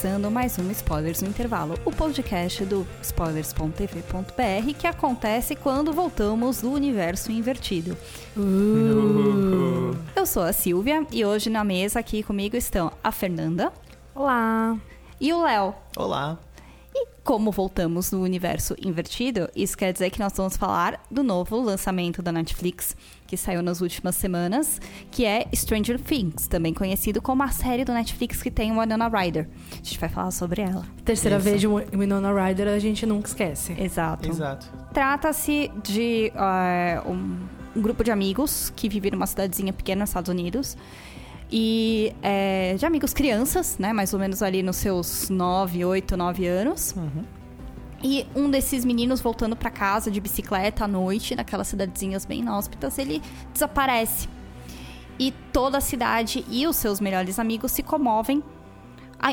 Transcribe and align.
começando 0.00 0.30
mais 0.30 0.58
um 0.58 0.70
Spoilers 0.70 1.20
no 1.20 1.28
Intervalo, 1.28 1.74
o 1.84 1.92
podcast 1.92 2.64
do 2.64 2.86
spoilers.tv.br 3.02 4.74
que 4.78 4.86
acontece 4.86 5.54
quando 5.54 5.92
voltamos 5.92 6.62
do 6.62 6.72
universo 6.72 7.30
invertido. 7.30 7.94
Uh. 8.34 9.94
Eu 10.16 10.24
sou 10.24 10.42
a 10.42 10.54
Silvia 10.54 11.06
e 11.12 11.22
hoje 11.22 11.50
na 11.50 11.62
mesa 11.62 11.98
aqui 11.98 12.22
comigo 12.22 12.56
estão 12.56 12.90
a 13.04 13.12
Fernanda 13.12 13.70
Olá. 14.14 14.74
e 15.20 15.34
o 15.34 15.42
Léo. 15.42 15.74
Olá. 15.94 16.38
Como 17.22 17.50
voltamos 17.52 18.10
no 18.10 18.22
universo 18.22 18.74
invertido, 18.82 19.48
isso 19.54 19.76
quer 19.76 19.92
dizer 19.92 20.10
que 20.10 20.18
nós 20.18 20.32
vamos 20.34 20.56
falar 20.56 21.04
do 21.10 21.22
novo 21.22 21.60
lançamento 21.60 22.22
da 22.22 22.32
Netflix, 22.32 22.96
que 23.26 23.36
saiu 23.36 23.62
nas 23.62 23.80
últimas 23.80 24.16
semanas, 24.16 24.80
que 25.10 25.26
é 25.26 25.46
Stranger 25.54 26.00
Things, 26.00 26.48
também 26.48 26.72
conhecido 26.72 27.20
como 27.20 27.42
a 27.42 27.48
série 27.48 27.84
do 27.84 27.92
Netflix 27.92 28.42
que 28.42 28.50
tem 28.50 28.72
o 28.72 28.80
Winona 28.80 29.08
Ryder. 29.08 29.48
A 29.70 29.76
gente 29.76 29.98
vai 29.98 30.08
falar 30.08 30.30
sobre 30.30 30.62
ela. 30.62 30.84
Terceira 31.04 31.36
Isso. 31.36 31.44
vez 31.44 31.60
de 31.60 31.66
Winona 31.66 32.32
Ryder, 32.32 32.68
a 32.68 32.78
gente 32.78 33.04
nunca 33.04 33.28
esquece. 33.28 33.76
Exato. 33.78 34.28
Exato. 34.28 34.66
Trata-se 34.92 35.70
de 35.82 36.32
eh, 36.34 37.02
um, 37.06 37.36
um 37.76 37.82
grupo 37.82 38.02
de 38.02 38.10
amigos 38.10 38.72
que 38.74 38.88
vivem 38.88 39.10
numa 39.10 39.26
cidadezinha 39.26 39.72
pequena 39.72 40.00
nos 40.00 40.10
Estados 40.10 40.30
Unidos. 40.30 40.76
E 41.52 42.14
eh, 42.22 42.76
de 42.78 42.86
amigos 42.86 43.12
crianças, 43.12 43.76
né? 43.78 43.92
Mais 43.92 44.14
ou 44.14 44.20
menos 44.20 44.42
ali 44.42 44.62
nos 44.62 44.76
seus 44.76 45.28
9, 45.28 45.84
8, 45.84 46.16
9 46.16 46.46
anos. 46.46 46.94
E 48.02 48.26
um 48.34 48.48
desses 48.48 48.84
meninos 48.84 49.20
voltando 49.20 49.54
pra 49.54 49.70
casa 49.70 50.10
de 50.10 50.20
bicicleta 50.20 50.84
à 50.84 50.88
noite, 50.88 51.34
naquelas 51.34 51.68
cidadezinhas 51.68 52.24
bem 52.24 52.40
inóspitas, 52.40 52.98
ele 52.98 53.20
desaparece. 53.52 54.28
E 55.18 55.32
toda 55.52 55.78
a 55.78 55.80
cidade 55.80 56.44
e 56.48 56.66
os 56.66 56.76
seus 56.76 56.98
melhores 57.00 57.38
amigos 57.38 57.72
se 57.72 57.82
comovem 57.82 58.42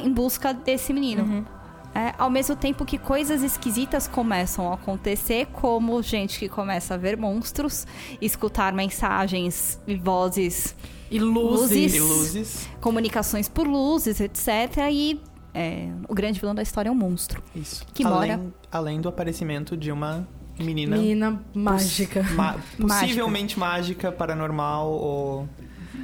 em 0.03 0.11
busca 0.11 0.53
desse 0.53 0.91
menino. 0.91 1.47
É, 1.95 2.13
ao 2.17 2.29
mesmo 2.29 2.55
tempo 2.55 2.85
que 2.85 2.97
coisas 2.97 3.41
esquisitas 3.41 4.07
começam 4.07 4.69
a 4.69 4.75
acontecer, 4.75 5.47
como 5.47 6.01
gente 6.03 6.37
que 6.37 6.49
começa 6.49 6.93
a 6.93 6.97
ver 6.97 7.17
monstros, 7.17 7.87
escutar 8.21 8.73
mensagens 8.73 9.79
e 9.87 9.95
vozes, 9.95 10.75
E 11.09 11.19
luzes. 11.19 11.95
E 11.95 11.99
luzes. 11.99 12.67
comunicações 12.81 13.47
por 13.47 13.67
luzes, 13.67 14.19
etc. 14.19 14.47
E 14.91 15.19
é, 15.53 15.89
o 16.07 16.13
grande 16.13 16.39
vilão 16.39 16.53
da 16.53 16.61
história 16.61 16.89
é 16.89 16.91
um 16.91 16.95
monstro. 16.95 17.41
Isso. 17.55 17.85
Que 17.93 18.03
além, 18.05 18.37
mora- 18.37 18.45
além 18.71 19.01
do 19.01 19.09
aparecimento 19.09 19.75
de 19.77 19.91
uma 19.91 20.27
menina. 20.59 20.97
Menina 20.97 21.41
mágica. 21.53 22.23
ma- 22.35 22.55
possivelmente 22.79 23.57
mágica, 23.59 24.11
paranormal 24.11 24.89
ou. 24.91 25.49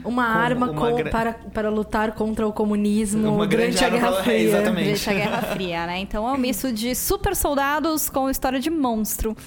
Uma 0.04 0.26
Com 0.26 0.32
arma 0.32 0.70
uma 0.72 0.82
co- 0.92 0.96
gra- 0.98 1.10
para, 1.12 1.34
para 1.34 1.70
lutar 1.70 2.14
contra 2.14 2.46
o 2.46 2.52
comunismo 2.52 3.36
Uma 3.36 3.46
grande 3.46 3.78
durante 3.78 3.84
a 3.84 3.88
arma 3.88 3.98
Guerra 4.00 4.12
para- 4.12 4.24
Fria. 4.24 4.34
É, 4.36 4.42
exatamente. 4.42 4.84
Durante 4.86 5.10
a 5.10 5.14
Guerra 5.14 5.42
Fria, 5.54 5.86
né? 5.88 6.00
Então 6.00 6.28
é 6.28 6.32
um 6.34 6.38
misto 6.38 6.74
de 6.74 6.94
super 6.96 7.36
soldados 7.36 8.10
com 8.10 8.30
história 8.30 8.60
de 8.60 8.70
monstro, 8.70 9.38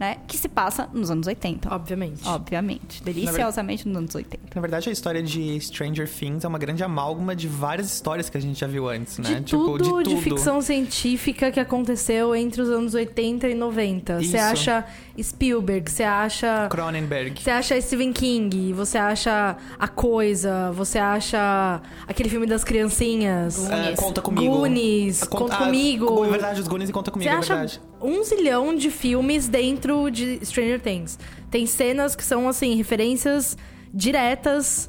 né? 0.00 0.16
Que 0.26 0.38
se 0.38 0.48
passa 0.48 0.88
nos 0.94 1.10
anos 1.10 1.26
80. 1.26 1.72
Obviamente. 1.72 2.26
Obviamente. 2.26 3.04
Deliciosamente 3.04 3.86
nos 3.86 3.98
anos 3.98 4.14
80. 4.14 4.48
Na 4.54 4.60
verdade, 4.62 4.88
a 4.88 4.92
história 4.92 5.22
de 5.22 5.60
Stranger 5.60 6.08
Things 6.08 6.42
é 6.42 6.48
uma 6.48 6.58
grande 6.58 6.82
amálgama 6.82 7.36
de 7.36 7.46
várias 7.46 7.92
histórias 7.92 8.30
que 8.30 8.38
a 8.38 8.40
gente 8.40 8.58
já 8.58 8.66
viu 8.66 8.88
antes, 8.88 9.18
De, 9.18 9.30
né? 9.30 9.42
tudo, 9.46 10.02
de 10.02 10.16
ficção 10.16 10.62
científica 10.62 11.52
que 11.52 11.60
aconteceu 11.60 12.34
entre 12.34 12.62
os 12.62 12.70
anos 12.70 12.94
80 12.94 13.46
e 13.48 13.54
90. 13.54 14.22
Você 14.22 14.38
acha 14.38 14.86
Spielberg, 15.20 15.90
você 15.90 16.02
acha 16.02 16.66
Cronenberg. 16.70 17.42
Você 17.42 17.50
acha 17.50 17.78
Stephen 17.78 18.14
King, 18.14 18.72
você 18.72 18.96
acha 18.96 19.58
A 19.78 19.86
Coisa, 19.86 20.72
você 20.72 20.98
acha 20.98 21.82
aquele 22.08 22.30
filme 22.30 22.46
das 22.46 22.64
criancinhas. 22.64 23.68
É, 23.68 23.94
conta 23.96 24.22
comigo. 24.22 24.56
Goonies, 24.56 25.24
Conta 25.24 25.56
ah, 25.56 25.58
Comigo. 25.58 26.24
É 26.24 26.30
verdade, 26.30 26.60
os 26.62 26.68
Goonies 26.68 26.88
e 26.88 26.92
Conta 26.92 27.10
Você 27.10 27.12
Comigo, 27.12 27.30
é 27.30 27.34
acha 27.34 27.54
verdade. 27.54 27.89
Um 28.00 28.22
zilhão 28.24 28.74
de 28.74 28.90
filmes 28.90 29.48
dentro 29.48 30.10
de 30.10 30.44
Stranger 30.44 30.80
Things. 30.80 31.18
Tem 31.50 31.66
cenas 31.66 32.16
que 32.16 32.24
são, 32.24 32.48
assim, 32.48 32.74
referências 32.74 33.56
diretas. 33.92 34.88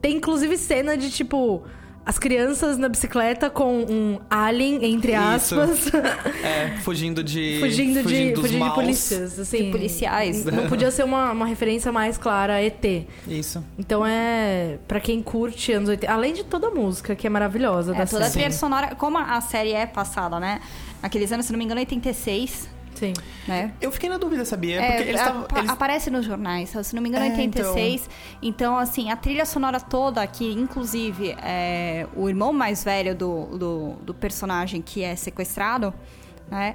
Tem, 0.00 0.16
inclusive, 0.16 0.56
cena 0.56 0.96
de, 0.96 1.10
tipo... 1.10 1.62
As 2.06 2.20
crianças 2.20 2.78
na 2.78 2.88
bicicleta 2.88 3.50
com 3.50 3.80
um 3.82 4.20
alien, 4.30 4.84
entre 4.84 5.10
Isso. 5.12 5.58
aspas. 5.60 5.92
É, 6.44 6.76
fugindo 6.82 7.22
de. 7.24 7.58
fugindo, 7.60 7.94
de, 7.94 8.02
dos 8.02 8.42
fugindo 8.42 8.48
de 8.48 8.56
maus. 8.58 8.74
polícias, 8.74 9.38
assim. 9.40 9.64
De 9.64 9.70
policiais. 9.72 10.44
Não 10.44 10.68
podia 10.68 10.88
ser 10.92 11.02
uma, 11.04 11.32
uma 11.32 11.46
referência 11.46 11.90
mais 11.90 12.16
clara 12.16 12.54
a 12.54 12.62
ET. 12.62 12.84
Isso. 13.26 13.64
Então 13.76 14.06
é 14.06 14.78
pra 14.86 15.00
quem 15.00 15.20
curte 15.20 15.72
anos 15.72 15.88
80, 15.88 16.12
além 16.12 16.32
de 16.32 16.44
toda 16.44 16.68
a 16.68 16.70
música 16.70 17.16
que 17.16 17.26
é 17.26 17.30
maravilhosa 17.30 17.92
da 17.92 18.04
É, 18.04 18.06
toda 18.06 18.24
a 18.24 18.28
série. 18.28 18.44
trilha 18.44 18.52
sonora, 18.56 18.94
como 18.94 19.18
a 19.18 19.40
série 19.40 19.72
é 19.72 19.84
passada, 19.84 20.38
né? 20.38 20.60
Naqueles 21.02 21.32
anos, 21.32 21.46
se 21.46 21.52
não 21.52 21.58
me 21.58 21.64
engano, 21.64 21.80
86, 21.80 22.68
Sim. 22.96 23.12
né? 23.46 23.72
Eu 23.80 23.92
fiquei 23.92 24.08
na 24.08 24.18
dúvida, 24.18 24.44
sabia? 24.44 24.80
É, 24.80 24.86
Porque 24.96 25.02
eles 25.10 25.20
estavam. 25.20 25.46
eles- 25.56 25.70
Aparece 25.70 26.10
nos 26.10 26.24
jornais, 26.24 26.70
se 26.70 26.94
não 26.94 27.02
me 27.02 27.08
engano, 27.08 27.26
É, 27.26 27.30
86. 27.30 28.08
Então... 28.42 28.76
assim, 28.78 29.10
a 29.10 29.16
trilha 29.16 29.44
sonora 29.46 29.78
toda, 29.78 30.26
que 30.26 30.50
inclusive 30.52 31.36
é, 31.42 32.06
o 32.16 32.28
irmão 32.28 32.52
mais 32.52 32.82
velho 32.82 33.14
do, 33.14 33.46
do, 33.56 33.88
do 34.02 34.14
personagem 34.14 34.80
que 34.82 35.02
é 35.04 35.14
sequestrado, 35.14 35.92
né? 36.50 36.74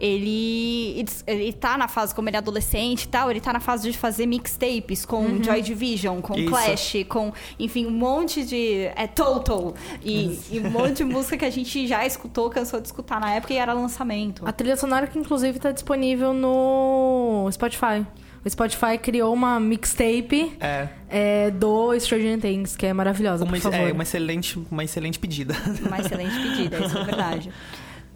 Ele, 0.00 1.04
ele 1.26 1.52
tá 1.52 1.76
na 1.76 1.86
fase 1.86 2.14
como 2.14 2.28
ele 2.28 2.36
é 2.36 2.38
adolescente 2.38 3.02
e 3.02 3.08
tal, 3.08 3.30
ele 3.30 3.40
tá 3.40 3.52
na 3.52 3.60
fase 3.60 3.90
de 3.90 3.98
fazer 3.98 4.24
mixtapes 4.24 5.04
com 5.04 5.42
Joy 5.42 5.60
Division, 5.60 6.20
com 6.20 6.38
Isso. 6.38 6.48
Clash, 6.48 6.92
com, 7.08 7.32
enfim, 7.58 7.86
um 7.86 7.90
monte 7.90 8.44
de. 8.44 8.90
É 8.96 9.06
Total. 9.06 9.74
E, 10.02 10.38
e 10.50 10.60
um 10.60 10.70
monte 10.70 10.98
de 10.98 11.04
música 11.04 11.36
que 11.36 11.44
a 11.44 11.50
gente 11.50 11.86
já 11.86 12.06
escutou, 12.06 12.48
cansou 12.48 12.80
de 12.80 12.86
escutar 12.86 13.20
na 13.20 13.32
época 13.32 13.52
e 13.52 13.58
era 13.58 13.74
lançamento. 13.74 14.46
A 14.46 14.52
trilha 14.52 14.76
sonora 14.76 15.06
que 15.06 15.18
inclusive 15.18 15.58
tá 15.58 15.70
disponível 15.70 16.32
no 16.32 17.48
Spotify. 17.52 18.06
O 18.42 18.48
Spotify 18.48 18.96
criou 18.96 19.34
uma 19.34 19.60
mixtape 19.60 20.56
É, 20.60 20.88
é, 21.10 21.50
do 21.50 21.98
Stranger 22.00 22.40
Things, 22.40 22.74
que 22.74 22.86
é 22.86 22.92
maravilhosa, 22.92 23.44
uma, 23.44 23.52
por 23.52 23.60
favor. 23.60 23.76
é 23.78 23.92
uma 23.92 24.02
excelente, 24.02 24.58
uma 24.70 24.82
excelente 24.82 25.18
pedida. 25.18 25.54
Uma 25.86 25.98
excelente 25.98 26.40
pedida, 26.40 26.78
isso 26.78 26.96
é 26.96 27.04
verdade. 27.04 27.52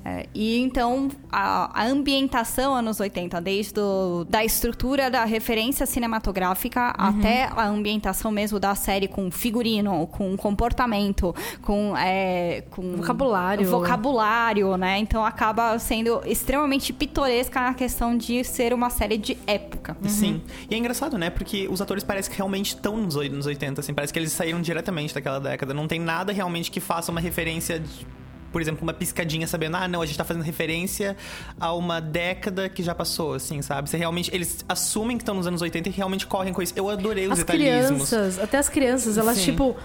É, 0.04 0.26
e 0.34 0.59
então, 0.59 1.09
a, 1.32 1.81
a 1.82 1.87
ambientação 1.87 2.75
anos 2.75 3.00
80, 3.00 3.41
desde 3.41 3.81
o, 3.81 4.26
da 4.28 4.44
estrutura 4.44 5.10
da 5.10 5.25
referência 5.25 5.87
cinematográfica 5.87 6.88
até 6.91 7.44
a 7.44 7.66
ambientação 7.66 8.31
mesmo 8.31 8.60
da 8.60 8.75
série 8.75 9.09
com 9.09 9.31
figurino, 9.31 10.06
com 10.09 10.37
comportamento, 10.37 11.34
com, 11.62 11.97
é, 11.97 12.64
com 12.70 12.97
Vocabulário. 12.97 13.66
vocabulário, 13.66 14.76
né? 14.76 14.98
Então 14.98 15.25
acaba 15.25 15.78
sendo 15.78 16.20
extremamente 16.26 16.93
pitoresca 16.93 17.60
na 17.60 17.72
questão 17.72 18.16
de 18.16 18.44
ser 18.44 18.75
uma 18.75 18.91
série 18.91 19.16
de 19.16 19.38
época. 19.47 19.97
Sim. 20.06 20.43
E 20.70 20.75
é 20.75 20.78
engraçado, 20.78 21.16
né? 21.16 21.31
Porque 21.31 21.66
os 21.70 21.81
atores 21.81 22.04
parecem 22.04 22.31
que 22.31 22.37
realmente 22.37 22.75
estão 22.75 22.97
nos 22.98 23.14
nos 23.14 23.47
80, 23.47 23.81
assim. 23.81 23.94
Parece 23.94 24.12
que 24.12 24.19
eles 24.19 24.32
saíram 24.32 24.60
diretamente 24.60 25.14
daquela 25.14 25.38
década. 25.41 25.72
Não 25.72 25.88
tem 25.88 25.98
nada 25.98 26.31
realmente 26.31 26.70
que 26.70 26.81
faça 26.81 27.10
uma 27.10 27.20
referência... 27.20 27.81
de- 27.81 28.06
por 28.54 28.62
exemplo, 28.62 28.84
uma 28.84 28.94
piscadinha 28.94 29.48
sabendo, 29.48 29.76
ah, 29.76 29.88
não, 29.88 30.00
a 30.00 30.06
gente 30.06 30.16
tá 30.16 30.22
fazendo 30.22 30.44
referência 30.44 31.16
a 31.59 31.75
uma 31.75 32.00
década 32.00 32.69
que 32.69 32.84
já 32.84 32.94
passou, 32.94 33.34
assim, 33.34 33.60
sabe? 33.62 33.91
Você 33.91 33.97
realmente, 33.97 34.32
eles 34.32 34.65
assumem 34.69 35.16
que 35.16 35.22
estão 35.25 35.34
nos 35.34 35.44
anos 35.44 35.60
80 35.60 35.88
e 35.88 35.92
realmente 35.92 36.25
correm 36.25 36.53
com 36.53 36.62
isso. 36.62 36.72
Eu 36.76 36.88
adorei 36.88 37.26
os 37.26 37.32
As 37.32 37.38
detalhismos. 37.41 38.09
crianças, 38.09 38.38
até 38.38 38.56
as 38.59 38.69
crianças, 38.69 39.19
elas, 39.19 39.38
Sim. 39.38 39.47
tipo. 39.47 39.76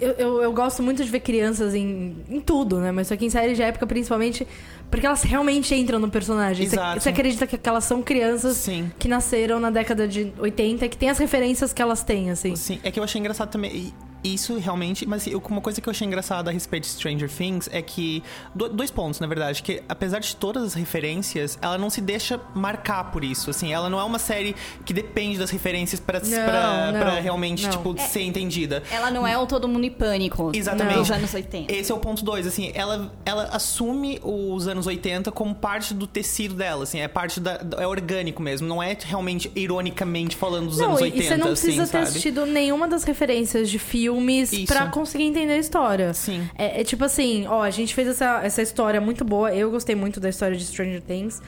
Eu, 0.00 0.10
eu, 0.12 0.42
eu 0.42 0.52
gosto 0.52 0.80
muito 0.82 1.02
de 1.02 1.10
ver 1.10 1.20
crianças 1.20 1.74
em, 1.74 2.18
em 2.28 2.38
tudo, 2.40 2.78
né? 2.78 2.92
Mas 2.92 3.08
só 3.08 3.16
que 3.16 3.24
em 3.24 3.30
séries 3.30 3.56
de 3.56 3.62
época, 3.62 3.84
principalmente, 3.86 4.46
porque 4.90 5.06
elas 5.06 5.22
realmente 5.22 5.74
entram 5.74 5.98
no 5.98 6.08
personagem. 6.10 6.68
Você- 6.68 6.76
Exato. 6.76 7.00
Você 7.02 7.08
acredita 7.08 7.46
que 7.46 7.58
elas 7.68 7.82
são 7.84 8.00
crianças 8.02 8.58
Sim. 8.58 8.92
que 8.98 9.08
nasceram 9.08 9.58
na 9.58 9.70
década 9.70 10.06
de 10.06 10.32
80, 10.38 10.86
que 10.88 10.96
tem 10.96 11.08
as 11.08 11.18
referências 11.18 11.72
que 11.72 11.80
elas 11.82 12.04
têm, 12.04 12.30
assim. 12.30 12.54
Sim, 12.54 12.78
é 12.84 12.90
que 12.92 13.00
eu 13.00 13.04
achei 13.04 13.18
engraçado 13.18 13.50
também. 13.50 13.92
Isso 14.26 14.56
realmente, 14.58 15.06
mas 15.06 15.22
assim, 15.22 15.30
eu- 15.30 15.42
uma 15.48 15.60
coisa 15.60 15.80
que 15.80 15.88
eu 15.88 15.90
achei 15.90 16.06
engraçada 16.06 16.50
a 16.50 16.52
respeito 16.52 16.84
de 16.84 16.90
Stranger 16.90 17.30
Things 17.30 17.68
é 17.72 17.80
que. 17.82 18.22
do- 18.54 18.68
Dois 18.68 18.90
pontos, 18.90 19.20
na 19.20 19.26
verdade, 19.26 19.62
que 19.62 19.82
apesar 19.88 20.18
de 20.18 20.34
todas 20.36 20.62
as 20.62 20.74
referências, 20.74 21.58
ela 21.62 21.78
não 21.78 21.88
se 21.88 22.00
deixa 22.00 22.40
marcar 22.54 23.04
por 23.12 23.22
isso. 23.24 23.50
Assim, 23.50 23.72
ela 23.72 23.88
não 23.88 23.98
é 24.00 24.04
uma 24.04 24.18
série 24.18 24.54
que 24.84 24.92
depende 24.92 25.38
das 25.38 25.50
referências 25.50 26.00
pra, 26.00 26.20
Não, 26.20 26.28
pra, 26.30 26.92
não, 26.92 27.00
pra 27.00 27.20
realmente, 27.20 27.62
não. 27.64 27.70
tipo, 27.70 27.94
ser 28.00 28.22
entendida. 28.22 28.82
Ela 28.90 29.10
não 29.10 29.26
é 29.26 29.36
o 29.38 29.46
Todo 29.46 29.68
Mundo 29.68 29.84
em 29.84 29.90
Pânico 29.90 30.50
Exatamente. 30.54 30.98
dos 30.98 31.10
anos 31.10 31.32
80. 31.34 31.72
Esse 31.72 31.92
é 31.92 31.94
o 31.94 31.98
ponto 31.98 32.24
dois, 32.24 32.46
assim, 32.46 32.70
ela, 32.74 33.12
ela 33.24 33.44
assume 33.52 34.18
os 34.22 34.66
anos 34.66 34.86
80 34.86 35.30
como 35.30 35.54
parte 35.54 35.94
do 35.94 36.06
tecido 36.06 36.54
dela, 36.54 36.82
assim, 36.84 37.00
é 37.00 37.08
parte 37.08 37.38
da. 37.40 37.60
É 37.78 37.86
orgânico 37.86 38.42
mesmo, 38.42 38.66
não 38.66 38.82
é 38.82 38.96
realmente 39.00 39.50
ironicamente 39.54 40.36
falando 40.36 40.66
dos 40.68 40.78
Não, 40.78 40.88
anos 40.88 41.00
e- 41.00 41.04
80, 41.04 41.22
e 41.24 41.28
você 41.28 41.36
não 41.36 41.46
precisa 41.48 41.82
assim, 41.82 41.92
ter 41.92 41.98
sabe? 41.98 42.08
assistido 42.08 42.46
nenhuma 42.46 42.88
das 42.88 43.04
referências 43.04 43.70
de 43.70 43.78
filmes 44.16 44.64
pra 44.64 44.86
conseguir 44.86 45.24
entender 45.24 45.54
a 45.54 45.58
história. 45.58 46.12
Sim. 46.14 46.48
É, 46.56 46.80
é 46.80 46.84
tipo 46.84 47.04
assim, 47.04 47.46
ó, 47.46 47.62
a 47.62 47.70
gente 47.70 47.94
fez 47.94 48.08
essa, 48.08 48.40
essa 48.42 48.62
história 48.62 49.00
muito 49.00 49.24
boa. 49.24 49.54
Eu 49.54 49.70
gostei 49.70 49.94
muito 49.94 50.18
da 50.20 50.28
história 50.28 50.56
de 50.56 50.64
Stranger 50.64 51.00
Things. 51.02 51.40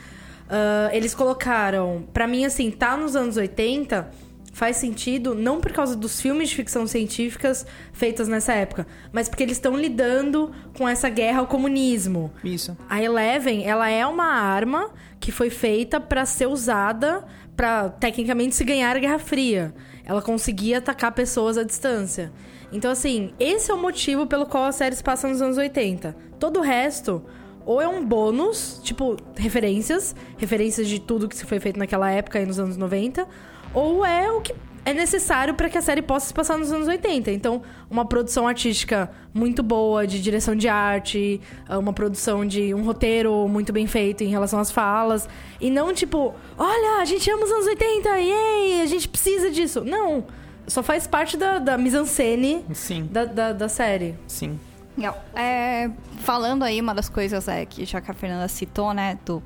Ah, 0.48 0.90
eles 0.92 1.14
colocaram, 1.14 2.04
pra 2.12 2.26
mim, 2.26 2.44
assim, 2.44 2.70
tá 2.70 2.96
nos 2.96 3.14
anos 3.14 3.36
80, 3.36 4.10
faz 4.52 4.76
sentido 4.76 5.34
não 5.34 5.60
por 5.60 5.72
causa 5.72 5.94
dos 5.94 6.20
filmes 6.20 6.48
de 6.48 6.56
ficção 6.56 6.86
científicas 6.86 7.66
feitos 7.92 8.26
nessa 8.26 8.52
época, 8.54 8.86
mas 9.12 9.28
porque 9.28 9.42
eles 9.42 9.56
estão 9.56 9.76
lidando 9.76 10.50
com 10.76 10.88
essa 10.88 11.08
guerra 11.08 11.40
ao 11.40 11.46
comunismo. 11.46 12.32
Isso. 12.42 12.76
A 12.88 13.00
Eleven, 13.02 13.64
ela 13.64 13.88
é 13.88 14.04
uma 14.06 14.26
arma 14.26 14.90
que 15.20 15.30
foi 15.30 15.50
feita 15.50 16.00
para 16.00 16.24
ser 16.24 16.46
usada 16.46 17.24
para 17.54 17.88
tecnicamente 17.90 18.54
se 18.54 18.64
ganhar 18.64 18.96
a 18.96 18.98
Guerra 18.98 19.18
Fria. 19.18 19.74
Ela 20.04 20.22
conseguia 20.22 20.78
atacar 20.78 21.12
pessoas 21.12 21.58
à 21.58 21.64
distância. 21.64 22.32
Então 22.72 22.90
assim, 22.90 23.32
esse 23.38 23.70
é 23.70 23.74
o 23.74 23.78
motivo 23.78 24.26
pelo 24.26 24.46
qual 24.46 24.64
a 24.64 24.72
série 24.72 24.94
se 24.94 25.02
passa 25.02 25.28
nos 25.28 25.40
anos 25.40 25.56
80. 25.56 26.14
Todo 26.38 26.60
o 26.60 26.62
resto 26.62 27.24
ou 27.68 27.82
é 27.82 27.86
um 27.86 28.02
bônus, 28.02 28.80
tipo 28.82 29.16
referências, 29.36 30.16
referências 30.38 30.88
de 30.88 30.98
tudo 30.98 31.28
que 31.28 31.36
se 31.36 31.44
foi 31.44 31.60
feito 31.60 31.78
naquela 31.78 32.10
época 32.10 32.38
aí 32.38 32.46
nos 32.46 32.58
anos 32.58 32.78
90, 32.78 33.28
ou 33.74 34.06
é 34.06 34.32
o 34.32 34.40
que 34.40 34.54
é 34.86 34.94
necessário 34.94 35.52
para 35.52 35.68
que 35.68 35.76
a 35.76 35.82
série 35.82 36.00
possa 36.00 36.28
se 36.28 36.32
passar 36.32 36.56
nos 36.56 36.72
anos 36.72 36.88
80. 36.88 37.30
Então, 37.30 37.60
uma 37.90 38.06
produção 38.06 38.48
artística 38.48 39.10
muito 39.34 39.62
boa, 39.62 40.06
de 40.06 40.18
direção 40.18 40.56
de 40.56 40.66
arte, 40.66 41.42
uma 41.68 41.92
produção 41.92 42.46
de 42.46 42.72
um 42.72 42.82
roteiro 42.82 43.46
muito 43.48 43.70
bem 43.70 43.86
feito 43.86 44.24
em 44.24 44.28
relação 44.28 44.58
às 44.58 44.70
falas. 44.70 45.28
E 45.60 45.70
não 45.70 45.92
tipo, 45.92 46.34
olha, 46.56 47.02
a 47.02 47.04
gente 47.04 47.30
ama 47.30 47.44
os 47.44 47.50
anos 47.50 47.66
80, 47.66 48.08
yay, 48.18 48.80
a 48.80 48.86
gente 48.86 49.06
precisa 49.06 49.50
disso. 49.50 49.82
Não. 49.84 50.24
Só 50.68 50.82
faz 50.82 51.06
parte 51.06 51.36
da, 51.36 51.58
da 51.58 51.78
mise-en-scène 51.78 52.64
Sim. 52.74 53.08
da, 53.10 53.24
da, 53.24 53.52
da 53.52 53.68
série. 53.68 54.14
Sim. 54.26 54.58
Legal. 54.96 55.22
É, 55.34 55.90
falando 56.20 56.64
aí, 56.64 56.80
uma 56.80 56.94
das 56.94 57.08
coisas 57.08 57.46
é, 57.48 57.64
que 57.64 57.84
já 57.84 58.00
que 58.00 58.10
a 58.10 58.14
Fernanda 58.14 58.48
citou, 58.48 58.92
né, 58.92 59.18
do, 59.24 59.42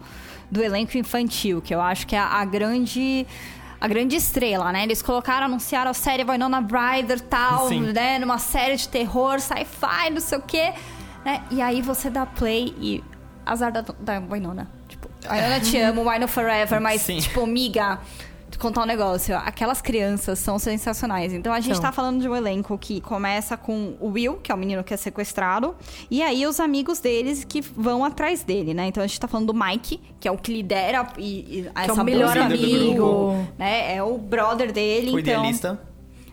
do 0.51 0.63
elenco 0.63 0.97
infantil, 0.97 1.61
que 1.61 1.75
eu 1.75 1.81
acho 1.81 2.07
que 2.07 2.17
é 2.17 2.19
a, 2.19 2.27
a 2.27 2.45
grande 2.45 3.27
a 3.81 3.89
grande 3.89 4.15
estrela, 4.15 4.71
né? 4.71 4.85
Eles 4.85 5.03
colocaram, 5.03 5.47
anunciaram 5.47 5.91
a 5.91 5.95
série 5.95 6.23
Winona 6.23 6.61
Ryder 6.61 7.21
tal, 7.21 7.67
Sim. 7.67 7.81
né? 7.93 8.17
Numa 8.17 8.39
série 8.39 8.77
de 8.77 8.89
terror, 8.89 9.41
sci-fi, 9.41 10.09
não 10.09 10.21
sei 10.21 10.39
o 10.39 10.43
quê, 10.43 10.73
né? 11.25 11.43
E 11.51 11.61
aí 11.61 11.83
você 11.83 12.09
dá 12.09 12.25
play 12.25 12.73
e 12.79 13.03
azar 13.45 13.73
da, 13.73 13.85
da 13.99 14.21
Winona. 14.21 14.71
Tipo, 14.89 15.09
Winona 15.29 15.61
te 15.61 15.79
amo, 15.83 16.03
Winona 16.03 16.29
Forever, 16.29 16.81
mas 16.81 17.03
Sim. 17.03 17.19
tipo, 17.19 17.45
miga, 17.45 17.99
contar 18.59 18.83
um 18.83 18.87
negócio. 18.87 19.37
Aquelas 19.37 19.81
crianças 19.81 20.39
são 20.39 20.59
sensacionais. 20.59 21.33
Então 21.33 21.53
a 21.53 21.61
gente 21.61 21.75
São. 21.75 21.83
tá 21.83 21.93
falando 21.93 22.21
de 22.21 22.29
um 22.29 22.35
elenco 22.37 22.77
que 22.79 23.01
começa 23.01 23.57
com 23.57 23.95
o 24.01 24.09
Will, 24.09 24.37
que 24.37 24.51
é 24.53 24.55
o 24.55 24.59
menino 24.59 24.83
que 24.85 24.93
é 24.95 24.97
sequestrado, 24.97 25.75
e 26.11 26.23
aí 26.23 26.47
os 26.47 26.61
amigos 26.61 26.99
deles 27.01 27.45
que 27.45 27.61
vão 27.61 28.05
atrás 28.05 28.43
dele, 28.45 28.75
né? 28.75 28.87
Então 28.87 29.03
a 29.03 29.07
gente 29.07 29.19
tá 29.21 29.29
falando 29.29 29.53
do 29.53 29.55
Mike, 29.55 30.01
que 30.21 30.29
é 30.29 30.31
o 30.31 30.39
que 30.39 30.53
lidera 30.53 31.07
e, 31.19 31.61
e 31.61 31.71
essa 31.75 31.91
é 31.91 31.93
o 31.95 32.05
melhor 32.05 32.37
amigo, 32.39 33.35
né? 33.59 33.97
É 33.97 34.03
o 34.03 34.17
brother 34.19 34.73
dele, 34.73 35.13
O 35.13 35.19
então 35.19 35.35
idealista. 35.35 35.81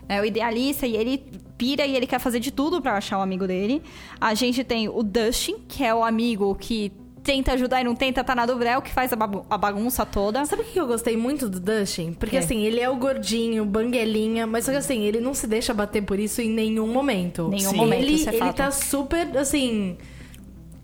é 0.08 0.20
o 0.20 0.24
idealista 0.24 0.86
e 0.86 0.96
ele 0.96 1.18
pira 1.56 1.84
e 1.84 1.94
ele 1.94 2.06
quer 2.06 2.18
fazer 2.18 2.40
de 2.40 2.50
tudo 2.50 2.80
pra 2.80 2.96
achar 2.96 3.18
o 3.18 3.20
amigo 3.20 3.46
dele. 3.46 3.82
A 4.20 4.32
gente 4.34 4.64
tem 4.64 4.88
o 4.88 5.02
Dustin, 5.02 5.56
que 5.68 5.84
é 5.84 5.94
o 5.94 6.02
amigo 6.02 6.54
que 6.54 6.90
tenta 7.22 7.52
ajudar 7.52 7.80
e 7.80 7.84
não 7.84 7.94
tenta, 7.94 8.24
tá 8.24 8.34
na 8.34 8.46
dúvida, 8.46 8.70
é 8.70 8.78
o 8.78 8.82
que 8.82 8.90
faz 8.92 9.12
a, 9.12 9.16
a 9.50 9.58
bagunça 9.58 10.04
toda. 10.06 10.44
Sabe 10.46 10.62
o 10.62 10.64
que 10.64 10.80
eu 10.80 10.86
gostei 10.86 11.16
muito 11.16 11.48
do 11.48 11.60
Dustin? 11.60 12.12
Porque 12.12 12.36
É. 12.36 12.40
assim, 12.40 12.62
ele 12.62 12.80
é 12.80 12.88
o 12.88 12.96
gordinho, 12.96 13.64
banguelinha, 13.64 14.46
mas 14.46 14.64
só 14.64 14.70
que 14.70 14.78
assim, 14.78 15.02
ele 15.02 15.20
não 15.20 15.34
se 15.34 15.46
deixa 15.46 15.72
bater 15.74 16.02
por 16.02 16.18
isso 16.18 16.40
em 16.40 16.50
nenhum 16.50 16.86
momento. 16.86 17.48
Nenhum 17.48 17.70
Sim. 17.70 17.76
momento, 17.76 18.02
ele, 18.02 18.12
isso 18.14 18.28
é 18.28 18.32
ele 18.32 18.38
fato. 18.38 18.56
tá 18.56 18.70
super, 18.70 19.36
assim. 19.36 19.96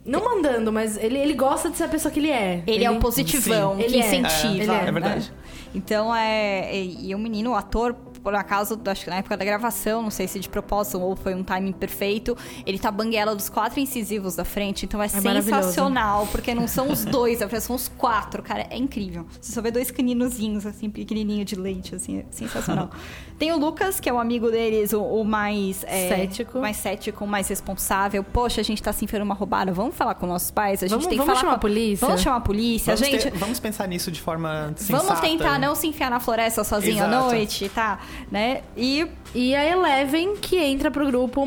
Não 0.04 0.24
mandando, 0.24 0.70
mas 0.72 0.96
ele, 0.96 1.18
ele 1.18 1.34
gosta 1.34 1.68
de 1.68 1.76
ser 1.76 1.84
a 1.84 1.88
pessoa 1.88 2.12
que 2.12 2.20
ele 2.20 2.30
é. 2.30 2.62
Ele, 2.66 2.84
é 2.84 2.90
o 2.90 3.00
positivão, 3.00 3.72
Sim. 3.72 3.78
que 3.78 3.84
Ele 3.86 3.96
é. 3.96 4.06
incentiva. 4.06 4.46
É, 4.46 4.52
ele 4.54 4.62
é. 4.62 4.84
né? 4.84 4.92
Verdade. 4.92 5.32
Então, 5.74 6.14
é... 6.14 6.76
E, 6.76 7.08
e 7.08 7.14
o 7.14 7.18
menino, 7.18 7.50
o 7.50 7.54
ator, 7.56 7.96
por 8.26 8.34
acaso, 8.34 8.76
acho 8.86 9.04
que 9.04 9.10
na 9.10 9.18
época 9.18 9.36
da 9.36 9.44
gravação, 9.44 10.02
não 10.02 10.10
sei 10.10 10.26
se 10.26 10.40
de 10.40 10.48
propósito 10.48 11.00
ou 11.00 11.14
foi 11.14 11.32
um 11.32 11.44
timing 11.44 11.70
perfeito, 11.70 12.36
ele 12.66 12.76
tá 12.76 12.90
banguela 12.90 13.36
dos 13.36 13.48
quatro 13.48 13.78
incisivos 13.78 14.34
da 14.34 14.44
frente, 14.44 14.84
então 14.84 15.00
é, 15.00 15.06
maravilhoso. 15.06 15.48
sensacional, 15.48 16.26
porque 16.32 16.52
não 16.52 16.66
são 16.66 16.90
os 16.90 17.04
dois, 17.04 17.38
frente, 17.38 17.60
são 17.60 17.76
os 17.76 17.86
quatro, 17.86 18.42
cara, 18.42 18.66
é 18.68 18.76
incrível. 18.76 19.24
Você 19.40 19.52
só 19.52 19.62
vê 19.62 19.70
dois 19.70 19.92
caninozinhos, 19.92 20.66
assim, 20.66 20.90
pequenininho 20.90 21.44
de 21.44 21.54
leite, 21.54 21.94
assim, 21.94 22.18
é 22.18 22.24
sensacional. 22.32 22.90
Tem 23.38 23.52
o 23.52 23.58
Lucas, 23.58 24.00
que 24.00 24.08
é 24.08 24.12
o 24.12 24.18
amigo 24.18 24.50
deles, 24.50 24.92
o, 24.92 25.00
o 25.04 25.22
mais... 25.24 25.84
é, 25.84 26.08
Cético. 26.08 26.58
Mais 26.58 26.78
cético, 26.78 27.26
mais 27.28 27.46
responsável. 27.46 28.24
Poxa, 28.24 28.60
a 28.60 28.64
gente 28.64 28.82
tá 28.82 28.92
se 28.92 29.04
enfiando 29.04 29.22
uma 29.22 29.34
roubada, 29.34 29.72
vamos 29.72 29.94
falar 29.94 30.14
com 30.14 30.26
nossos 30.26 30.50
pais, 30.50 30.82
a 30.82 30.86
gente 30.86 30.90
Vamos- 30.92 31.06
tem 31.06 31.12
que 31.18 31.24
vamos 31.24 31.26
falar 31.38 31.40
chamar 31.42 31.52
com 31.52 31.56
a 31.58 31.60
polícia? 31.60 32.06
Vamos 32.08 32.22
chamar 32.22 32.36
a 32.38 32.40
polícia, 32.40 32.96
Vamos, 32.96 33.08
gente... 33.08 33.30
ter- 33.30 33.38
vamos 33.38 33.60
pensar 33.60 33.86
nisso 33.86 34.10
de 34.10 34.20
forma 34.20 34.74
Vamos 34.88 35.06
sensata. 35.06 35.20
tentar 35.20 35.58
não 35.60 35.76
se 35.76 35.86
enfiar 35.86 36.10
na 36.10 36.18
floresta 36.18 36.64
sozinho 36.64 37.04
à 37.04 37.06
Exato. 37.06 37.24
noite, 37.26 37.68
tá? 37.68 38.00
Né? 38.30 38.62
E 38.76 39.06
E 39.34 39.54
a 39.54 39.64
Eleven, 39.64 40.36
que 40.36 40.56
entra 40.56 40.90
pro 40.90 41.06
grupo 41.06 41.46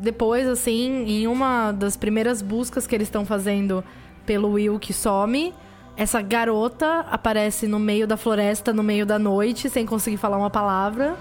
depois, 0.00 0.46
assim, 0.46 1.04
em 1.06 1.26
uma 1.26 1.72
das 1.72 1.96
primeiras 1.96 2.40
buscas 2.40 2.86
que 2.86 2.94
eles 2.94 3.08
estão 3.08 3.26
fazendo 3.26 3.82
pelo 4.24 4.52
Will 4.52 4.78
que 4.78 4.92
some. 4.92 5.52
Essa 5.96 6.22
garota 6.22 7.00
aparece 7.10 7.66
no 7.66 7.78
meio 7.78 8.06
da 8.06 8.16
floresta, 8.16 8.72
no 8.72 8.82
meio 8.82 9.04
da 9.04 9.18
noite, 9.18 9.68
sem 9.68 9.84
conseguir 9.84 10.18
falar 10.18 10.36
uma 10.36 10.50
palavra. 10.50 11.16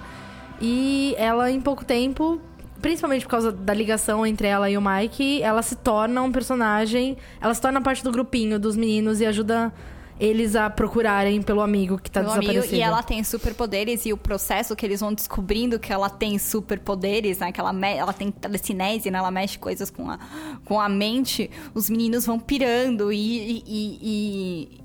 E 0.62 1.16
ela, 1.18 1.50
em 1.50 1.60
pouco 1.60 1.84
tempo, 1.84 2.40
principalmente 2.82 3.24
por 3.24 3.32
causa 3.32 3.52
da 3.52 3.74
ligação 3.74 4.26
entre 4.26 4.48
ela 4.48 4.70
e 4.70 4.78
o 4.78 4.82
Mike, 4.82 5.42
ela 5.42 5.62
se 5.62 5.76
torna 5.76 6.22
um 6.22 6.32
personagem. 6.32 7.18
Ela 7.42 7.54
se 7.54 7.62
torna 7.62 7.82
parte 7.82 8.04
do 8.04 8.12
grupinho 8.12 8.60
dos 8.60 8.76
meninos 8.76 9.22
e 9.22 9.26
ajuda 9.26 9.74
eles 10.20 10.56
a 10.56 10.70
procurarem 10.70 11.42
pelo 11.42 11.62
amigo 11.62 11.98
que 11.98 12.10
tá 12.10 12.22
pelo 12.22 12.32
amigo, 12.34 12.48
desaparecido. 12.54 12.78
e 12.78 12.82
ela 12.82 13.04
tem 13.04 13.24
superpoderes 13.24 14.06
e 14.06 14.14
o 14.14 14.18
processo 14.18 14.76
que 14.76 14.86
eles 14.86 15.00
vão 15.02 15.14
descobrindo 15.14 15.78
que 15.80 15.92
ela 15.92 16.10
tem 16.10 16.38
superpoderes, 16.40 17.40
né? 17.40 17.52
Que 17.52 17.60
ela, 17.60 17.74
me- 17.74 17.96
ela 17.98 18.14
tem 18.14 18.32
telecinese, 18.32 19.12
né? 19.12 19.18
Ela 19.20 19.32
mexe 19.32 19.58
coisas 19.60 19.90
com 19.90 20.10
a, 20.10 20.18
com 20.64 20.80
a 20.80 20.88
mente. 20.88 21.50
Os 21.74 21.90
meninos 21.90 22.26
vão 22.26 22.40
pirando 22.40 23.12
e, 23.12 23.62
e, 23.66 24.00
e- 24.02 24.85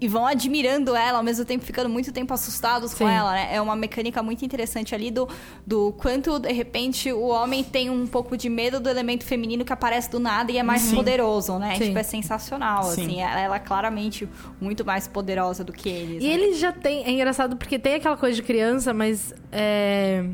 e- 0.00 0.08
vão 0.08 0.26
admirando 0.26 0.96
ela, 0.96 1.18
ao 1.18 1.24
mesmo 1.24 1.44
tempo 1.44 1.64
ficando 1.64 1.88
muito 1.88 2.12
tempo 2.12 2.32
assustados 2.32 2.92
com 2.94 3.06
Sim. 3.06 3.12
ela, 3.12 3.32
né? 3.32 3.48
É 3.52 3.60
uma 3.60 3.76
mecânica 3.76 4.22
muito 4.22 4.44
interessante 4.44 4.94
ali 4.94 5.10
do, 5.10 5.28
do 5.66 5.92
quanto, 5.98 6.38
de 6.38 6.52
repente, 6.52 7.12
o 7.12 7.26
homem 7.26 7.62
tem 7.62 7.90
um 7.90 8.06
pouco 8.06 8.36
de 8.36 8.48
medo 8.48 8.80
do 8.80 8.88
elemento 8.88 9.24
feminino 9.24 9.64
que 9.64 9.72
aparece 9.72 10.10
do 10.10 10.18
nada 10.18 10.50
e 10.50 10.58
é 10.58 10.62
mais 10.62 10.82
Sim. 10.82 10.96
poderoso, 10.96 11.58
né? 11.58 11.76
Sim. 11.76 11.86
Tipo, 11.86 11.98
é 11.98 12.02
sensacional, 12.02 12.84
Sim. 12.84 13.02
assim. 13.02 13.20
Ela, 13.20 13.40
ela 13.40 13.56
é 13.56 13.60
claramente 13.60 14.28
muito 14.60 14.84
mais 14.84 15.06
poderosa 15.06 15.62
do 15.62 15.72
que 15.72 15.88
eles. 15.88 16.22
E 16.22 16.26
né? 16.26 16.32
ele 16.34 16.54
já 16.54 16.72
tem. 16.72 17.04
É 17.04 17.10
engraçado 17.10 17.56
porque 17.56 17.78
tem 17.78 17.94
aquela 17.94 18.16
coisa 18.16 18.34
de 18.34 18.42
criança, 18.42 18.94
mas. 18.94 19.34
É. 19.52 20.24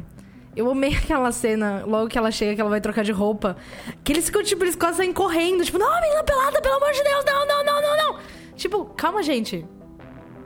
Eu 0.54 0.70
amei 0.70 0.94
aquela 0.96 1.30
cena, 1.32 1.84
logo 1.86 2.08
que 2.08 2.16
ela 2.16 2.30
chega, 2.30 2.54
que 2.54 2.60
ela 2.60 2.70
vai 2.70 2.80
trocar 2.80 3.04
de 3.04 3.12
roupa. 3.12 3.58
Que 4.02 4.12
eles 4.12 4.24
ficam, 4.24 4.42
tipo, 4.42 4.64
eles 4.64 4.74
quase 4.74 4.96
saem 4.96 5.12
correndo. 5.12 5.62
Tipo, 5.62 5.76
não, 5.78 6.00
menina 6.00 6.24
pelada, 6.24 6.62
pelo 6.62 6.76
amor 6.76 6.92
de 6.92 7.02
Deus, 7.02 7.24
não, 7.26 7.46
não, 7.46 7.64
não, 7.64 7.82
não, 7.82 7.96
não. 7.96 8.18
Tipo, 8.56 8.84
calma, 8.96 9.22
gente. 9.22 9.64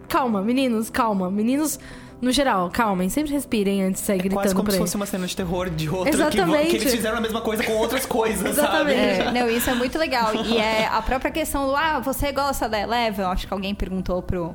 Calma, 0.09 0.43
meninos, 0.43 0.91
calma. 0.91 1.31
Meninos, 1.31 1.79
no 2.21 2.33
geral, 2.33 2.69
calmem. 2.73 3.09
Sempre 3.09 3.33
respirem 3.33 3.83
antes 3.85 4.01
de 4.01 4.07
sair 4.07 4.17
É 4.19 4.23
gritando 4.23 4.41
quase 4.43 4.55
como 4.55 4.65
por 4.65 4.73
se 4.73 4.77
aí. 4.77 4.81
fosse 4.83 4.97
uma 4.97 5.07
cena 5.07 5.27
de 5.27 5.37
terror 5.37 5.71
de 5.71 5.89
outra 5.89 6.11
que, 6.11 6.17
Exatamente. 6.17 6.71
que 6.71 6.77
eles 6.77 6.93
fizeram 6.95 7.19
a 7.19 7.21
mesma 7.21 7.41
coisa 7.41 7.63
com 7.63 7.73
outras 7.75 8.05
coisas, 8.05 8.45
Exatamente. 8.51 9.17
sabe? 9.25 9.39
É, 9.39 9.41
não, 9.41 9.49
isso 9.49 9.71
é 9.71 9.75
muito 9.75 9.97
legal. 9.99 10.35
E 10.35 10.59
é 10.59 10.87
a 10.87 11.01
própria 11.01 11.31
questão 11.31 11.69
do, 11.69 11.77
ah, 11.77 12.01
você 12.01 12.33
gosta 12.33 12.69
da 12.69 12.81
Eleven? 12.81 13.25
Acho 13.27 13.47
que 13.47 13.53
alguém 13.55 13.75
perguntou 13.75 14.21
pro, 14.21 14.55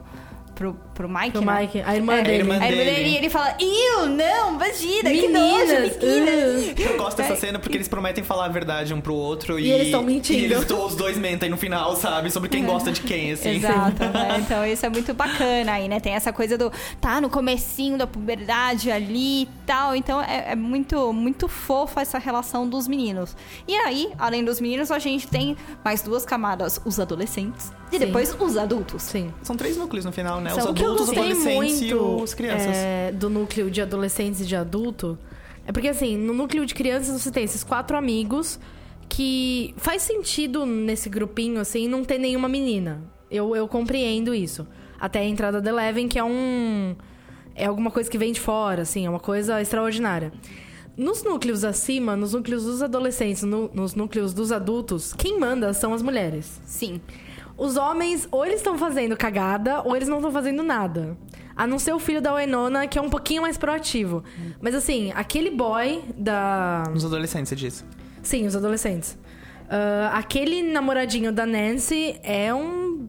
pro, 0.56 0.74
pro 0.94 1.08
Mike, 1.10 1.32
Pro 1.32 1.42
né? 1.42 1.62
Mike, 1.62 1.82
a 1.86 1.96
irmã 1.96 2.14
É, 2.16 2.22
dele. 2.24 2.34
A 2.34 2.38
irmã 2.38 2.54
A 2.54 2.70
irmã 2.70 2.84
dele. 2.84 2.96
dele, 2.96 3.10
e 3.10 3.18
ele 3.18 3.30
fala, 3.30 3.56
Ih, 3.60 4.08
não, 4.08 4.56
imagina, 4.56 5.10
que 5.10 5.28
Meninas, 5.28 5.70
nojo, 5.70 6.00
meninas. 6.02 6.80
Eu 6.80 6.98
gosto 6.98 7.18
dessa 7.18 7.36
cena 7.36 7.60
porque 7.60 7.78
eles 7.78 7.88
prometem 7.88 8.24
falar 8.24 8.46
a 8.46 8.50
verdade 8.50 8.94
um 8.94 9.02
pro 9.02 9.14
outro 9.14 9.60
e, 9.60 9.66
E 9.66 9.72
eles 9.72 9.92
tão 9.92 10.02
mentindo. 10.02 10.40
E 10.40 10.46
eles 10.46 10.66
os 10.72 10.96
dois 10.96 11.18
mentem 11.18 11.50
no 11.50 11.58
final, 11.58 11.96
sabe? 11.96 12.32
Sobre 12.32 12.50
quem 12.50 12.66
gosta 12.66 12.92
de 12.92 13.02
quem, 13.02 13.32
assim. 13.34 13.58
Exato, 13.58 14.04
né? 14.04 14.38
Então 14.46 14.66
isso 14.66 14.86
é 14.86 14.90
muito 14.90 15.14
bacana 15.14 15.74
aí, 15.74 15.88
né? 15.88 16.00
Tem 16.00 16.14
essa 16.14 16.32
coisa 16.32 16.58
do 16.58 16.72
tá 17.02 17.20
no 17.20 17.30
comecinho 17.30 17.98
da 17.98 18.08
puberdade 18.08 18.90
ali 18.92 19.44
e 19.44 19.50
tal. 19.66 19.96
Então 19.96 20.22
é, 20.22 20.52
é 20.52 20.56
muito, 20.56 21.12
muito 21.12 21.48
fofa 21.48 22.02
essa 22.02 22.18
relação 22.18 22.68
dos 22.68 22.88
meninos. 22.88 23.36
E 23.68 23.76
aí, 23.76 24.10
além 24.18 24.44
dos 24.44 24.60
meninos, 24.62 24.92
a 24.92 25.00
gente 25.00 25.28
tem 25.28 25.58
mais 25.84 26.02
duas 26.02 26.26
camadas, 26.26 26.80
os 26.86 27.00
adolescentes 27.00 27.72
e 27.92 27.98
Sim. 28.00 28.06
depois 28.06 28.36
os 28.40 28.58
adultos. 28.58 29.04
Sim. 29.04 29.32
São 29.44 29.56
três 29.56 29.78
núcleos 29.78 30.06
no 30.06 30.12
final, 30.12 30.42
né? 30.42 30.50
São- 30.52 30.60
os 30.60 30.66
adultos, 30.70 31.02
os 31.10 31.10
adolescentes 31.10 31.82
e 31.82 31.94
os 31.94 32.34
crianças. 32.34 32.76
é, 32.76 33.12
do 33.12 33.30
núcleo 33.30 33.70
de 33.70 33.82
adolescentes 33.82 34.42
e 34.42 34.46
de 34.46 34.56
adulto 34.56 35.18
é 35.68 35.72
porque, 35.72 35.88
assim, 35.88 36.18
no 36.18 36.34
núcleo 36.34 36.66
de 36.66 36.74
crianças 36.74 37.22
você 37.22 37.32
tem 37.32 37.44
esses 37.44 37.64
quatro 37.64 37.98
amigos 37.98 38.60
que 39.08 39.74
faz 39.78 40.02
sentido 40.02 40.66
nesse 40.66 41.10
grupinho, 41.10 41.60
assim, 41.60 41.88
não 41.88 42.04
ter 42.04 42.18
nenhuma 42.18 42.48
menina. 42.50 43.02
Eu, 43.30 43.56
eu 43.56 43.68
compreendo 43.68 44.34
isso. 44.34 44.68
Até 45.00 45.20
a 45.20 45.26
entrada 45.26 45.62
da 45.62 45.70
Eleven, 45.70 46.08
que 46.08 46.18
é 46.18 46.24
um. 46.24 46.96
É 47.56 47.66
alguma 47.66 47.90
coisa 47.92 48.10
que 48.10 48.18
vem 48.18 48.32
de 48.34 48.40
fora, 48.40 48.82
assim, 48.82 49.06
é 49.06 49.10
uma 49.10 49.20
coisa 49.20 49.62
extraordinária. 49.62 50.32
Nos 50.98 51.24
núcleos 51.24 51.64
acima, 51.64 52.16
nos 52.16 52.34
núcleos 52.34 52.64
dos 52.64 52.82
adolescentes, 52.82 53.44
no- 53.44 53.70
nos 53.74 53.96
núcleos 53.96 54.34
dos 54.34 54.52
adultos, 54.52 55.14
quem 55.14 55.40
manda 55.40 55.74
são 55.74 55.94
as 55.94 56.02
mulheres. 56.02 56.60
Sim. 56.66 57.02
Os 57.58 57.78
homens, 57.78 58.28
ou 58.32 58.46
eles 58.46 58.58
estão 58.58 58.78
fazendo 58.78 59.16
cagada, 59.16 59.82
ou 59.82 59.96
eles 59.96 60.08
não 60.08 60.18
estão 60.18 60.32
fazendo 60.32 60.62
nada. 60.62 61.18
A 61.56 61.66
não 61.66 61.80
ser 61.80 61.94
o 61.94 62.00
filho 62.00 62.22
da 62.22 62.36
Winona, 62.36 62.86
que 62.86 63.00
é 63.00 63.02
um 63.02 63.10
pouquinho 63.10 63.42
mais 63.42 63.58
proativo. 63.58 64.24
Mas 64.60 64.76
assim, 64.76 65.12
aquele 65.16 65.50
boy 65.50 66.04
da. 66.18 66.84
Nos 66.92 67.06
adolescentes, 67.06 67.50
você 67.50 67.56
disse. 67.56 67.84
Sim, 68.22 68.46
os 68.46 68.56
adolescentes. 68.56 69.18
Ah, 69.70 70.12
aquele 70.14 70.62
namoradinho 70.62 71.32
da 71.32 71.46
Nancy 71.46 72.20
é 72.24 72.54
um 72.54 73.08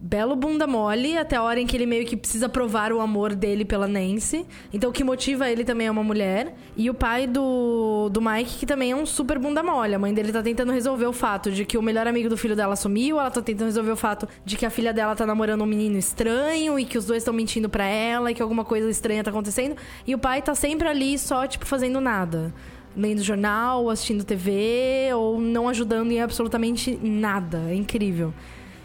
belo 0.00 0.36
bunda 0.36 0.64
mole 0.64 1.18
até 1.18 1.36
a 1.36 1.42
hora 1.42 1.60
em 1.60 1.66
que 1.66 1.76
ele 1.76 1.84
meio 1.84 2.06
que 2.06 2.16
precisa 2.16 2.48
provar 2.48 2.92
o 2.92 3.00
amor 3.00 3.34
dele 3.34 3.64
pela 3.64 3.88
Nancy. 3.88 4.46
Então 4.72 4.90
o 4.90 4.92
que 4.92 5.02
motiva 5.02 5.50
ele 5.50 5.64
também 5.64 5.88
é 5.88 5.90
uma 5.90 6.04
mulher. 6.04 6.54
E 6.76 6.88
o 6.88 6.94
pai 6.94 7.26
do, 7.26 8.08
do 8.08 8.20
Mike, 8.20 8.58
que 8.58 8.66
também 8.66 8.92
é 8.92 8.96
um 8.96 9.04
super 9.04 9.38
bunda 9.38 9.62
mole. 9.62 9.94
A 9.94 9.98
mãe 9.98 10.14
dele 10.14 10.32
tá 10.32 10.42
tentando 10.42 10.70
resolver 10.70 11.06
o 11.06 11.12
fato 11.12 11.50
de 11.50 11.64
que 11.64 11.76
o 11.76 11.82
melhor 11.82 12.06
amigo 12.06 12.28
do 12.28 12.36
filho 12.36 12.54
dela 12.54 12.76
sumiu. 12.76 13.18
Ela 13.18 13.30
tá 13.30 13.42
tentando 13.42 13.66
resolver 13.66 13.90
o 13.90 13.96
fato 13.96 14.28
de 14.44 14.56
que 14.56 14.64
a 14.64 14.70
filha 14.70 14.92
dela 14.92 15.16
tá 15.16 15.26
namorando 15.26 15.62
um 15.62 15.66
menino 15.66 15.98
estranho 15.98 16.78
e 16.78 16.84
que 16.84 16.96
os 16.96 17.04
dois 17.04 17.22
estão 17.22 17.34
mentindo 17.34 17.68
pra 17.68 17.84
ela 17.84 18.30
e 18.30 18.34
que 18.34 18.42
alguma 18.42 18.64
coisa 18.64 18.88
estranha 18.88 19.24
tá 19.24 19.30
acontecendo. 19.30 19.76
E 20.06 20.14
o 20.14 20.18
pai 20.18 20.40
tá 20.40 20.54
sempre 20.54 20.86
ali 20.86 21.18
só, 21.18 21.46
tipo, 21.46 21.66
fazendo 21.66 22.00
nada. 22.00 22.54
Lendo 22.96 23.22
jornal, 23.22 23.90
assistindo 23.90 24.24
TV 24.24 25.10
ou 25.14 25.40
não 25.40 25.68
ajudando 25.68 26.10
em 26.10 26.20
absolutamente 26.20 26.98
nada. 27.02 27.64
É 27.68 27.74
incrível. 27.74 28.32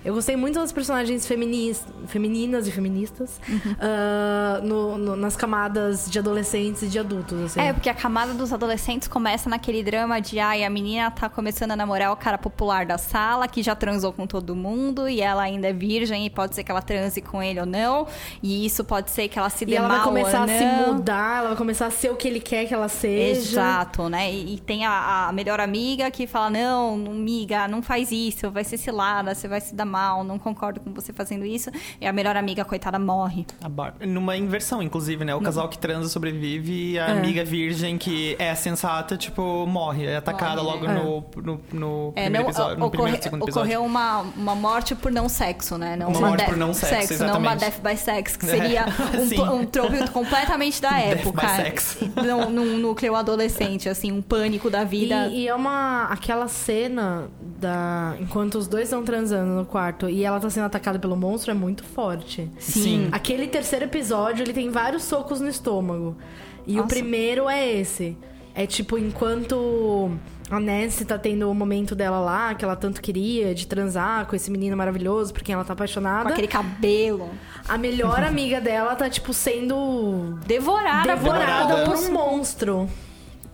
Eu 0.05 0.13
gostei 0.13 0.35
muito 0.35 0.59
das 0.59 0.71
personagens 0.71 1.25
feminis, 1.25 1.83
femininas 2.07 2.67
e 2.67 2.71
feministas 2.71 3.39
ah, 3.79 4.59
no- 4.63 4.97
no- 4.97 5.15
nas 5.15 5.35
camadas 5.35 6.09
de 6.09 6.19
adolescentes 6.19 6.83
e 6.83 6.87
de 6.87 6.99
adultos. 6.99 7.39
Assim. 7.43 7.59
É, 7.61 7.73
porque 7.73 7.89
a 7.89 7.93
camada 7.93 8.33
dos 8.33 8.51
adolescentes 8.51 9.07
começa 9.07 9.49
naquele 9.49 9.83
drama 9.83 10.19
de 10.19 10.39
ai, 10.39 10.63
a 10.63 10.69
menina 10.69 11.09
tá 11.11 11.29
começando 11.29 11.71
a 11.71 11.75
namorar 11.75 12.11
o 12.11 12.15
cara 12.15 12.37
popular 12.37 12.85
da 12.85 12.97
sala, 12.97 13.47
que 13.47 13.61
já 13.63 13.75
transou 13.75 14.11
com 14.13 14.27
todo 14.27 14.55
mundo, 14.55 15.07
e 15.07 15.21
ela 15.21 15.43
ainda 15.43 15.67
é 15.69 15.73
virgem, 15.73 16.25
e 16.25 16.29
pode 16.29 16.55
ser 16.55 16.63
que 16.63 16.71
ela 16.71 16.81
transe 16.81 17.21
com 17.21 17.41
ele 17.41 17.59
ou 17.59 17.65
não. 17.65 18.07
E 18.41 18.65
isso 18.65 18.83
pode 18.83 19.11
ser 19.11 19.27
que 19.27 19.37
ela 19.39 19.49
se 19.49 19.65
dê 19.65 19.73
E 19.73 19.75
ela 19.75 19.87
vai 19.87 20.03
começar 20.03 20.43
a 20.43 20.47
se 20.47 20.65
mudar, 20.87 21.37
ela 21.39 21.47
vai 21.49 21.57
começar 21.57 21.87
a 21.87 21.91
ser 21.91 22.11
o 22.11 22.15
que 22.15 22.27
ele 22.27 22.39
quer 22.39 22.65
que 22.65 22.73
ela 22.73 22.87
seja. 22.89 23.39
Exato, 23.39 24.09
né? 24.09 24.31
E, 24.31 24.55
e 24.55 24.59
tem 24.59 24.85
a, 24.85 25.27
a 25.29 25.31
melhor 25.31 25.59
amiga 25.59 26.09
que 26.11 26.27
fala: 26.27 26.49
não, 26.49 26.97
não, 26.97 27.11
amiga, 27.11 27.67
não 27.67 27.81
faz 27.81 28.11
isso, 28.11 28.49
vai 28.51 28.63
ser 28.63 28.77
cilada, 28.77 29.33
você 29.33 29.47
vai 29.47 29.61
se 29.61 29.73
dar 29.73 29.85
mal, 29.93 30.23
não 30.23 30.39
concordo 30.39 30.79
com 30.79 30.91
você 30.93 31.13
fazendo 31.13 31.45
isso. 31.45 31.69
E 32.01 32.07
a 32.07 32.11
melhor 32.13 32.35
amiga, 32.35 32.65
coitada, 32.65 32.97
morre. 32.97 33.45
A 33.63 33.69
Bar... 33.69 33.93
Numa 34.01 34.35
inversão, 34.35 34.81
inclusive, 34.81 35.23
né? 35.23 35.35
O 35.35 35.41
casal 35.41 35.69
que 35.69 35.77
transa 35.77 36.09
sobrevive 36.09 36.93
e 36.93 36.99
a 36.99 37.09
É. 37.09 37.11
amiga 37.11 37.43
virgem 37.45 37.97
que 37.97 38.35
é 38.39 38.55
sensata, 38.55 39.15
tipo, 39.15 39.65
morre. 39.67 40.05
É 40.07 40.17
atacada 40.17 40.63
Morre, 40.63 40.73
logo 40.75 40.87
né? 40.87 40.93
no, 40.95 41.25
no, 41.41 41.61
no 41.71 42.13
É, 42.15 42.23
primeiro 42.23 42.43
não, 42.45 42.49
episódio. 42.49 42.77
No 42.79 42.85
ocorre- 42.87 43.01
primeiro, 43.03 43.23
segundo 43.23 43.43
episódio. 43.43 43.71
ocorreu 43.71 43.85
uma, 43.85 44.21
uma 44.35 44.55
morte 44.55 44.95
por 44.95 45.11
não 45.11 45.29
sexo, 45.29 45.77
né? 45.77 45.95
Não 45.95 46.09
Uma 46.09 46.29
morte 46.29 46.45
por 46.45 46.57
não 46.57 46.73
sexo, 46.73 47.23
não 47.23 47.37
uma 47.37 47.53
exatamente. 47.53 47.59
death 47.59 47.81
by 47.93 47.97
sex, 47.97 48.35
que 48.37 48.45
seria 48.45 48.85
um, 49.53 49.55
um 49.61 49.65
trope 49.65 50.09
completamente 50.09 50.81
da 50.81 50.89
Death 50.97 51.19
época. 51.19 51.41
by 51.47 51.55
sex. 51.55 51.97
Num, 52.23 52.49
num 52.49 52.77
núcleo 52.77 53.15
adolescente, 53.15 53.87
assim, 53.89 54.11
um 54.11 54.21
pânico 54.21 54.69
da 54.69 54.83
vida. 54.83 55.27
E, 55.27 55.43
e 55.43 55.47
é 55.47 55.53
uma. 55.55 56.05
aquela 56.09 56.47
cena 56.47 57.25
da. 57.59 58.15
Enquanto 58.19 58.55
os 58.55 58.67
dois 58.67 58.85
estão 58.85 59.03
transando 59.03 59.51
no 59.53 59.65
quarto 59.65 59.82
e 60.09 60.23
ela 60.23 60.39
tá 60.39 60.49
sendo 60.49 60.65
atacada 60.65 60.99
pelo 60.99 61.15
monstro 61.15 61.51
é 61.51 61.53
muito 61.53 61.83
forte. 61.83 62.49
Sim. 62.59 63.09
Aquele 63.11 63.47
terceiro 63.47 63.85
episódio, 63.85 64.43
ele 64.43 64.53
tem 64.53 64.69
vários 64.69 65.03
socos 65.03 65.39
no 65.39 65.47
estômago. 65.47 66.15
E 66.65 66.73
o 66.73 66.75
Nossa. 66.77 66.87
primeiro 66.87 67.49
é 67.49 67.67
esse. 67.71 68.17
É 68.55 68.65
tipo, 68.67 68.97
enquanto 68.97 70.11
a 70.49 70.59
Nancy 70.59 71.05
tá 71.05 71.17
tendo 71.17 71.49
o 71.49 71.55
momento 71.55 71.95
dela 71.95 72.19
lá, 72.19 72.53
que 72.53 72.63
ela 72.63 72.75
tanto 72.75 73.01
queria, 73.01 73.55
de 73.55 73.65
transar 73.65 74.27
com 74.27 74.35
esse 74.35 74.51
menino 74.51 74.77
maravilhoso 74.77 75.33
por 75.33 75.41
quem 75.41 75.53
ela 75.53 75.65
tá 75.65 75.73
apaixonada. 75.73 76.25
Com 76.25 76.33
aquele 76.33 76.47
cabelo. 76.47 77.29
A 77.67 77.77
melhor 77.77 78.21
amiga 78.23 78.61
dela 78.61 78.95
tá, 78.95 79.09
tipo, 79.09 79.33
sendo 79.33 80.37
devorada 80.45 81.15
Devorada. 81.15 81.85
por 81.85 81.95
um 81.97 82.11
monstro. 82.11 82.89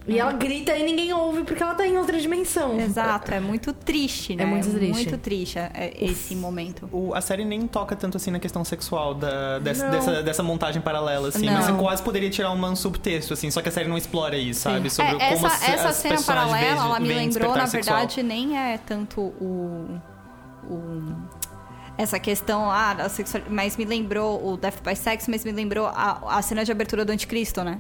E 0.08 0.18
ela 0.18 0.32
grita 0.32 0.76
e 0.76 0.84
ninguém 0.84 1.14
ouve 1.14 1.44
porque 1.44 1.62
ela 1.62 1.76
tá 1.76 1.86
em 1.86 1.98
outra 1.98 2.20
dimensão. 2.20 2.80
Exato, 2.80 3.32
é 3.32 3.40
muito 3.40 3.72
triste, 3.74 4.36
né? 4.36 4.44
É 4.44 4.46
muito 4.46 4.70
triste. 4.72 4.92
Muito 4.92 5.18
triste 5.18 5.60
é, 5.60 5.94
esse 6.00 6.36
momento. 6.36 6.90
O- 6.92 7.14
a 7.14 7.22
série 7.22 7.46
nem 7.46 7.68
toca 7.68 7.96
tanto 7.96 8.18
assim 8.18 8.32
na 8.32 8.40
questão 8.40 8.64
sexual 8.64 9.14
da, 9.14 9.60
dessa, 9.60 9.88
dessa, 9.90 10.24
dessa 10.24 10.42
montagem 10.44 10.82
paralela, 10.82 11.28
assim. 11.28 11.46
Não. 11.46 11.54
Mas 11.54 11.66
você 11.66 11.74
quase 11.74 12.02
poderia 12.02 12.30
tirar 12.30 12.52
um 12.52 12.76
subtexto, 12.76 13.34
assim. 13.34 13.52
Só 13.52 13.62
que 13.62 13.70
a 13.70 13.72
série 13.72 13.88
não 13.88 13.98
explora 13.98 14.38
isso, 14.38 14.62
sabe? 14.62 14.90
Sobre 14.90 15.12
É, 15.16 15.34
como 15.34 15.46
essa 15.46 15.48
as, 15.48 15.70
essa 15.70 15.88
as 15.90 15.96
cena 15.98 16.16
personagens 16.16 16.52
paralela, 16.54 16.86
ela 16.86 17.00
me 17.00 17.08
lembrou, 17.08 17.50
na 17.56 17.64
despertar 17.64 17.68
sexual. 17.68 17.98
verdade, 17.98 18.24
nem 18.24 18.58
é 18.58 18.78
tanto 18.78 19.22
o. 19.22 20.00
o 20.64 21.16
essa 21.98 22.18
questão 22.18 22.72
ah, 22.72 22.94
da 22.94 23.10
sexual, 23.10 23.44
mas 23.50 23.76
me 23.76 23.84
lembrou 23.84 24.54
o 24.54 24.56
Death 24.56 24.82
by 24.82 24.96
Sex, 24.96 25.28
mas 25.28 25.44
me 25.44 25.52
lembrou 25.52 25.86
a, 25.86 26.38
a 26.38 26.42
cena 26.42 26.64
de 26.64 26.72
abertura 26.72 27.04
do 27.04 27.12
Anticristo, 27.12 27.62
né? 27.62 27.80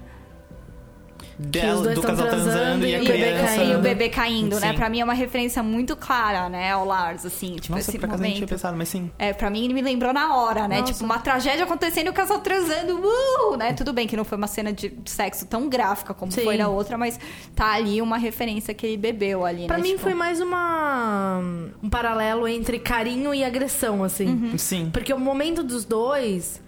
Dela, 1.41 1.75
os 1.75 1.81
dois 1.83 1.95
do 1.95 2.01
casal 2.01 2.27
transando, 2.27 2.51
transando 2.53 2.85
e 2.85 2.89
e 2.91 2.95
a 2.95 2.99
o 2.99 3.01
bebê 3.05 3.13
criança. 3.17 3.45
caindo. 3.55 3.71
E 3.71 3.75
o 3.75 3.79
bebê 3.79 4.09
caindo, 4.09 4.59
né? 4.59 4.71
Sim. 4.71 4.75
Pra 4.75 4.89
mim 4.89 4.99
é 4.99 5.03
uma 5.05 5.13
referência 5.13 5.63
muito 5.63 5.95
clara, 5.95 6.49
né, 6.49 6.71
ao 6.71 6.83
Lars, 6.85 7.25
assim, 7.25 7.55
tipo, 7.55 7.73
Nossa, 7.75 7.89
esse 7.89 7.97
acaso 7.97 8.13
eu 8.13 8.17
não 8.17 8.23
tinha 8.25 8.33
momento. 8.35 8.49
pensado, 8.49 8.77
mas 8.77 8.89
sim. 8.89 9.09
É, 9.17 9.31
pra 9.31 9.49
mim 9.49 9.63
ele 9.63 9.73
me 9.73 9.81
lembrou 9.81 10.11
na 10.11 10.35
hora, 10.35 10.67
né? 10.67 10.81
Nossa. 10.81 10.91
Tipo, 10.91 11.05
uma 11.05 11.17
tragédia 11.19 11.63
acontecendo 11.63 12.07
e 12.07 12.09
o 12.09 12.13
casal 12.13 12.39
transando, 12.39 12.99
uh, 13.01 13.55
né? 13.55 13.71
Tudo 13.71 13.93
bem 13.93 14.05
que 14.05 14.17
não 14.17 14.25
foi 14.25 14.37
uma 14.37 14.47
cena 14.47 14.73
de 14.73 14.93
sexo 15.05 15.45
tão 15.45 15.69
gráfica 15.69 16.13
como 16.13 16.29
Sim. 16.29 16.41
foi 16.43 16.57
na 16.57 16.67
outra, 16.67 16.97
mas 16.97 17.17
tá 17.55 17.71
ali 17.73 18.01
uma 18.01 18.17
referência 18.17 18.73
que 18.73 18.85
ele 18.85 18.97
bebeu 18.97 19.45
ali, 19.45 19.65
Pra 19.65 19.77
né? 19.77 19.83
mim 19.83 19.89
Tipo, 19.91 20.01
foi 20.01 20.13
mais 20.13 20.41
uma 20.41 21.39
um 21.81 21.89
paralelo 21.89 22.47
entre 22.47 22.79
carinho 22.79 23.33
e 23.33 23.45
agressão, 23.45 24.03
assim. 24.03 24.27
Uhum. 24.27 24.57
Sim. 24.57 24.89
Porque 24.91 25.13
o 25.13 25.19
momento 25.19 25.63
dos 25.63 25.85
dois. 25.85 26.61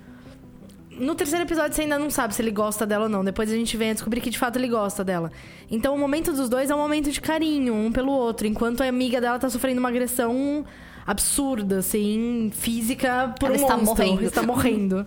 No 1.02 1.16
terceiro 1.16 1.44
episódio 1.46 1.74
você 1.76 1.82
ainda 1.82 1.98
não 2.00 2.10
sabe 2.10 2.34
se 2.36 2.42
ele 2.42 2.52
gosta 2.52 2.86
dela 2.86 3.06
ou 3.06 3.10
não. 3.10 3.24
Depois 3.24 3.52
a 3.52 3.56
gente 3.56 3.76
vem 3.76 3.90
a 3.90 3.94
descobrir 3.94 4.22
que 4.22 4.30
de 4.30 4.38
fato 4.38 4.58
ele 4.58 4.68
gosta 4.68 5.04
dela. 5.04 5.32
Então 5.70 5.96
o 5.96 6.00
momento 6.00 6.32
dos 6.32 6.48
dois 6.50 6.70
é 6.70 6.76
um 6.76 6.78
momento 6.80 7.12
de 7.12 7.20
carinho, 7.20 7.74
um 7.74 7.92
pelo 7.92 8.12
outro. 8.12 8.46
Enquanto 8.48 8.82
a 8.82 8.88
amiga 8.88 9.20
dela 9.20 9.40
tá 9.40 9.50
sofrendo 9.50 9.80
uma 9.80 9.90
agressão 9.90 10.66
absurda, 11.06 11.80
assim, 11.80 12.52
física 12.54 13.34
por 13.40 13.48
Ela 13.50 13.58
um 13.58 13.62
está 13.62 13.78
monstro. 13.78 14.06
morrendo. 14.06 14.24
Está 14.26 14.44
morrendo. 14.44 15.06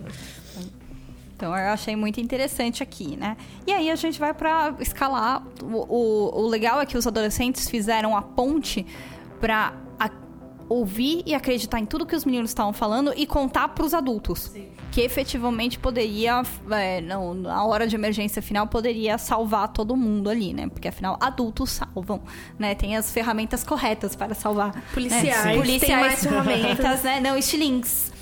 Então 1.35 1.49
eu 1.57 1.69
achei 1.69 1.95
muito 1.95 2.19
interessante 2.21 2.81
aqui, 2.81 3.17
né? 3.17 3.35
E 3.67 3.71
aí 3.73 3.91
a 3.91 3.95
gente 3.95 4.17
vai 4.19 4.33
pra 4.33 4.73
escalar. 4.79 5.43
O, 5.61 5.65
o, 5.95 6.41
o 6.43 6.47
legal 6.47 6.79
é 6.79 6.85
que 6.85 6.97
os 6.97 7.05
adolescentes 7.05 7.69
fizeram 7.69 8.15
a 8.15 8.21
ponte 8.21 8.85
pra 9.41 9.67
a- 9.67 9.73
ouvir 10.67 11.23
e 11.25 11.33
acreditar 11.33 11.79
em 11.79 11.85
tudo 11.85 12.05
que 12.05 12.15
os 12.15 12.25
meninos 12.25 12.51
estavam 12.51 12.73
falando 12.73 13.13
e 13.15 13.25
contar 13.25 13.69
pros 13.69 13.93
adultos. 13.93 14.51
Que 14.91 15.01
efetivamente 15.01 15.77
poderia, 15.77 16.41
é, 16.71 17.01
não, 17.01 17.33
na 17.33 17.65
hora 17.65 17.85
de 17.85 17.95
emergência 17.95 18.41
final, 18.41 18.65
poderia 18.67 19.17
salvar 19.17 19.67
todo 19.67 19.95
mundo 19.95 20.29
ali, 20.29 20.53
né? 20.53 20.69
Porque 20.69 20.87
afinal, 20.87 21.17
adultos 21.19 21.71
salvam, 21.71 22.21
né? 22.57 22.75
Tem 22.75 22.95
as 22.95 23.11
ferramentas 23.11 23.63
corretas 23.63 24.15
para 24.15 24.33
salvar. 24.33 24.81
Policiais 24.93 25.45
né? 25.45 25.55
Policiais, 25.55 26.01
mais 26.01 26.23
ferramentas. 26.23 27.03
né? 27.03 27.19
Não, 27.19 27.37
estilingues. 27.37 28.14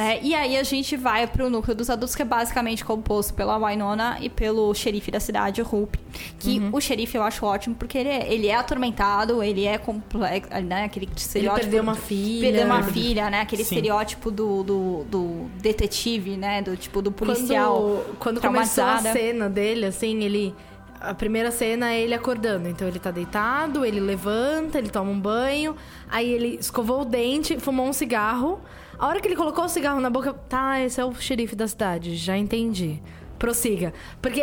Né? 0.00 0.18
E 0.22 0.34
aí 0.34 0.56
a 0.56 0.62
gente 0.62 0.96
vai 0.96 1.26
pro 1.26 1.50
núcleo 1.50 1.74
dos 1.76 1.90
adultos, 1.90 2.14
que 2.14 2.22
é 2.22 2.24
basicamente 2.24 2.82
composto 2.82 3.34
pela 3.34 3.58
Winona 3.58 4.16
e 4.22 4.30
pelo 4.30 4.72
xerife 4.74 5.10
da 5.10 5.20
cidade, 5.20 5.60
o 5.60 5.66
Hoop. 5.70 5.98
Que 6.38 6.58
Uhum. 6.58 6.70
o 6.72 6.80
xerife 6.80 7.18
eu 7.18 7.22
acho 7.22 7.44
ótimo, 7.44 7.74
porque 7.74 7.98
ele 7.98 8.08
é, 8.08 8.32
ele 8.32 8.46
é 8.48 8.54
atormentado, 8.54 9.42
ele 9.42 9.66
é 9.66 9.76
complexo, 9.76 10.48
né? 10.62 10.84
Aquele 10.84 11.04
Ele 11.04 11.12
estereótipo. 11.14 11.60
perdeu 11.60 11.82
uma 11.82 11.94
filha. 11.94 12.48
Perdeu 12.50 12.64
uma 12.66 12.82
filha, 12.84 13.28
né? 13.28 13.40
Aquele 13.42 13.62
Sim. 13.62 13.74
estereótipo 13.74 14.30
do, 14.30 14.62
do, 14.62 15.04
do 15.04 15.50
detetive, 15.60 16.34
né? 16.38 16.62
Do 16.62 16.74
tipo 16.78 17.02
do 17.02 17.12
policial. 17.12 17.78
Quando, 18.18 18.18
quando 18.18 18.40
começou 18.40 18.84
a 18.84 18.98
cena 19.00 19.50
dele, 19.50 19.84
assim, 19.84 20.22
ele. 20.24 20.54
A 20.98 21.12
primeira 21.12 21.50
cena 21.50 21.92
é 21.92 22.00
ele 22.00 22.14
acordando. 22.14 22.68
Então 22.70 22.88
ele 22.88 22.98
tá 22.98 23.10
deitado, 23.10 23.84
ele 23.84 24.00
levanta, 24.00 24.78
ele 24.78 24.88
toma 24.88 25.10
um 25.10 25.20
banho, 25.20 25.76
aí 26.10 26.30
ele 26.30 26.56
escovou 26.58 27.02
o 27.02 27.04
dente, 27.04 27.58
fumou 27.60 27.86
um 27.86 27.92
cigarro. 27.92 28.60
A 29.00 29.06
hora 29.06 29.18
que 29.18 29.26
ele 29.26 29.34
colocou 29.34 29.64
o 29.64 29.68
cigarro 29.68 29.98
na 29.98 30.10
boca, 30.10 30.34
tá, 30.34 30.78
esse 30.78 31.00
é 31.00 31.04
o 31.06 31.14
xerife 31.14 31.56
da 31.56 31.66
cidade, 31.66 32.14
já 32.16 32.36
entendi. 32.36 33.02
Prossiga. 33.38 33.94
Porque 34.20 34.42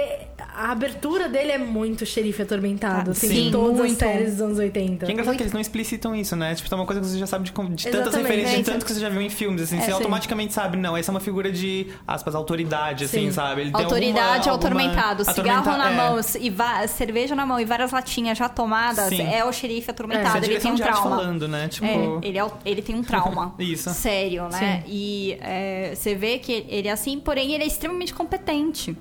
a 0.57 0.71
abertura 0.71 1.29
dele 1.29 1.51
é 1.51 1.57
muito 1.57 2.05
xerife 2.05 2.41
atormentado, 2.41 3.09
Ah, 3.09 3.11
assim, 3.11 3.27
sim, 3.27 3.47
em 3.47 3.51
todas 3.51 3.79
as 3.79 3.87
muito. 3.87 3.99
séries 3.99 4.31
dos 4.31 4.41
anos 4.41 4.57
80. 4.57 5.05
Que 5.05 5.11
é 5.11 5.13
engraçado 5.13 5.35
que 5.37 5.43
eles 5.43 5.53
não 5.53 5.61
explicitam 5.61 6.15
isso, 6.15 6.35
né? 6.35 6.55
Tipo, 6.55 6.69
tá 6.69 6.75
uma 6.75 6.85
coisa 6.85 6.99
que 7.01 7.07
você 7.07 7.17
já 7.19 7.27
sabe 7.27 7.45
de, 7.49 7.51
de 7.75 7.89
tantas 7.91 8.15
referências, 8.15 8.55
de 8.55 8.61
É, 8.61 8.63
tanto 8.63 8.85
que 8.85 8.91
você 8.93 8.99
já 8.99 9.09
viu 9.09 9.21
em 9.21 9.29
filmes, 9.29 9.61
assim. 9.61 9.77
É, 9.77 9.81
você 9.81 9.85
sim. 9.87 9.91
automaticamente 9.93 10.53
sabe, 10.53 10.75
não, 10.77 10.97
essa 10.97 11.11
é 11.11 11.13
uma 11.13 11.19
figura 11.19 11.51
de, 11.51 11.87
aspas, 12.07 12.33
autoridade, 12.35 13.05
assim, 13.05 13.27
Sim. 13.27 13.31
sabe? 13.31 13.61
Ele 13.61 13.71
Autoridade 13.73 14.49
alguma- 14.49 14.67
alguma- 14.67 14.83
atormentado, 14.83 15.23
cigarro 15.25 15.59
atormenta- 15.69 15.77
na 15.77 15.91
é. 15.91 15.95
mão 15.95 16.19
e 16.39 16.49
va- 16.49 16.87
cerveja 16.87 17.35
na 17.35 17.45
mão 17.45 17.59
e 17.59 17.65
várias 17.65 17.91
latinhas 17.91 18.37
já 18.37 18.49
tomadas, 18.49 19.09
Sim. 19.09 19.21
é 19.21 19.45
o 19.45 19.51
xerife 19.51 19.89
é 19.89 19.91
atormentado, 19.91 20.43
ele 20.45 20.59
tem 20.59 20.71
um 20.71 20.75
trauma. 20.75 21.01
falando, 21.17 21.47
né? 21.47 21.67
Tipo... 21.67 21.85
É, 21.85 22.27
ele, 22.27 22.37
é 22.37 22.43
o- 22.43 22.51
ele 22.65 22.81
tem 22.81 22.95
um 22.95 23.03
trauma. 23.03 23.53
Isso. 23.59 23.89
Sério, 23.91 24.47
né? 24.49 24.83
E 24.87 25.37
é, 25.41 25.93
você 25.95 26.15
vê 26.15 26.39
que 26.39 26.65
ele 26.67 26.87
é 26.87 26.91
assim, 26.91 27.19
porém 27.19 27.53
ele 27.53 27.63
é 27.63 27.67
extremamente 27.67 28.13
competente. 28.13 28.95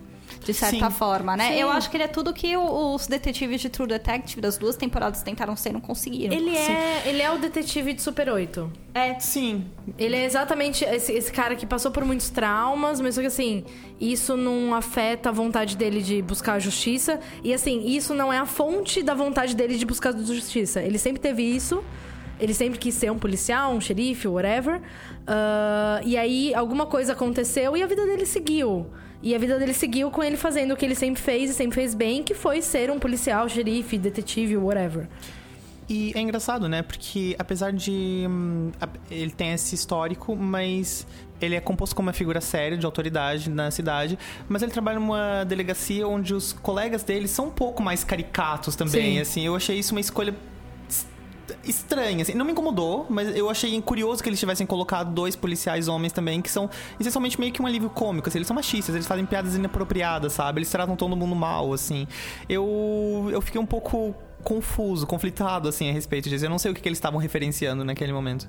De 0.44 0.54
certa 0.54 0.90
Sim. 0.90 0.96
forma, 0.96 1.36
né? 1.36 1.52
Sim. 1.52 1.60
Eu 1.60 1.70
acho 1.70 1.90
que 1.90 1.96
ele 1.96 2.04
é 2.04 2.08
tudo 2.08 2.32
que 2.32 2.56
os 2.56 3.06
detetives 3.06 3.60
de 3.60 3.68
True 3.68 3.88
Detective 3.88 4.40
das 4.40 4.56
duas 4.56 4.76
temporadas 4.76 5.22
tentaram 5.22 5.56
ser 5.56 5.70
e 5.70 5.72
não 5.72 5.80
conseguiram. 5.80 6.34
Ele 6.34 6.56
é, 6.56 7.02
ele 7.06 7.22
é 7.22 7.30
o 7.30 7.38
detetive 7.38 7.92
de 7.92 8.02
Super 8.02 8.28
8. 8.28 8.70
é 8.94 9.18
Sim, 9.18 9.66
Ele 9.98 10.16
é 10.16 10.24
exatamente 10.24 10.84
esse, 10.84 11.12
esse 11.12 11.32
cara 11.32 11.56
que 11.56 11.66
passou 11.66 11.90
por 11.90 12.04
muitos 12.04 12.30
traumas, 12.30 13.00
mas 13.00 13.14
só 13.14 13.20
que 13.20 13.26
assim, 13.26 13.64
isso 14.00 14.36
não 14.36 14.74
afeta 14.74 15.30
a 15.30 15.32
vontade 15.32 15.76
dele 15.76 16.02
de 16.02 16.22
buscar 16.22 16.54
a 16.54 16.58
justiça. 16.58 17.20
E 17.42 17.52
assim, 17.52 17.84
isso 17.86 18.14
não 18.14 18.32
é 18.32 18.38
a 18.38 18.46
fonte 18.46 19.02
da 19.02 19.14
vontade 19.14 19.54
dele 19.54 19.76
de 19.76 19.84
buscar 19.84 20.14
a 20.14 20.18
justiça. 20.18 20.80
Ele 20.80 20.98
sempre 20.98 21.20
teve 21.20 21.42
isso. 21.42 21.82
Ele 22.38 22.52
sempre 22.52 22.78
quis 22.78 22.94
ser 22.94 23.10
um 23.10 23.18
policial, 23.18 23.72
um 23.72 23.80
xerife, 23.80 24.28
whatever. 24.28 24.82
Ah, 25.26 26.00
e 26.04 26.16
aí, 26.16 26.54
alguma 26.54 26.86
coisa 26.86 27.12
aconteceu 27.12 27.76
e 27.76 27.82
a 27.82 27.86
vida 27.86 28.04
dele 28.06 28.26
seguiu. 28.26 28.86
E 29.26 29.34
a 29.34 29.38
vida 29.38 29.58
dele 29.58 29.74
seguiu 29.74 30.08
com 30.08 30.22
ele 30.22 30.36
fazendo 30.36 30.72
o 30.72 30.76
que 30.76 30.84
ele 30.84 30.94
sempre 30.94 31.20
fez 31.20 31.50
e 31.50 31.52
sempre 31.54 31.74
fez 31.74 31.94
bem, 31.96 32.22
que 32.22 32.32
foi 32.32 32.62
ser 32.62 32.92
um 32.92 32.98
policial, 33.00 33.48
xerife, 33.48 33.98
detetive, 33.98 34.56
whatever. 34.56 35.08
E 35.88 36.12
é 36.14 36.20
engraçado, 36.20 36.68
né? 36.68 36.82
Porque 36.82 37.34
apesar 37.36 37.72
de. 37.72 38.24
hum, 38.28 38.70
ele 39.10 39.32
tem 39.32 39.52
esse 39.52 39.74
histórico, 39.74 40.36
mas 40.36 41.04
ele 41.40 41.56
é 41.56 41.60
composto 41.60 41.96
como 41.96 42.06
uma 42.06 42.12
figura 42.12 42.40
séria 42.40 42.78
de 42.78 42.86
autoridade 42.86 43.50
na 43.50 43.68
cidade. 43.72 44.16
Mas 44.48 44.62
ele 44.62 44.70
trabalha 44.70 45.00
numa 45.00 45.42
delegacia 45.42 46.06
onde 46.06 46.32
os 46.32 46.52
colegas 46.52 47.02
dele 47.02 47.26
são 47.26 47.46
um 47.46 47.50
pouco 47.50 47.82
mais 47.82 48.04
caricatos 48.04 48.76
também. 48.76 49.14
Sim. 49.16 49.20
Assim, 49.20 49.46
eu 49.46 49.56
achei 49.56 49.76
isso 49.76 49.92
uma 49.92 50.00
escolha 50.00 50.32
es- 50.32 50.55
estranha, 51.64 52.22
assim. 52.22 52.34
Não 52.34 52.44
me 52.44 52.52
incomodou, 52.52 53.06
mas 53.08 53.34
eu 53.36 53.48
achei 53.50 53.80
curioso 53.82 54.22
que 54.22 54.28
eles 54.28 54.38
tivessem 54.40 54.66
colocado 54.66 55.12
dois 55.12 55.34
policiais 55.36 55.88
homens 55.88 56.12
também, 56.12 56.40
que 56.42 56.50
são 56.50 56.68
essencialmente 56.98 57.38
meio 57.38 57.52
que 57.52 57.60
um 57.62 57.66
alívio 57.66 57.90
cômico, 57.90 58.28
assim. 58.28 58.38
Eles 58.38 58.46
são 58.48 58.54
machistas, 58.54 58.94
eles 58.94 59.06
fazem 59.06 59.24
piadas 59.26 59.54
inapropriadas, 59.54 60.32
sabe? 60.32 60.58
Eles 60.58 60.70
tratam 60.70 60.96
todo 60.96 61.16
mundo 61.16 61.34
mal, 61.34 61.72
assim. 61.72 62.06
Eu, 62.48 63.28
eu 63.30 63.40
fiquei 63.40 63.60
um 63.60 63.66
pouco 63.66 64.14
confuso, 64.42 65.06
conflitado, 65.06 65.68
assim, 65.68 65.90
a 65.90 65.92
respeito 65.92 66.28
disso. 66.28 66.44
Eu 66.44 66.50
não 66.50 66.58
sei 66.58 66.70
o 66.70 66.74
que, 66.74 66.80
que 66.80 66.88
eles 66.88 66.98
estavam 66.98 67.18
referenciando 67.18 67.84
naquele 67.84 68.12
momento. 68.12 68.48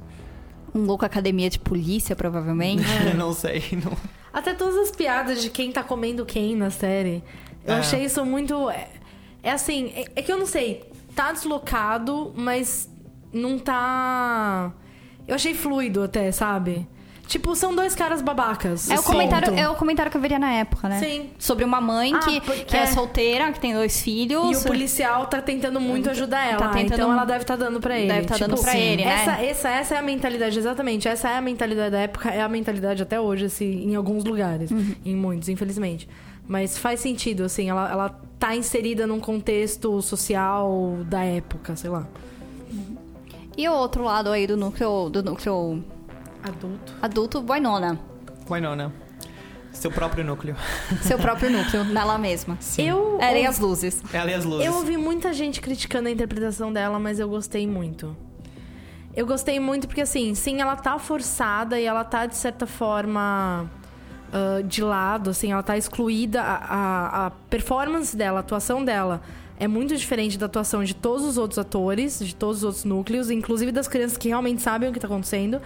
um 0.75 0.83
louco 0.85 1.03
academia 1.05 1.49
de 1.49 1.57
polícia, 1.59 2.15
provavelmente. 2.15 2.83
não 3.17 3.33
sei, 3.33 3.63
não... 3.83 3.97
Até 4.31 4.53
todas 4.53 4.75
as 4.77 4.91
piadas 4.91 5.41
de 5.41 5.49
quem 5.49 5.71
tá 5.71 5.81
comendo 5.83 6.23
quem 6.25 6.55
na 6.55 6.69
série. 6.69 7.23
Eu 7.65 7.73
É. 7.75 7.77
achei 7.79 8.03
isso 8.05 8.23
muito. 8.23 8.69
É, 8.69 8.87
é 9.41 9.51
assim, 9.51 9.91
é, 9.95 10.05
é 10.15 10.21
que 10.21 10.31
eu 10.31 10.37
não 10.37 10.45
sei. 10.45 10.83
Tá 11.17 11.31
deslocado, 11.31 12.31
mas 12.35 12.87
não 13.33 13.57
tá. 13.57 14.71
Eu 15.27 15.33
achei 15.33 15.55
fluido 15.55 16.03
até, 16.03 16.31
sabe? 16.31 16.87
Tipo, 17.25 17.55
são 17.55 17.75
dois 17.75 17.93
caras 17.95 18.21
babacas. 18.21 18.89
É 18.89 18.97
o, 18.99 19.03
comentário, 19.03 19.53
é 19.53 19.67
o 19.67 19.73
comentário 19.75 20.09
que 20.11 20.15
eu 20.15 20.21
veria 20.21 20.37
na 20.39 20.53
época, 20.53 20.87
né? 20.87 20.99
Sim. 20.99 21.31
Sobre 21.39 21.65
uma 21.65 21.81
mãe 21.81 22.13
Ah, 22.13 22.19
que, 22.19 22.39
que 22.39 22.77
é. 22.77 22.81
é. 22.83 22.85
solteira, 22.85 23.51
que 23.51 23.59
tem 23.59 23.73
dois 23.73 23.99
filhos. 23.99 24.49
E 24.51 24.61
o 24.61 24.63
policial 24.67 25.25
tá 25.25 25.41
tentando 25.41 25.81
muito 25.81 26.07
ajudar 26.11 26.45
ela. 26.47 26.59
Tá 26.59 26.69
tentando- 26.69 26.93
Então 26.93 27.11
ela 27.11 27.25
deve 27.25 27.41
estar 27.41 27.55
dando 27.57 27.81
pra 27.81 27.97
ele. 27.99 28.07
Deve 28.13 28.27
tá 28.27 28.37
dando 28.37 28.55
pra 28.61 28.77
ele, 28.77 29.03
né? 29.03 29.11
essa, 29.11 29.31
essa, 29.41 29.69
essa 29.69 29.95
é 29.95 29.97
a 29.97 30.01
mentalidade, 30.03 30.57
exatamente. 30.57 31.07
Essa 31.07 31.29
é 31.31 31.37
a 31.37 31.41
mentalidade 31.41 31.89
da 31.91 31.99
época, 31.99 32.29
é 32.29 32.41
a 32.41 32.47
mentalidade 32.47 33.01
até 33.03 33.19
hoje, 33.19 33.45
assim, 33.45 33.89
em 33.89 33.95
alguns 33.95 34.23
lugares. 34.23 34.69
Uhum. 34.71 34.95
Em 35.03 35.15
muitos, 35.15 35.49
infelizmente. 35.49 36.07
Mas 36.47 36.77
faz 36.77 36.99
sentido, 37.01 37.43
assim, 37.43 37.69
ela, 37.69 37.91
ela 37.91 38.21
tá 38.39 38.55
inserida 38.55 39.05
num 39.05 39.19
contexto 39.19 40.01
social 40.01 40.97
da 41.05 41.23
época, 41.23 41.75
sei 41.75 41.89
lá. 41.89 42.07
E 43.57 43.67
o 43.67 43.73
outro 43.73 44.03
lado 44.03 44.29
aí 44.29 44.45
do 44.47 44.55
núcleo, 44.55 45.09
do 45.09 45.23
núcleo 45.23 45.83
Adulto. 46.43 46.93
adulto, 47.01 47.41
Winona. 47.41 47.99
Winona. 48.49 48.93
Seu 49.73 49.91
próprio 49.91 50.23
núcleo. 50.23 50.55
Seu 51.01 51.17
próprio 51.19 51.49
núcleo, 51.55 51.83
nela 51.83 52.17
mesma. 52.17 52.57
Sim. 52.59 52.83
Eu, 52.89 53.17
Era 53.19 53.37
e 53.37 53.45
as 53.45 53.59
luzes. 53.59 54.01
Ela 54.13 54.31
e 54.31 54.33
as 54.33 54.45
luzes. 54.45 54.65
eu 54.65 54.73
ouvi 54.73 54.97
muita 54.97 55.33
gente 55.33 55.59
criticando 55.61 56.07
a 56.07 56.11
interpretação 56.11 56.71
dela, 56.71 56.97
mas 56.99 57.19
eu 57.19 57.27
gostei 57.27 57.67
muito. 57.67 58.15
Eu 59.15 59.25
gostei 59.25 59.59
muito 59.59 59.87
porque, 59.87 60.01
assim, 60.01 60.33
sim, 60.35 60.61
ela 60.61 60.75
tá 60.75 60.97
forçada 60.99 61.79
e 61.79 61.85
ela 61.85 62.03
tá, 62.03 62.25
de 62.27 62.35
certa 62.35 62.65
forma, 62.67 63.69
ah, 64.31 64.61
de 64.61 64.81
lado, 64.83 65.29
assim, 65.31 65.51
ela 65.51 65.63
tá 65.63 65.77
excluída. 65.77 66.41
A, 66.41 67.27
a- 67.27 67.31
performance 67.49 68.15
dela, 68.15 68.37
a 68.37 68.41
atuação 68.41 68.83
dela 68.83 69.21
é 69.59 69.67
muito 69.67 69.95
diferente 69.95 70.37
da 70.37 70.45
atuação 70.45 70.83
de 70.83 70.93
todos 70.95 71.25
os 71.25 71.37
outros 71.37 71.57
atores, 71.57 72.19
de 72.19 72.35
todos 72.35 72.57
os 72.57 72.63
outros 72.63 72.83
núcleos, 72.83 73.29
inclusive 73.31 73.71
das 73.71 73.87
crianças 73.87 74.17
que 74.17 74.27
realmente 74.27 74.61
sabem 74.61 74.89
o 74.89 74.93
que 74.93 74.99
tá 74.99 75.07
acontecendo. 75.07 75.59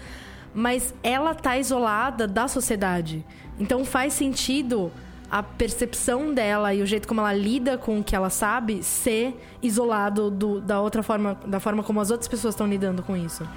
Mas 0.54 0.94
ela 1.04 1.34
tá 1.34 1.58
isolada 1.58 2.28
da 2.28 2.48
sociedade. 2.48 3.26
Então 3.60 3.84
faz 3.86 4.14
sentido 4.14 4.92
a 5.30 5.42
percepção 5.42 6.34
dela 6.34 6.74
e 6.74 6.82
o 6.82 6.86
jeito 6.86 7.08
como 7.08 7.22
ela 7.22 7.32
lida 7.34 7.78
com 7.78 8.00
o 8.00 8.04
que 8.04 8.14
ela 8.16 8.30
sabe 8.30 8.84
ser 8.84 9.34
isolado 9.64 10.30
do- 10.30 10.60
da 10.60 10.82
outra 10.82 11.02
forma, 11.02 11.38
da 11.48 11.58
forma 11.60 11.84
como 11.84 12.02
as 12.02 12.12
outras 12.12 12.28
pessoas 12.28 12.54
estão 12.54 12.68
lidando 12.68 13.02
com 13.02 13.16
isso. 13.16 13.48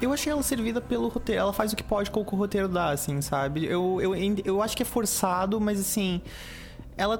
Eu 0.00 0.12
achei 0.12 0.32
ela 0.32 0.42
servida 0.42 0.80
pelo 0.80 1.08
roteiro. 1.08 1.40
Ela 1.42 1.52
faz 1.52 1.72
o 1.72 1.76
que 1.76 1.82
pode 1.82 2.10
com 2.10 2.20
o 2.20 2.24
que 2.24 2.34
o 2.34 2.38
roteiro 2.38 2.68
dá, 2.68 2.90
assim, 2.90 3.20
sabe? 3.20 3.64
Eu, 3.66 3.98
eu, 4.00 4.12
eu 4.44 4.62
acho 4.62 4.76
que 4.76 4.82
é 4.82 4.86
forçado, 4.86 5.60
mas 5.60 5.78
assim. 5.80 6.20
Ela 6.96 7.18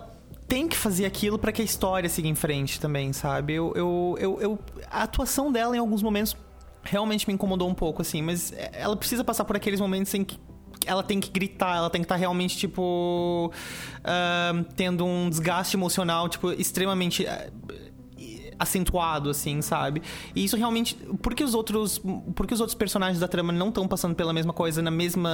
tem 0.49 0.67
que 0.67 0.77
fazer 0.77 1.07
aquilo 1.07 1.39
pra 1.39 1.53
que 1.53 1.63
a 1.63 1.65
história 1.65 2.09
siga 2.09 2.27
em 2.29 2.35
frente 2.35 2.81
também, 2.81 3.13
sabe? 3.13 3.55
Eu, 3.55 3.73
eu, 3.77 4.17
eu, 4.19 4.41
eu- 4.41 4.59
a 4.91 5.03
atuação 5.05 5.53
dela 5.53 5.77
em 5.77 5.79
alguns 5.79 6.03
momentos 6.03 6.37
realmente 6.83 7.27
me 7.29 7.35
incomodou 7.35 7.69
um 7.69 7.75
pouco, 7.75 8.03
assim, 8.03 8.21
mas 8.23 8.53
ela 8.73 8.97
precisa 8.97 9.23
passar 9.23 9.45
por 9.45 9.55
aqueles 9.55 9.79
momentos 9.81 10.13
em 10.15 10.25
que 10.25 10.39
ela 10.87 11.03
tem 11.03 11.21
que 11.21 11.31
gritar, 11.31 11.77
ela 11.77 11.91
tem 11.91 12.01
que 12.01 12.07
estar 12.07 12.17
realmente, 12.17 12.57
tipo. 12.57 13.53
ah, 14.03 14.53
tendo 14.77 15.05
um 15.05 15.29
desgaste 15.29 15.77
emocional, 15.77 16.29
tipo, 16.29 16.51
extremamente. 16.53 17.27
ah, 17.27 17.49
acentuado, 18.61 19.31
assim, 19.31 19.63
sabe? 19.63 20.03
E 20.35 20.45
isso 20.45 20.57
realmente. 20.57 20.95
Por 21.23 21.35
que 21.35 21.43
os 21.43 21.55
outros. 21.55 21.99
Por 22.35 22.47
que 22.47 22.55
os 22.55 22.61
outros 22.61 22.77
personagens 22.77 23.19
da 23.19 23.27
trama 23.27 23.53
não 23.53 23.69
estão 23.71 23.89
passando 23.89 24.15
pela 24.15 24.33
mesma 24.33 24.53
coisa 24.53 24.83
na 24.83 24.91
mesma. 24.91 25.31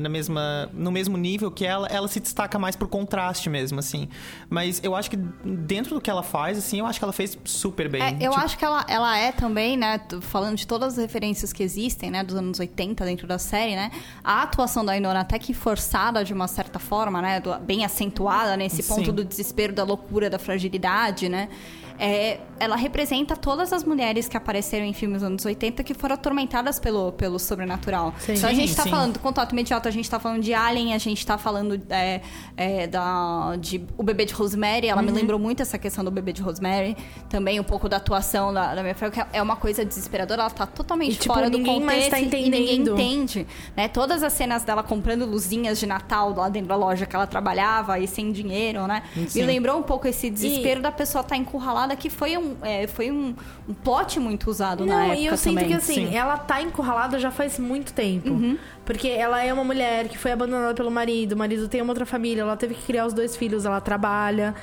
na 0.00 0.08
mesma. 0.08 0.68
no 0.72 0.90
mesmo 0.90 1.16
nível 1.16 1.50
que 1.50 1.64
ela, 1.64 1.86
ela 1.88 2.08
se 2.08 2.18
destaca 2.18 2.58
mais 2.58 2.74
por 2.74 2.88
contraste 2.88 3.48
mesmo, 3.48 3.78
assim. 3.78 4.08
Mas 4.48 4.80
eu 4.82 4.96
acho 4.96 5.10
que 5.10 5.16
dentro 5.16 5.94
do 5.94 6.00
que 6.00 6.10
ela 6.10 6.22
faz, 6.22 6.58
assim, 6.58 6.80
eu 6.80 6.86
acho 6.86 6.98
que 6.98 7.04
ela 7.04 7.12
fez 7.12 7.38
super 7.44 7.88
bem. 7.88 8.02
É, 8.02 8.16
eu 8.20 8.30
Tipo, 8.30 8.44
acho 8.44 8.58
que 8.58 8.64
ela, 8.64 8.84
ela 8.88 9.18
é 9.18 9.32
também, 9.32 9.76
né, 9.76 10.00
falando 10.22 10.56
de 10.56 10.66
todas 10.66 10.94
as 10.94 10.98
referências 10.98 11.52
que 11.52 11.62
existem, 11.62 12.10
né, 12.10 12.24
dos 12.24 12.36
anos 12.36 12.58
80 12.58 13.04
dentro 13.04 13.26
da 13.26 13.38
série, 13.38 13.76
né, 13.76 13.90
a 14.24 14.42
atuação 14.42 14.84
da 14.84 14.92
Ainona 14.92 15.20
até 15.20 15.38
que 15.38 15.52
forçada 15.52 16.24
de 16.24 16.32
uma 16.32 16.48
certa 16.48 16.78
forma, 16.78 17.20
né, 17.20 17.42
bem 17.62 17.84
acentuada 17.84 18.56
nesse 18.56 18.82
ponto 18.82 19.06
Sim. 19.06 19.12
do 19.12 19.24
desespero, 19.24 19.72
da 19.72 19.84
loucura, 19.84 20.30
da 20.30 20.38
fragilidade, 20.38 21.28
né, 21.28 21.48
é, 22.00 22.40
ela 22.58 22.76
representa 22.76 23.36
todas 23.36 23.72
as 23.72 23.84
mulheres 23.84 24.26
que 24.28 24.36
apareceram 24.36 24.84
em 24.86 24.92
filmes 24.92 25.20
dos 25.20 25.26
anos 25.26 25.44
80 25.44 25.84
que 25.84 25.92
foram 25.94 26.14
atormentadas 26.14 26.78
pelo, 26.80 27.12
pelo 27.12 27.38
sobrenatural. 27.38 28.14
Sim. 28.18 28.32
Então 28.34 28.48
a 28.48 28.54
gente 28.54 28.74
tá 28.74 28.84
sim. 28.84 28.90
falando 28.90 29.12
do 29.14 29.18
contato 29.18 29.52
imediato, 29.52 29.86
a 29.86 29.90
gente 29.90 30.08
tá 30.08 30.18
falando 30.18 30.42
de 30.42 30.54
Alien, 30.54 30.94
a 30.94 30.98
gente 30.98 31.24
tá 31.26 31.36
falando 31.38 31.80
é, 31.90 32.20
é, 32.56 32.86
da, 32.86 33.54
de 33.60 33.84
O 33.98 34.02
Bebê 34.02 34.24
de 34.24 34.32
Rosemary, 34.34 34.88
ela 34.88 35.00
Uhum. 35.00 35.06
me 35.06 35.12
lembrou 35.12 35.38
muito 35.38 35.60
essa 35.62 35.78
questão 35.78 36.02
do 36.02 36.10
Bebê 36.10 36.32
de 36.32 36.42
Rosemary, 36.42 36.96
também 37.28 37.60
um 37.60 37.64
pouco 37.64 37.88
da 37.88 37.98
atuação 37.98 38.52
da, 38.52 38.74
da 38.74 38.82
minha 38.82 38.94
filha, 38.94 39.10
que 39.10 39.20
é 39.32 39.42
uma 39.42 39.56
coisa 39.56 39.84
desesperadora, 39.84 40.42
ela 40.42 40.50
tá 40.50 40.66
totalmente 40.66 41.14
E, 41.14 41.18
tipo, 41.18 41.34
fora 41.34 41.50
do 41.50 41.58
ninguém 41.58 41.80
mais 41.80 42.04
contexto 42.04 42.30
tá 42.30 42.36
e 42.38 42.42
ninguém 42.44 42.62
entendendo. 42.76 42.94
entende, 42.94 43.46
né? 43.76 43.88
Todas 43.88 44.22
as 44.22 44.32
cenas 44.32 44.64
dela 44.64 44.82
comprando 44.82 45.26
luzinhas 45.26 45.78
de 45.78 45.86
Natal 45.86 46.34
lá 46.34 46.48
dentro 46.48 46.68
da 46.68 46.76
loja 46.76 47.04
que 47.06 47.14
ela 47.14 47.26
trabalhava 47.26 47.98
e 47.98 48.06
sem 48.08 48.32
dinheiro, 48.32 48.86
né? 48.86 49.02
Sim. 49.28 49.40
Me 49.40 49.46
lembrou 49.46 49.78
um 49.78 49.82
pouco 49.82 50.06
esse 50.08 50.30
desespero 50.30 50.80
da 50.80 50.90
pessoa 50.92 51.20
estar 51.22 51.36
encurralada, 51.36 51.89
que 51.96 52.10
foi 52.10 52.36
um, 52.36 52.56
é, 52.62 52.86
foi 52.86 53.10
um, 53.10 53.34
um 53.68 53.74
plot 53.74 54.18
muito 54.18 54.50
usado 54.50 54.84
na 54.86 54.94
Não, 54.94 55.02
época 55.02 55.18
e 55.18 55.26
eu 55.26 55.36
sinto 55.36 55.54
também. 55.54 55.68
que 55.70 55.74
assim, 55.76 56.08
Sim. 56.08 56.14
ela 56.14 56.36
tá 56.36 56.60
encurralada 56.62 57.18
já 57.18 57.30
faz 57.30 57.58
muito 57.58 57.92
tempo. 57.92 58.30
Porque 58.84 59.08
ela 59.08 59.42
é 59.42 59.52
uma 59.52 59.64
mulher 59.64 60.08
que 60.08 60.18
foi 60.18 60.32
abandonada 60.32 60.74
pelo 60.74 60.90
marido, 60.90 61.32
o 61.32 61.36
marido 61.36 61.68
tem 61.68 61.80
uma 61.80 61.90
outra 61.92 62.06
família, 62.06 62.42
ela 62.42 62.56
teve 62.56 62.74
que 62.74 62.82
criar 62.82 63.06
os 63.06 63.12
dois 63.12 63.36
filhos, 63.36 63.64
ela 63.64 63.80
trabalha. 63.80 64.54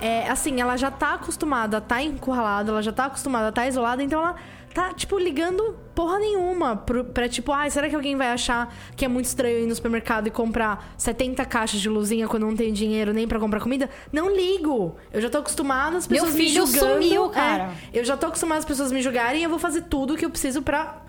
É, 0.00 0.28
assim, 0.28 0.60
ela 0.60 0.76
já 0.76 0.90
tá 0.90 1.14
acostumada 1.14 1.78
a 1.78 1.80
tá 1.80 2.02
encurralada, 2.02 2.70
ela 2.70 2.82
já 2.82 2.92
tá 2.92 3.06
acostumada 3.06 3.48
a 3.48 3.52
tá 3.52 3.66
isolada, 3.66 4.02
então 4.02 4.20
ela 4.20 4.34
tá, 4.74 4.92
tipo, 4.92 5.16
ligando 5.18 5.76
porra 5.94 6.18
nenhuma 6.18 6.76
pro, 6.76 7.04
pra, 7.04 7.28
tipo, 7.28 7.52
ai, 7.52 7.70
será 7.70 7.88
que 7.88 7.94
alguém 7.94 8.16
vai 8.16 8.26
achar 8.32 8.74
que 8.96 9.04
é 9.04 9.08
muito 9.08 9.26
estranho 9.26 9.60
ir 9.60 9.66
no 9.66 9.74
supermercado 9.74 10.26
e 10.26 10.30
comprar 10.30 10.92
70 10.98 11.44
caixas 11.44 11.80
de 11.80 11.88
luzinha 11.88 12.26
quando 12.26 12.44
não 12.44 12.56
tem 12.56 12.72
dinheiro 12.72 13.12
nem 13.12 13.28
pra 13.28 13.38
comprar 13.38 13.60
comida? 13.60 13.88
Não 14.12 14.28
ligo! 14.34 14.96
Eu 15.12 15.20
já 15.20 15.30
tô 15.30 15.38
acostumada, 15.38 15.96
as 15.96 16.08
Meu 16.08 16.18
pessoas 16.24 16.34
me 16.36 16.46
filho 16.48 16.66
julgando. 16.66 16.94
sumiu, 17.02 17.26
É, 17.26 17.34
cara. 17.34 17.70
eu 17.92 18.04
já 18.04 18.16
tô 18.16 18.26
acostumada 18.26 18.58
as 18.58 18.64
pessoas 18.64 18.90
me 18.90 19.00
julgarem 19.00 19.40
e 19.40 19.44
eu 19.44 19.50
vou 19.50 19.58
fazer 19.60 19.82
tudo 19.82 20.14
o 20.14 20.16
que 20.16 20.24
eu 20.24 20.30
preciso 20.30 20.60
pra 20.62 21.00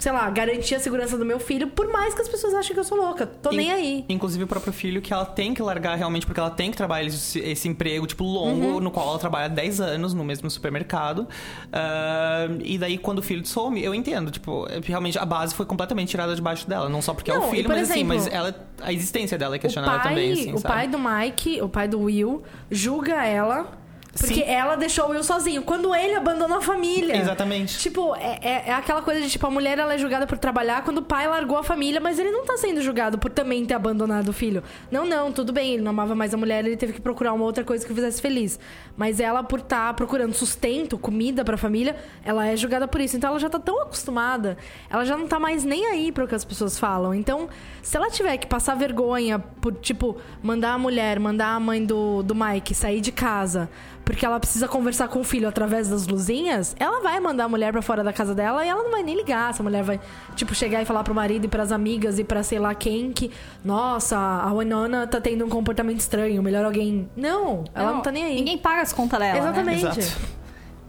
sei 0.00 0.10
lá, 0.10 0.28
garantir 0.30 0.74
a 0.74 0.80
segurança 0.80 1.16
do 1.16 1.24
meu 1.24 1.38
filho, 1.38 1.68
por 1.68 1.86
mais 1.92 2.12
que 2.14 2.22
as 2.22 2.28
pessoas 2.28 2.54
achem 2.54 2.74
que 2.74 2.80
eu 2.80 2.84
sou 2.84 2.98
louca. 2.98 3.24
Tô 3.26 3.52
In- 3.52 3.56
nem 3.58 3.70
aí. 3.72 4.04
Inclusive 4.08 4.42
o 4.42 4.46
próprio 4.48 4.72
filho, 4.72 5.00
que 5.00 5.12
ela 5.12 5.24
tem 5.24 5.54
que 5.54 5.62
largar 5.62 5.96
realmente, 5.96 6.26
porque 6.26 6.40
ela 6.40 6.50
tem 6.50 6.70
que 6.72 6.76
trabalhar 6.76 7.06
esse, 7.06 7.38
esse 7.38 7.68
emprego, 7.68 8.06
tipo, 8.06 8.24
longo, 8.24 8.66
Uhum. 8.66 8.80
no 8.80 8.90
qual 8.90 9.10
ela 9.10 9.18
trabalha 9.18 9.48
10 9.48 9.80
anos 9.80 10.12
no 10.14 10.24
mesmo 10.24 10.50
supermercado. 10.50 11.28
Ah, 11.72 12.46
e 12.60 12.78
daí, 12.78 12.98
quando 12.98 13.18
o 13.18 13.22
filho 13.22 13.46
some, 13.46 13.82
eu 13.82 13.94
entendo, 13.94 14.30
tipo, 14.30 14.66
realmente 14.82 15.18
a 15.18 15.24
base 15.24 15.54
foi 15.54 15.66
completamente 15.66 16.08
tirada 16.08 16.34
debaixo 16.34 16.68
dela. 16.68 16.88
Não 16.88 17.02
só 17.02 17.12
porque 17.14 17.30
é 17.30 17.34
Não, 17.34 17.44
o 17.44 17.48
e 17.48 17.50
filho, 17.56 17.68
mas 17.68 17.90
assim, 17.90 18.00
exemplo, 18.00 18.08
mas 18.16 18.26
ela, 18.26 18.54
a 18.80 18.92
existência 18.92 19.36
dela 19.38 19.54
é 19.56 19.58
O 19.58 19.60
questionada 19.60 19.98
pai, 20.00 20.08
também, 20.08 20.32
assim, 20.32 20.52
o 20.54 20.58
sabe? 20.58 20.74
pai 20.74 20.88
do 20.88 20.98
Mike, 20.98 21.60
o 21.62 21.68
pai 21.68 21.86
do 21.88 22.00
Will, 22.00 22.42
julga 22.70 23.24
ela 23.24 23.78
porque 24.12 24.34
Sim. 24.34 24.42
ela 24.42 24.76
deixou 24.76 25.06
o 25.06 25.10
Will 25.10 25.22
sozinho. 25.22 25.62
Quando 25.62 25.94
ele 25.94 26.14
abandonou 26.14 26.58
a 26.58 26.60
família. 26.60 27.16
Exatamente. 27.16 27.78
Tipo, 27.78 28.14
é, 28.16 28.38
é- 28.42 28.62
é 28.68 28.72
aquela 28.72 29.02
coisa 29.02 29.20
de, 29.20 29.30
tipo, 29.30 29.46
a 29.46 29.50
mulher 29.50 29.78
ela 29.78 29.94
é 29.94 29.98
julgada 29.98 30.26
por 30.26 30.36
trabalhar 30.36 30.82
quando 30.82 30.98
o 30.98 31.02
pai 31.02 31.28
largou 31.28 31.56
a 31.58 31.62
família, 31.62 32.00
mas 32.00 32.18
ele 32.18 32.30
não 32.30 32.44
tá 32.44 32.56
sendo 32.56 32.80
julgado 32.82 33.18
por 33.18 33.30
também 33.30 33.64
ter 33.64 33.74
abandonado 33.74 34.28
o 34.28 34.32
filho. 34.32 34.62
Não, 34.90 35.04
não, 35.06 35.30
tudo 35.30 35.52
bem, 35.52 35.74
ele 35.74 35.82
não 35.82 35.90
amava 35.90 36.14
mais 36.14 36.34
a 36.34 36.36
mulher, 36.36 36.64
ele 36.66 36.76
teve 36.76 36.92
que 36.94 37.00
procurar 37.00 37.32
uma 37.32 37.44
outra 37.44 37.62
coisa 37.62 37.86
que 37.86 37.92
o 37.92 37.94
fizesse 37.94 38.20
feliz. 38.20 38.58
Mas 38.96 39.20
ela, 39.20 39.42
por 39.44 39.60
estar 39.60 39.94
procurando 39.94 40.34
sustento, 40.34 40.98
comida 40.98 41.44
pra 41.44 41.56
família, 41.56 41.94
ela 42.24 42.46
é 42.46 42.56
julgada 42.56 42.88
por 42.88 43.00
isso. 43.00 43.16
Então 43.16 43.30
ela 43.30 43.38
já 43.38 43.48
tá 43.48 43.58
tão 43.58 43.80
acostumada, 43.82 44.58
ela 44.90 45.04
já 45.04 45.16
não 45.16 45.28
tá 45.28 45.38
mais 45.38 45.62
nem 45.64 45.86
aí 45.86 46.10
pro 46.10 46.26
que 46.26 46.34
as 46.34 46.44
pessoas 46.44 46.78
falam. 46.78 47.14
Então, 47.14 47.48
se 47.82 47.96
ela 47.96 48.10
tiver 48.10 48.36
que 48.38 48.46
passar 48.46 48.74
vergonha 48.74 49.38
por, 49.38 49.72
tipo, 49.74 50.16
mandar 50.42 50.72
a 50.72 50.78
mulher, 50.78 51.18
mandar 51.20 51.54
a 51.54 51.60
mãe 51.60 51.84
do, 51.84 52.22
do 52.22 52.34
Mike 52.34 52.74
sair 52.74 53.00
de 53.00 53.12
casa 53.12 53.68
porque 54.04 54.26
ela 54.26 54.40
precisa 54.40 54.66
conversar 54.66 55.08
com 55.08 55.20
o 55.20 55.24
filho 55.24 55.48
através 55.48 55.88
das 55.88 56.06
luzinhas, 56.06 56.74
ela 56.78 57.00
vai 57.00 57.20
mandar 57.20 57.44
a 57.44 57.48
mulher 57.48 57.72
pra 57.72 57.80
fora 57.82 58.02
da 58.02 58.12
casa 58.12 58.34
dela 58.34 58.64
e 58.64 58.68
ela 58.68 58.82
não 58.82 58.90
vai 58.90 59.02
nem 59.02 59.16
ligar. 59.16 59.50
Essa 59.50 59.62
mulher 59.62 59.82
vai, 59.82 60.00
tipo, 60.34 60.54
chegar 60.54 60.82
e 60.82 60.84
falar 60.84 61.04
pro 61.04 61.14
marido 61.14 61.44
e 61.44 61.48
pras 61.48 61.70
amigas 61.70 62.18
e 62.18 62.24
pra 62.24 62.42
sei 62.42 62.58
lá 62.58 62.74
quem 62.74 63.12
que, 63.12 63.30
nossa, 63.64 64.16
a 64.18 64.52
Winona 64.52 65.06
tá 65.06 65.20
tendo 65.20 65.44
um 65.44 65.48
comportamento 65.48 66.00
estranho, 66.00 66.42
melhor 66.42 66.64
alguém. 66.64 67.08
Não, 67.16 67.64
ela 67.74 67.92
não, 67.92 68.02
tá 68.02 68.10
nem 68.10 68.24
aí. 68.24 68.34
Ninguém 68.34 68.58
paga 68.58 68.82
as 68.82 68.92
contas 68.92 69.18
dela. 69.18 69.32
né? 69.34 69.38
Exatamente. 69.38 70.00
Exato. 70.00 70.40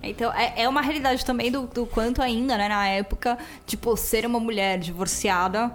Então, 0.04 0.34
é, 0.34 0.64
é 0.64 0.68
uma 0.70 0.82
realidade 0.82 1.24
também 1.24 1.52
do, 1.52 1.68
do 1.68 1.86
quanto 1.86 2.24
ainda, 2.24 2.58
né, 2.58 2.68
na 2.68 2.88
época, 2.88 3.38
tipo, 3.68 3.96
ser 3.96 4.26
uma 4.26 4.40
mulher 4.40 4.80
divorciada, 4.80 5.72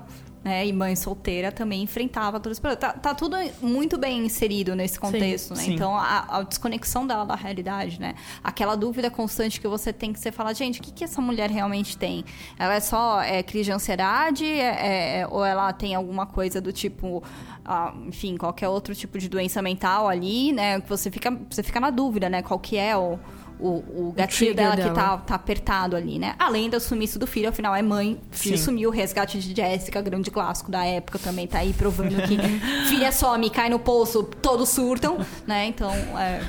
né, 0.46 0.64
e 0.64 0.72
mãe 0.72 0.94
solteira 0.94 1.50
também 1.50 1.82
enfrentava 1.82 2.38
todos 2.38 2.56
os 2.56 2.60
problemas. 2.60 2.80
Tá, 2.80 2.92
tá 2.92 3.12
tudo 3.14 3.36
muito 3.60 3.98
bem 3.98 4.24
inserido 4.24 4.76
nesse 4.76 4.98
contexto, 4.98 5.54
né? 5.54 5.62
sim. 5.62 5.74
Então, 5.74 5.96
a, 5.96 6.38
a 6.38 6.42
desconexão 6.42 7.04
dela 7.04 7.24
da 7.24 7.34
realidade, 7.34 8.00
né? 8.00 8.14
Aquela 8.44 8.76
dúvida 8.76 9.10
constante 9.10 9.60
que 9.60 9.66
você 9.66 9.92
tem 9.92 10.12
que 10.12 10.20
você 10.20 10.30
fala, 10.30 10.54
gente, 10.54 10.78
o 10.78 10.82
que, 10.84 10.92
que 10.92 11.02
essa 11.02 11.20
mulher 11.20 11.50
realmente 11.50 11.98
tem? 11.98 12.24
Ela 12.56 12.74
é 12.74 12.80
só 12.80 13.20
é, 13.20 13.42
crise 13.42 13.64
de 13.64 13.72
ansiedade? 13.72 14.46
É- 14.46 15.22
é- 15.22 15.26
ou 15.28 15.44
ela 15.44 15.72
tem 15.72 15.96
alguma 15.96 16.26
coisa 16.26 16.60
do 16.60 16.72
tipo... 16.72 17.24
ah, 17.64 17.92
enfim, 18.06 18.36
qualquer 18.36 18.68
outro 18.68 18.94
tipo 18.94 19.18
de 19.18 19.28
doença 19.28 19.60
mental 19.60 20.08
ali, 20.08 20.52
né? 20.52 20.80
Que 20.80 20.88
você 20.88 21.10
fica, 21.10 21.36
você 21.50 21.64
fica 21.64 21.80
na 21.80 21.90
dúvida, 21.90 22.28
né? 22.30 22.40
Qual 22.40 22.60
que 22.60 22.76
é 22.76 22.96
o, 22.96 23.18
o, 23.58 24.08
o 24.08 24.12
gatilho 24.14 24.54
trigger 24.54 24.54
dela, 24.54 24.76
que 24.76 24.94
dela. 24.94 24.94
tá, 24.94 25.18
tá 25.18 25.34
apertado 25.34 25.96
ali, 25.96 26.18
né? 26.18 26.34
Além 26.38 26.68
do 26.68 26.78
sumiço 26.78 27.18
do 27.18 27.26
filho, 27.26 27.48
afinal 27.48 27.74
é 27.74 27.82
mãe. 27.82 28.20
Filho 28.30 28.58
Sim. 28.58 28.64
sumiu, 28.64 28.90
resgate 28.90 29.38
de 29.38 29.54
Jessica, 29.54 30.00
grande 30.00 30.30
clássico 30.30 30.70
da 30.70 30.84
época 30.84 31.18
também, 31.18 31.46
tá 31.46 31.58
aí 31.58 31.72
provando 31.72 32.14
que 32.22 32.36
filha 32.88 33.10
some, 33.12 33.48
cai 33.50 33.68
no 33.68 33.78
poço, 33.78 34.22
todos 34.22 34.68
surtam, 34.68 35.18
né? 35.46 35.66
Então, 35.66 35.90
é, 35.90 36.40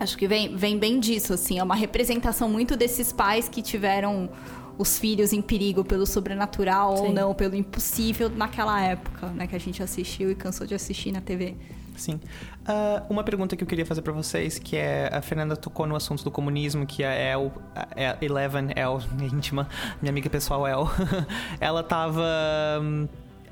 acho 0.00 0.16
que 0.18 0.26
vem, 0.26 0.56
vem 0.56 0.78
bem 0.78 0.98
disso, 0.98 1.32
assim. 1.32 1.58
É 1.58 1.62
uma 1.62 1.76
representação 1.76 2.48
muito 2.48 2.76
desses 2.76 3.12
pais 3.12 3.48
que 3.48 3.62
tiveram 3.62 4.28
os 4.76 4.98
filhos 4.98 5.32
em 5.32 5.42
perigo 5.42 5.84
pelo 5.84 6.06
sobrenatural 6.06 6.92
ou 6.92 7.06
Sim. 7.08 7.12
não, 7.12 7.34
pelo 7.34 7.54
impossível 7.54 8.30
naquela 8.30 8.80
época, 8.80 9.28
né? 9.28 9.46
Que 9.46 9.54
a 9.54 9.60
gente 9.60 9.82
assistiu 9.82 10.30
e 10.30 10.34
cansou 10.34 10.66
de 10.66 10.74
assistir 10.74 11.12
na 11.12 11.20
TV. 11.20 11.56
Sim. 12.00 12.18
Ah, 12.66 13.02
uma 13.10 13.22
pergunta 13.22 13.54
que 13.56 13.62
eu 13.62 13.68
queria 13.68 13.84
fazer 13.84 14.00
pra 14.00 14.12
vocês, 14.12 14.58
que 14.58 14.74
é 14.74 15.10
a 15.12 15.20
Fernanda 15.20 15.54
tocou 15.54 15.86
no 15.86 15.94
assunto 15.94 16.24
do 16.24 16.30
comunismo, 16.30 16.86
que 16.86 17.04
a 17.04 17.12
El, 17.12 17.52
a 17.76 17.88
El- 17.94 18.16
Eleven 18.22 18.68
El, 18.74 19.00
minha 19.12 19.28
íntima, 19.36 19.68
minha 20.00 20.10
amiga 20.10 20.30
pessoal 20.30 20.66
El, 20.66 20.90
ela 21.60 21.82
tava 21.82 22.24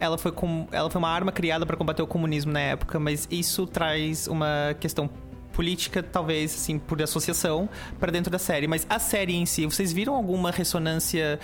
ela 0.00 0.16
foi 0.16 0.32
com, 0.32 0.66
ela 0.72 0.88
foi 0.88 0.98
uma 0.98 1.10
arma 1.10 1.30
criada 1.30 1.66
pra 1.66 1.76
combater 1.76 2.00
o 2.02 2.06
comunismo 2.06 2.52
na 2.52 2.60
época, 2.60 2.98
mas 2.98 3.26
isso 3.30 3.66
traz 3.66 4.26
uma 4.28 4.74
questão 4.80 5.10
política, 5.52 6.02
talvez, 6.04 6.54
assim, 6.54 6.78
por 6.78 7.02
associação 7.02 7.68
para 7.98 8.12
dentro 8.12 8.30
da 8.30 8.38
série. 8.38 8.68
Mas 8.68 8.86
a 8.88 9.00
série 9.00 9.34
em 9.34 9.44
si, 9.44 9.66
vocês 9.66 9.92
viram 9.92 10.14
alguma 10.14 10.52
ressonância 10.52 11.38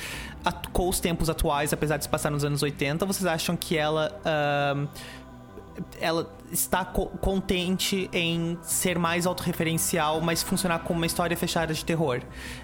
com 0.72 0.88
os 0.88 1.00
tempos 1.00 1.28
atuais, 1.28 1.72
apesar 1.72 1.96
de 1.96 2.04
se 2.04 2.08
passar 2.08 2.30
nos 2.30 2.44
anos 2.44 2.62
80? 2.62 3.04
Ou 3.04 3.12
vocês 3.12 3.26
acham 3.26 3.56
que 3.56 3.76
ela 3.76 4.12
ahn, 4.24 4.86
ela 6.00 6.30
está 6.54 6.84
co- 6.84 7.06
contente 7.20 8.08
em 8.12 8.56
ser 8.62 8.98
mais 8.98 9.26
autorreferencial, 9.26 10.20
mas 10.20 10.42
funcionar 10.42 10.78
como 10.80 10.98
uma 10.98 11.06
história 11.06 11.36
fechada 11.36 11.74
de 11.74 11.84
terror. 11.84 12.20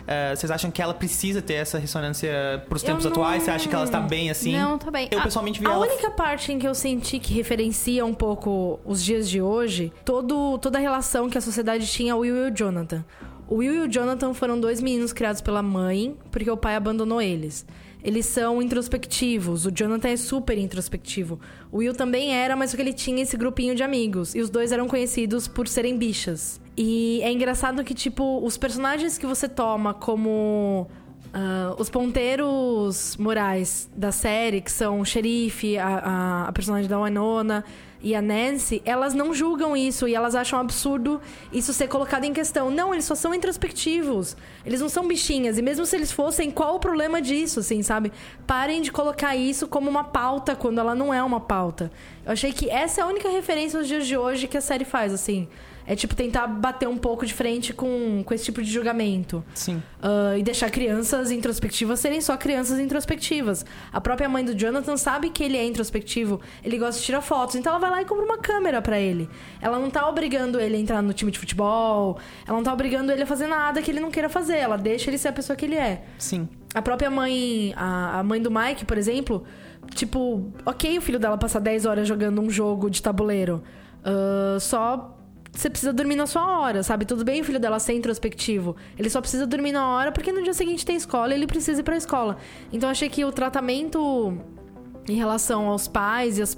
Eh, 0.06 0.34
vocês 0.34 0.50
acham 0.50 0.70
que 0.70 0.80
ela 0.80 0.94
precisa 0.94 1.42
ter 1.42 1.54
essa 1.54 1.78
ressonância 1.78 2.30
pros 2.68 2.82
Eu 2.82 2.86
tempos 2.88 3.04
não- 3.04 3.10
atuais? 3.12 3.42
Você 3.42 3.50
acha 3.50 3.68
que 3.68 3.74
ela 3.74 3.84
está 3.84 4.00
bem 4.00 4.30
assim? 4.30 4.56
Não, 4.56 4.78
tá 4.78 4.90
bem. 4.90 5.08
Eu 5.10 5.18
Ah, 5.20 5.22
pessoalmente 5.22 5.60
vi 5.60 5.66
A 5.66 5.70
ela. 5.72 5.86
única 5.86 6.10
parte 6.10 6.52
em 6.52 6.58
que 6.58 6.66
eu 6.66 6.74
senti 6.74 7.18
que 7.18 7.34
referencia 7.34 8.04
um 8.06 8.14
pouco 8.14 8.80
os 8.84 9.02
dias 9.02 9.28
de 9.28 9.42
hoje, 9.42 9.92
todo, 10.04 10.56
toda 10.58 10.78
a 10.78 10.80
relação 10.80 11.28
que 11.28 11.36
a 11.36 11.40
sociedade 11.40 11.86
tinha 11.86 12.16
Will 12.16 12.36
e 12.46 12.50
o 12.50 12.54
Jonathan. 12.56 13.04
O 13.48 13.56
Will 13.56 13.74
e 13.74 13.80
o 13.80 13.88
Jonathan 13.90 14.32
foram 14.32 14.60
dois 14.60 14.80
meninos 14.80 15.12
criados 15.12 15.40
pela 15.40 15.60
mãe, 15.62 16.16
porque 16.30 16.48
o 16.50 16.56
pai 16.56 16.76
abandonou 16.76 17.20
eles. 17.20 17.66
Eles 18.02 18.26
são 18.26 18.62
introspectivos. 18.62 19.66
O 19.66 19.70
Jonathan 19.70 20.08
é 20.08 20.16
super 20.16 20.56
introspectivo. 20.58 21.38
O 21.70 21.78
Will 21.78 21.94
também 21.94 22.34
era, 22.34 22.56
mas 22.56 22.70
só 22.70 22.76
que 22.76 22.82
ele 22.82 22.92
tinha 22.92 23.22
esse 23.22 23.36
grupinho 23.36 23.74
de 23.74 23.82
amigos. 23.82 24.34
E 24.34 24.40
os 24.40 24.50
dois 24.50 24.72
eram 24.72 24.88
conhecidos 24.88 25.46
por 25.46 25.68
serem 25.68 25.96
bichas. 25.96 26.60
E 26.76 27.20
é 27.22 27.30
engraçado 27.30 27.84
que, 27.84 27.92
tipo, 27.92 28.44
os 28.44 28.56
personagens 28.56 29.18
que 29.18 29.26
você 29.26 29.48
toma 29.48 29.92
como 29.92 30.88
ah, 31.32 31.74
os 31.78 31.88
ponteiros 31.88 33.16
morais 33.16 33.88
da 33.94 34.10
série, 34.10 34.60
que 34.60 34.72
são 34.72 35.00
o 35.00 35.04
xerife, 35.04 35.78
a, 35.78 35.86
a, 35.86 36.48
a 36.48 36.52
personagem 36.52 36.88
da 36.88 37.00
Winona 37.00 37.64
e 38.02 38.14
a 38.14 38.22
Nancy, 38.22 38.80
elas 38.84 39.12
não 39.12 39.34
julgam 39.34 39.76
isso 39.76 40.08
e 40.08 40.14
elas 40.14 40.34
acham 40.34 40.58
absurdo 40.58 41.20
isso 41.52 41.72
ser 41.72 41.86
colocado 41.86 42.24
em 42.24 42.32
questão. 42.32 42.70
Não, 42.70 42.92
eles 42.92 43.04
só 43.04 43.14
são 43.14 43.34
introspectivos. 43.34 44.36
Eles 44.64 44.80
não 44.80 44.88
são 44.88 45.06
bichinhas. 45.06 45.58
E 45.58 45.62
mesmo 45.62 45.84
se 45.84 45.96
eles 45.96 46.10
fossem, 46.10 46.50
qual 46.50 46.76
o 46.76 46.80
problema 46.80 47.20
disso, 47.20 47.60
assim, 47.60 47.82
sabe? 47.82 48.10
Parem 48.46 48.80
de 48.80 48.90
colocar 48.90 49.36
isso 49.36 49.68
como 49.68 49.90
uma 49.90 50.04
pauta 50.04 50.56
quando 50.56 50.78
ela 50.78 50.94
não 50.94 51.12
é 51.12 51.22
uma 51.22 51.40
pauta. 51.40 51.92
Eu 52.24 52.32
achei 52.32 52.52
que 52.52 52.70
essa 52.70 53.02
é 53.02 53.04
a 53.04 53.06
única 53.06 53.28
referência 53.28 53.78
aos 53.78 53.86
dias 53.86 54.06
de 54.06 54.16
hoje 54.16 54.48
que 54.48 54.56
a 54.56 54.62
série 54.62 54.84
faz, 54.84 55.12
assim. 55.12 55.46
É 55.86 55.96
tipo 55.96 56.14
tentar 56.14 56.46
bater 56.46 56.88
um 56.88 56.96
pouco 56.96 57.26
de 57.26 57.34
frente 57.34 57.72
com, 57.72 58.22
com 58.24 58.34
esse 58.34 58.44
tipo 58.44 58.62
de 58.62 58.70
julgamento. 58.70 59.42
Sim. 59.54 59.82
Ah, 60.02 60.36
e 60.38 60.42
deixar 60.42 60.70
crianças 60.70 61.30
introspectivas 61.30 62.00
serem 62.00 62.20
só 62.20 62.36
crianças 62.36 62.78
introspectivas. 62.78 63.64
A 63.92 64.00
própria 64.00 64.28
mãe 64.28 64.44
do 64.44 64.54
Jonathan 64.54 64.96
sabe 64.96 65.30
que 65.30 65.42
ele 65.42 65.56
é 65.56 65.64
introspectivo, 65.64 66.40
ele 66.64 66.78
gosta 66.78 67.00
de 67.00 67.06
tirar 67.06 67.20
fotos, 67.20 67.56
então 67.56 67.72
ela 67.72 67.80
vai 67.80 67.90
lá 67.90 68.02
e 68.02 68.04
compra 68.04 68.24
uma 68.24 68.38
câmera 68.38 68.80
pra 68.80 68.98
ele. 68.98 69.28
Ela 69.60 69.78
não 69.78 69.90
tá 69.90 70.08
obrigando 70.08 70.58
ele 70.60 70.76
a 70.76 70.78
entrar 70.80 71.02
no 71.02 71.12
time 71.12 71.30
de 71.30 71.38
futebol, 71.38 72.18
ela 72.46 72.56
não 72.56 72.64
tá 72.64 72.72
obrigando 72.72 73.12
ele 73.12 73.22
a 73.22 73.26
fazer 73.26 73.46
nada 73.46 73.82
que 73.82 73.90
ele 73.90 74.00
não 74.00 74.10
queira 74.10 74.28
fazer, 74.28 74.56
ela 74.56 74.76
deixa 74.76 75.10
ele 75.10 75.18
ser 75.18 75.28
a 75.28 75.32
pessoa 75.32 75.56
que 75.56 75.64
ele 75.66 75.76
é. 75.76 76.04
Sim. 76.18 76.48
A 76.74 76.80
própria 76.80 77.10
mãe, 77.10 77.74
a, 77.76 78.20
a 78.20 78.22
mãe 78.22 78.40
do 78.40 78.50
Mike, 78.50 78.84
por 78.84 78.96
exemplo, 78.96 79.44
tipo, 79.94 80.52
ok 80.64 80.98
o 80.98 81.00
filho 81.02 81.18
dela 81.18 81.36
passar 81.36 81.58
10 81.58 81.84
horas 81.84 82.06
jogando 82.06 82.40
um 82.40 82.48
jogo 82.48 82.88
de 82.88 83.02
tabuleiro. 83.02 83.62
ah, 84.04 84.56
só 84.60 85.16
você 85.52 85.68
precisa 85.68 85.92
dormir 85.92 86.16
na 86.16 86.26
sua 86.26 86.60
hora, 86.60 86.82
sabe? 86.82 87.04
Tudo 87.04 87.24
bem 87.24 87.40
o 87.40 87.44
filho 87.44 87.58
dela 87.60 87.78
ser 87.78 87.92
introspectivo. 87.94 88.76
Ele 88.98 89.10
só 89.10 89.20
precisa 89.20 89.46
dormir 89.46 89.72
na 89.72 89.86
hora 89.88 90.12
porque 90.12 90.30
no 90.32 90.42
dia 90.42 90.54
seguinte 90.54 90.84
tem 90.86 90.96
escola 90.96 91.32
e 91.32 91.36
ele 91.36 91.46
precisa 91.46 91.80
ir 91.80 91.84
pra 91.84 91.96
escola. 91.96 92.36
Então 92.72 92.88
eu 92.88 92.92
achei 92.92 93.08
que 93.08 93.24
o 93.24 93.32
tratamento 93.32 94.38
em 95.08 95.14
relação 95.16 95.66
aos 95.66 95.88
pais 95.88 96.38
e 96.38 96.42
as- 96.42 96.56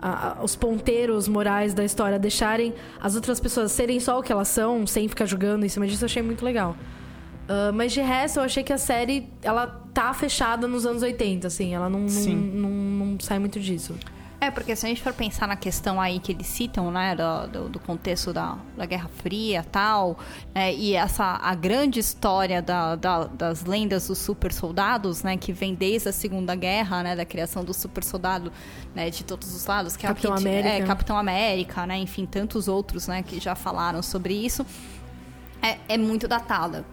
a- 0.00 0.38
os 0.42 0.56
ponteiros 0.56 1.28
morais 1.28 1.74
da 1.74 1.84
história 1.84 2.18
deixarem 2.18 2.72
as 3.00 3.14
outras 3.14 3.38
pessoas 3.38 3.72
serem 3.72 4.00
só 4.00 4.18
o 4.18 4.22
que 4.22 4.32
elas 4.32 4.48
são, 4.48 4.86
sem 4.86 5.06
ficar 5.06 5.26
julgando 5.26 5.66
em 5.66 5.68
cima 5.68 5.86
disso, 5.86 6.04
eu 6.04 6.06
achei 6.06 6.22
muito 6.22 6.42
legal. 6.44 6.74
Ah, 7.48 7.72
mas 7.72 7.92
de 7.92 8.00
resto, 8.00 8.38
eu 8.38 8.44
achei 8.44 8.62
que 8.62 8.72
a 8.72 8.78
série, 8.78 9.28
ela 9.42 9.66
tá 9.92 10.14
fechada 10.14 10.66
nos 10.68 10.86
anos 10.86 11.02
80, 11.02 11.48
assim. 11.48 11.74
Ela 11.74 11.90
não, 11.90 12.00
não, 12.00 12.70
não, 12.70 12.70
não 13.06 13.20
sai 13.20 13.38
muito 13.38 13.58
disso. 13.60 13.94
É, 14.40 14.50
porque 14.50 14.74
se 14.74 14.86
a 14.86 14.88
gente 14.88 15.02
for 15.02 15.12
pensar 15.12 15.46
na 15.46 15.54
questão 15.54 16.00
aí 16.00 16.18
que 16.18 16.32
eles 16.32 16.46
citam, 16.46 16.90
né, 16.90 17.14
do, 17.14 17.68
do, 17.68 17.78
contexto 17.78 18.32
da, 18.32 18.56
da 18.74 18.86
Guerra 18.86 19.10
Fria 19.22 19.62
tal, 19.70 20.18
né, 20.54 20.72
e 20.72 20.94
essa, 20.94 21.38
a 21.42 21.54
grande 21.54 22.00
história 22.00 22.62
da, 22.62 22.96
da- 22.96 23.24
das 23.26 23.64
lendas 23.66 24.08
dos 24.08 24.16
super 24.16 24.50
soldados, 24.50 25.22
né, 25.22 25.36
que 25.36 25.52
vem 25.52 25.74
desde 25.74 26.08
a 26.08 26.12
Segunda 26.12 26.54
Guerra, 26.54 27.02
né, 27.02 27.14
da 27.14 27.26
criação 27.26 27.62
do 27.62 27.74
super 27.74 28.02
soldado, 28.02 28.50
né, 28.94 29.10
de 29.10 29.24
todos 29.24 29.54
os 29.54 29.66
lados, 29.66 29.94
que 29.94 30.06
Capitão 30.06 30.30
é 30.30 30.34
o 30.34 30.38
que, 30.38 30.48
América. 30.48 30.74
É, 30.74 30.86
Capitão 30.86 31.18
América, 31.18 31.86
né, 31.86 31.98
enfim, 31.98 32.24
tantos 32.24 32.66
outros, 32.66 33.08
né, 33.08 33.22
que 33.22 33.38
já 33.38 33.54
falaram 33.54 34.02
sobre 34.02 34.32
isso, 34.32 34.64
é, 35.60 35.76
é 35.86 35.98
muito 35.98 36.26
datada. 36.26 36.86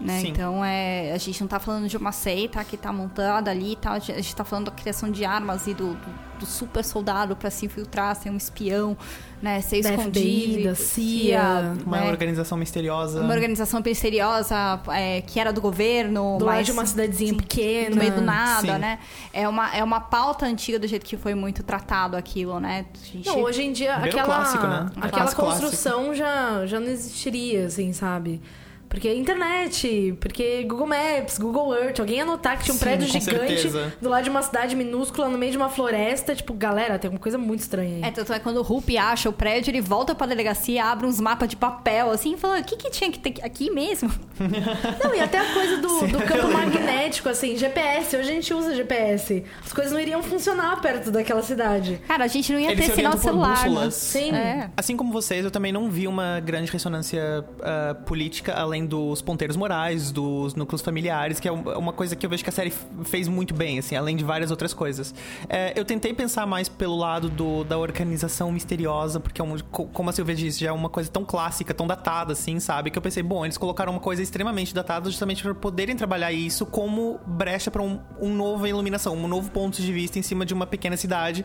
Né? 0.00 0.22
Então 0.26 0.64
é, 0.64 1.12
a 1.12 1.18
gente 1.18 1.40
não 1.40 1.48
tá 1.48 1.58
falando 1.58 1.88
de 1.88 1.96
uma 1.96 2.12
seita 2.12 2.62
que 2.62 2.76
tá 2.76 2.92
montada 2.92 3.50
ali 3.50 3.72
e 3.72 3.76
tal, 3.76 3.94
a 3.94 3.98
gente 3.98 4.36
tá 4.36 4.44
falando 4.44 4.66
da 4.66 4.70
criação 4.70 5.10
de 5.10 5.24
armas 5.24 5.66
e 5.66 5.74
do, 5.74 5.94
do, 5.94 6.38
do 6.38 6.46
super 6.46 6.84
soldado 6.84 7.34
pra 7.34 7.50
se 7.50 7.66
infiltrar, 7.66 8.14
ser 8.14 8.30
um 8.30 8.36
espião, 8.36 8.96
né? 9.42 9.60
Ser 9.60 9.82
Da 9.82 9.90
escondido. 9.94 10.76
FBI, 10.76 10.76
CIA, 10.76 11.74
Uma 11.84 11.96
né? 12.02 12.10
organização 12.10 12.56
misteriosa. 12.56 13.22
Uma 13.22 13.34
organização 13.34 13.82
misteriosa 13.84 14.80
é, 14.92 15.20
que 15.22 15.40
era 15.40 15.52
do 15.52 15.60
governo, 15.60 16.38
Do 16.38 16.44
lado 16.44 16.56
mas 16.58 16.66
de 16.66 16.70
uma 16.70 16.86
cidadezinha 16.86 17.32
sim, 17.32 17.36
pequena. 17.36 17.90
no 17.90 17.96
meio 17.96 18.14
do 18.14 18.20
nada, 18.20 18.74
Sim. 18.74 18.78
né? 18.78 19.00
É 19.32 19.48
uma, 19.48 19.74
é 19.76 19.82
uma 19.82 20.00
pauta 20.00 20.46
antiga 20.46 20.78
do 20.78 20.86
jeito 20.86 21.04
que 21.04 21.16
foi 21.16 21.34
muito 21.34 21.64
tratado 21.64 22.16
aquilo, 22.16 22.60
né? 22.60 22.86
A 22.94 23.04
gente- 23.16 23.26
Não, 23.26 23.42
hoje 23.42 23.64
em 23.64 23.72
dia, 23.72 23.96
aquela, 23.96 24.24
clássico, 24.24 24.64
né? 24.64 24.86
aquela 24.94 25.10
Clássico, 25.32 25.42
construção 25.42 26.14
já, 26.14 26.64
já 26.66 26.78
não 26.78 26.86
existiria, 26.86 27.66
assim, 27.66 27.92
sabe? 27.92 28.40
Porque 28.88 29.12
internet, 29.12 30.16
porque 30.18 30.64
Google 30.64 30.86
Maps, 30.86 31.38
Google 31.38 31.74
Earth, 31.74 32.00
alguém 32.00 32.22
anotar 32.22 32.56
que 32.58 32.64
tinha 32.64 32.74
um 32.74 32.78
Sim, 32.78 32.84
prédio 32.84 33.06
gigante 33.06 33.60
certeza. 33.60 33.92
do 34.00 34.08
lado 34.08 34.24
de 34.24 34.30
uma 34.30 34.42
cidade 34.42 34.74
minúscula, 34.74 35.28
no 35.28 35.36
meio 35.36 35.52
de 35.52 35.58
uma 35.58 35.68
floresta, 35.68 36.34
tipo, 36.34 36.54
galera, 36.54 36.98
tem 36.98 37.10
uma 37.10 37.18
coisa 37.18 37.36
muito 37.36 37.60
estranha 37.60 37.96
aí. 37.96 38.02
É, 38.02 38.10
tanto 38.10 38.32
é 38.32 38.38
quando 38.38 38.58
o 38.58 38.62
Rupi 38.62 38.96
acha 38.96 39.28
o 39.28 39.32
prédio, 39.32 39.70
ele 39.70 39.80
volta 39.80 40.14
pra 40.14 40.26
delegacia, 40.26 40.84
abre 40.84 41.06
uns 41.06 41.20
mapas 41.20 41.48
de 41.48 41.56
papel, 41.56 42.10
assim, 42.10 42.34
e 42.34 42.36
fala, 42.36 42.60
o 42.60 42.64
que 42.64 42.76
que 42.76 42.90
tinha 42.90 43.10
que 43.10 43.18
ter 43.18 43.44
aqui 43.44 43.70
mesmo? 43.70 44.10
Não, 45.02 45.14
e 45.14 45.20
até 45.20 45.38
a 45.38 45.52
coisa 45.52 45.76
do, 45.78 46.06
do 46.06 46.22
campo 46.22 46.48
magnético, 46.48 47.28
assim, 47.28 47.56
GPS, 47.56 48.16
hoje 48.16 48.30
a 48.30 48.32
gente 48.32 48.54
usa 48.54 48.74
GPS. 48.74 49.44
As 49.64 49.72
coisas 49.72 49.92
não 49.92 50.00
iriam 50.00 50.22
funcionar 50.22 50.80
perto 50.80 51.10
daquela 51.10 51.42
cidade. 51.42 52.00
Cara, 52.06 52.24
a 52.24 52.28
gente 52.28 52.52
não 52.52 52.58
ia 52.58 52.72
Eles 52.72 52.86
ter 52.86 52.94
sinal 52.94 53.18
celular, 53.18 53.68
né? 53.68 53.90
Sim. 53.90 54.32
É. 54.34 54.70
Assim 54.76 54.96
como 54.96 55.12
vocês, 55.12 55.44
eu 55.44 55.50
também 55.50 55.72
não 55.72 55.90
vi 55.90 56.06
uma 56.06 56.40
grande 56.40 56.70
ressonância 56.70 57.44
ah, 57.62 57.94
política 58.06 58.54
além 58.54 58.77
dos 58.86 59.22
ponteiros 59.22 59.56
morais, 59.56 60.10
dos 60.10 60.54
núcleos 60.54 60.82
familiares, 60.82 61.38
que 61.40 61.48
é 61.48 61.52
um- 61.52 61.62
uma 61.78 61.92
coisa 61.92 62.14
que 62.16 62.24
eu 62.24 62.30
vejo 62.30 62.42
que 62.42 62.50
a 62.50 62.52
série 62.52 62.72
fez 63.04 63.28
muito 63.28 63.54
bem, 63.54 63.78
assim, 63.78 63.96
além 63.96 64.16
de 64.16 64.24
várias 64.24 64.50
outras 64.50 64.72
coisas. 64.74 65.14
É, 65.48 65.72
eu 65.78 65.84
tentei 65.84 66.12
pensar 66.14 66.46
mais 66.46 66.68
pelo 66.68 66.96
lado 66.96 67.28
do- 67.28 67.64
da 67.64 67.78
organização 67.78 68.50
misteriosa, 68.52 69.20
porque, 69.20 69.40
é 69.40 69.44
um, 69.44 69.56
co- 69.70 69.86
como 69.86 70.10
a 70.10 70.12
Silvia 70.12 70.34
disse, 70.34 70.60
já 70.60 70.68
é 70.68 70.72
uma 70.72 70.88
coisa 70.88 71.10
tão 71.10 71.24
clássica, 71.24 71.72
tão 71.74 71.86
datada, 71.86 72.32
assim, 72.32 72.58
sabe? 72.60 72.90
Que 72.90 72.98
eu 72.98 73.02
pensei, 73.02 73.22
bom, 73.22 73.44
eles 73.44 73.56
colocaram 73.58 73.92
uma 73.92 74.00
coisa 74.00 74.22
extremamente 74.22 74.74
datada 74.74 75.10
justamente 75.10 75.42
para 75.42 75.54
poderem 75.54 75.96
trabalhar 75.96 76.32
isso 76.32 76.66
como 76.66 77.18
brecha 77.26 77.70
para 77.70 77.82
um, 77.82 77.98
um 78.20 78.34
nova 78.34 78.68
iluminação, 78.68 79.14
um 79.16 79.28
novo 79.28 79.50
ponto 79.50 79.80
de 79.80 79.92
vista 79.92 80.18
em 80.18 80.22
cima 80.22 80.44
de 80.46 80.54
uma 80.54 80.66
pequena 80.66 80.96
cidade 80.96 81.44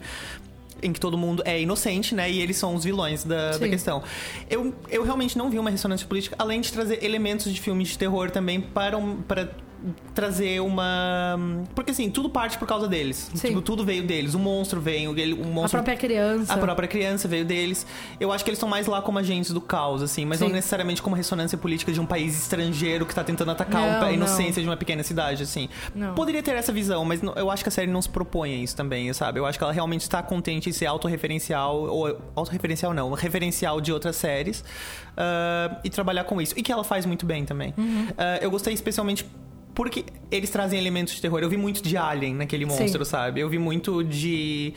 em 0.84 0.94
que 0.94 1.00
todo 1.00 1.18
mundo 1.18 1.42
é 1.46 1.62
inocente, 1.62 2.14
né? 2.14 2.30
E 2.30 2.42
eles 2.42 2.58
são 2.58 2.76
os 2.76 2.84
vilões 2.84 3.24
da, 3.24 3.58
da 3.58 3.70
questão. 3.70 4.04
Eu, 4.50 4.74
eu 4.90 5.04
realmente 5.04 5.38
não 5.38 5.50
vi 5.50 5.58
uma 5.58 5.70
ressonância 5.70 6.08
política, 6.08 6.36
além 6.38 6.62
de 6.62 6.72
trazer 6.72 7.04
elementos 7.04 7.54
de 7.54 7.60
filmes 7.60 7.90
de 7.90 7.98
terror 7.98 8.30
também 8.30 8.62
para, 8.62 8.98
um, 8.98 9.22
para 9.22 9.50
trazer 10.14 10.62
uma... 10.62 11.38
Porque 11.76 11.92
assim, 11.92 12.10
tudo 12.10 12.30
parte 12.30 12.58
por 12.58 12.68
causa 12.68 12.88
deles. 12.88 13.30
Sim. 13.34 13.48
Tipo, 13.50 13.62
tudo 13.62 13.84
veio 13.84 14.04
deles. 14.04 14.34
O 14.34 14.40
monstro 14.40 14.80
veio, 14.80 15.12
o 15.12 15.44
A 15.44 15.46
monstro... 15.48 15.78
própria 15.80 15.98
criança. 15.98 16.54
A 16.54 16.58
própria 16.58 16.88
criança 16.88 17.28
veio 17.28 17.46
deles. 17.46 17.86
Eu 18.20 18.32
acho 18.32 18.44
que 18.44 18.50
eles 18.50 18.58
estão 18.58 18.70
mais 18.70 18.88
lá 18.88 19.02
como 19.02 19.20
agentes 19.20 19.52
do 19.52 19.62
caos, 19.62 20.02
assim, 20.02 20.26
mas 20.26 20.40
Sim. 20.40 20.46
não 20.46 20.52
necessariamente 20.54 21.02
como 21.02 21.16
ressonância 21.16 21.58
política 21.58 21.92
de 21.92 22.00
um 22.00 22.06
país 22.06 22.38
estrangeiro 22.42 23.06
que 23.06 23.14
tá 23.14 23.24
tentando 23.24 23.52
atacar 23.52 23.82
Não, 23.82 23.98
a 23.98 24.02
não. 24.06 24.12
inocência 24.14 24.62
de 24.62 24.68
uma 24.68 24.78
pequena 24.78 25.04
cidade, 25.04 25.44
assim. 25.44 25.68
Não. 25.94 26.14
Poderia 26.16 26.42
ter 26.42 26.56
essa 26.56 26.72
visão, 26.72 27.04
mas 27.06 27.22
não- 27.22 27.34
eu 27.34 27.50
acho 27.52 27.64
que 27.64 27.70
a 27.70 27.72
série 27.72 27.92
não 27.92 28.02
se 28.02 28.10
propõe 28.10 28.54
a 28.54 28.58
isso 28.58 28.76
também, 28.76 29.12
sabe? 29.14 29.40
Eu 29.40 29.46
acho 29.46 29.58
que 29.58 29.64
ela 29.64 29.74
realmente 29.74 30.02
está 30.02 30.22
contente 30.24 30.70
em 30.70 30.72
ser 30.72 30.86
autorreferencial, 30.86 31.76
ou 31.84 32.08
autorreferencial 32.36 32.94
não, 32.94 33.12
referencial 33.14 33.82
de 33.82 33.92
outras 33.92 34.16
séries, 34.16 34.64
ah, 35.18 35.78
e 35.84 35.90
trabalhar 35.90 36.24
com 36.24 36.42
isso. 36.42 36.54
E 36.58 36.64
que 36.64 36.72
ela 36.72 36.84
faz 36.84 37.06
muito 37.06 37.26
bem 37.26 37.46
também. 37.46 37.74
Uhum. 37.78 38.08
Ah, 38.18 38.40
eu 38.42 38.50
gostei 38.52 38.74
especialmente 38.74 39.26
porque 39.76 40.06
eles 40.32 40.50
trazem 40.50 40.80
elementos 40.80 41.14
de 41.16 41.22
terror. 41.22 41.40
Eu 41.42 41.50
vi 41.50 41.58
muito 41.58 41.82
de 41.82 41.96
Alien 41.98 42.36
naquele 42.36 42.70
Sim. 42.70 42.80
monstro, 42.80 43.04
sabe? 43.06 43.40
Eu 43.42 43.50
vi 43.50 43.58
muito 43.60 44.04
de. 44.04 44.74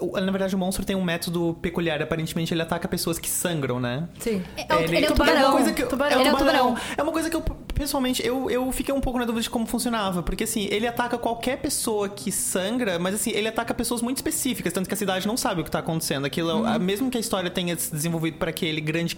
o- 0.00 0.18
na 0.20 0.30
verdade, 0.30 0.54
o 0.54 0.58
monstro 0.58 0.84
tem 0.84 0.96
um 0.96 1.02
método 1.04 1.56
peculiar. 1.60 2.00
Aparentemente, 2.02 2.52
ele 2.54 2.62
ataca 2.62 2.86
pessoas 2.88 3.18
que 3.18 3.28
sangram, 3.28 3.78
né? 3.80 4.08
Sim. 4.18 4.42
É 4.56 4.74
o- 4.74 4.80
ele 4.80 5.04
é 5.04 5.08
o 5.10 5.12
tubarão. 5.12 5.42
uma 5.42 5.52
coisa 5.52 5.72
que 5.72 5.82
eu- 5.82 5.88
Tubarão. 5.88 6.16
É, 6.16 6.20
Ele 6.20 6.28
é 6.28 6.32
um 6.32 6.34
o 6.34 6.38
tubarão. 6.38 6.66
tubarão. 6.74 6.94
É 6.96 7.02
uma 7.02 7.12
coisa 7.12 7.28
que 7.30 7.36
eu, 7.36 7.42
pessoalmente, 7.74 8.24
eu, 8.26 8.50
eu 8.50 8.70
fiquei 8.72 8.94
um 8.94 9.00
pouco 9.00 9.18
na 9.18 9.24
dúvida 9.24 9.42
de 9.42 9.50
como 9.50 9.66
funcionava. 9.66 10.22
Porque, 10.22 10.44
assim, 10.44 10.66
ele 10.70 10.86
ataca 10.86 11.18
qualquer 11.18 11.58
pessoa 11.58 12.08
que 12.08 12.30
sangra, 12.32 12.98
mas, 12.98 13.14
assim, 13.14 13.30
ele 13.30 13.48
ataca 13.48 13.74
pessoas 13.74 14.00
muito 14.02 14.16
específicas. 14.18 14.72
Tanto 14.72 14.88
que 14.88 14.94
a 14.94 14.96
cidade 14.96 15.26
não 15.26 15.36
sabe 15.36 15.60
o 15.60 15.64
que 15.64 15.70
tá 15.70 15.78
acontecendo. 15.80 16.24
Aquilo, 16.24 16.52
Uhum. 16.62 16.78
mesmo 16.78 17.10
que 17.10 17.16
a 17.16 17.20
história 17.20 17.50
tenha 17.50 17.76
se 17.78 17.92
desenvolvido 17.92 18.36
para 18.38 18.50
aquele 18.50 18.80
grande 18.80 19.16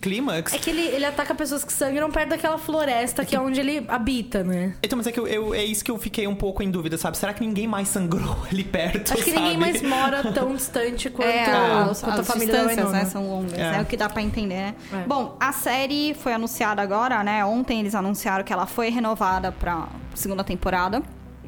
clímax. 0.00 0.52
É 0.54 0.58
que 0.58 0.70
ele, 0.70 0.82
ele 0.82 1.04
ataca 1.04 1.34
pessoas 1.34 1.64
que 1.64 1.72
sangram 1.72 2.10
perto 2.10 2.30
daquela 2.30 2.58
floresta 2.58 3.24
que 3.24 3.34
é 3.36 3.40
onde 3.40 3.60
ele 3.60 3.84
habita, 3.88 4.42
né? 4.44 4.74
Então, 4.82 4.96
mas 4.96 5.06
é 5.06 5.12
que 5.12 5.18
eu, 5.20 5.26
eu- 5.26 5.54
é 5.54 5.64
isso 5.64 5.84
que 5.84 5.90
eu 5.90 5.98
fiquei 5.98 6.26
um 6.26 6.34
pouco 6.34 6.62
em 6.62 6.70
dúvida, 6.70 6.96
sabe? 6.98 7.16
Será 7.16 7.32
que 7.32 7.40
ninguém 7.44 7.66
mais 7.66 7.88
sangrou 7.88 8.36
ali 8.50 8.64
perto? 8.64 9.12
Acho 9.14 9.24
que 9.24 9.30
sabe? 9.30 9.42
ninguém 9.42 9.56
mais 9.58 9.82
mora 9.82 10.22
tão 10.32 10.54
distante 10.54 11.10
quanto, 11.10 11.28
É, 11.28 11.44
as, 11.90 12.00
quanto 12.02 12.18
a 12.18 12.20
as 12.20 12.26
família 12.26 12.52
da 12.54 12.64
distâncias, 12.66 12.92
né, 12.92 13.04
são 13.06 13.28
longas, 13.28 13.54
É. 13.58 13.76
é. 13.76 13.80
o 13.80 13.84
que 13.84 13.96
dá 13.96 14.08
pra 14.08 14.22
entender, 14.22 14.54
né? 14.54 14.74
É. 14.92 15.04
Bom, 15.06 15.36
a 15.40 15.52
série 15.52 16.14
foi 16.14 16.32
anunciada 16.32 16.80
agora, 16.82 17.22
né? 17.22 17.44
Ontem 17.44 17.80
eles 17.80 17.94
anunciaram 17.94 18.44
que 18.44 18.52
ela 18.52 18.66
foi 18.66 18.90
renovada 18.90 19.50
pra 19.52 19.88
segunda 20.14 20.44
temporada. 20.44 21.02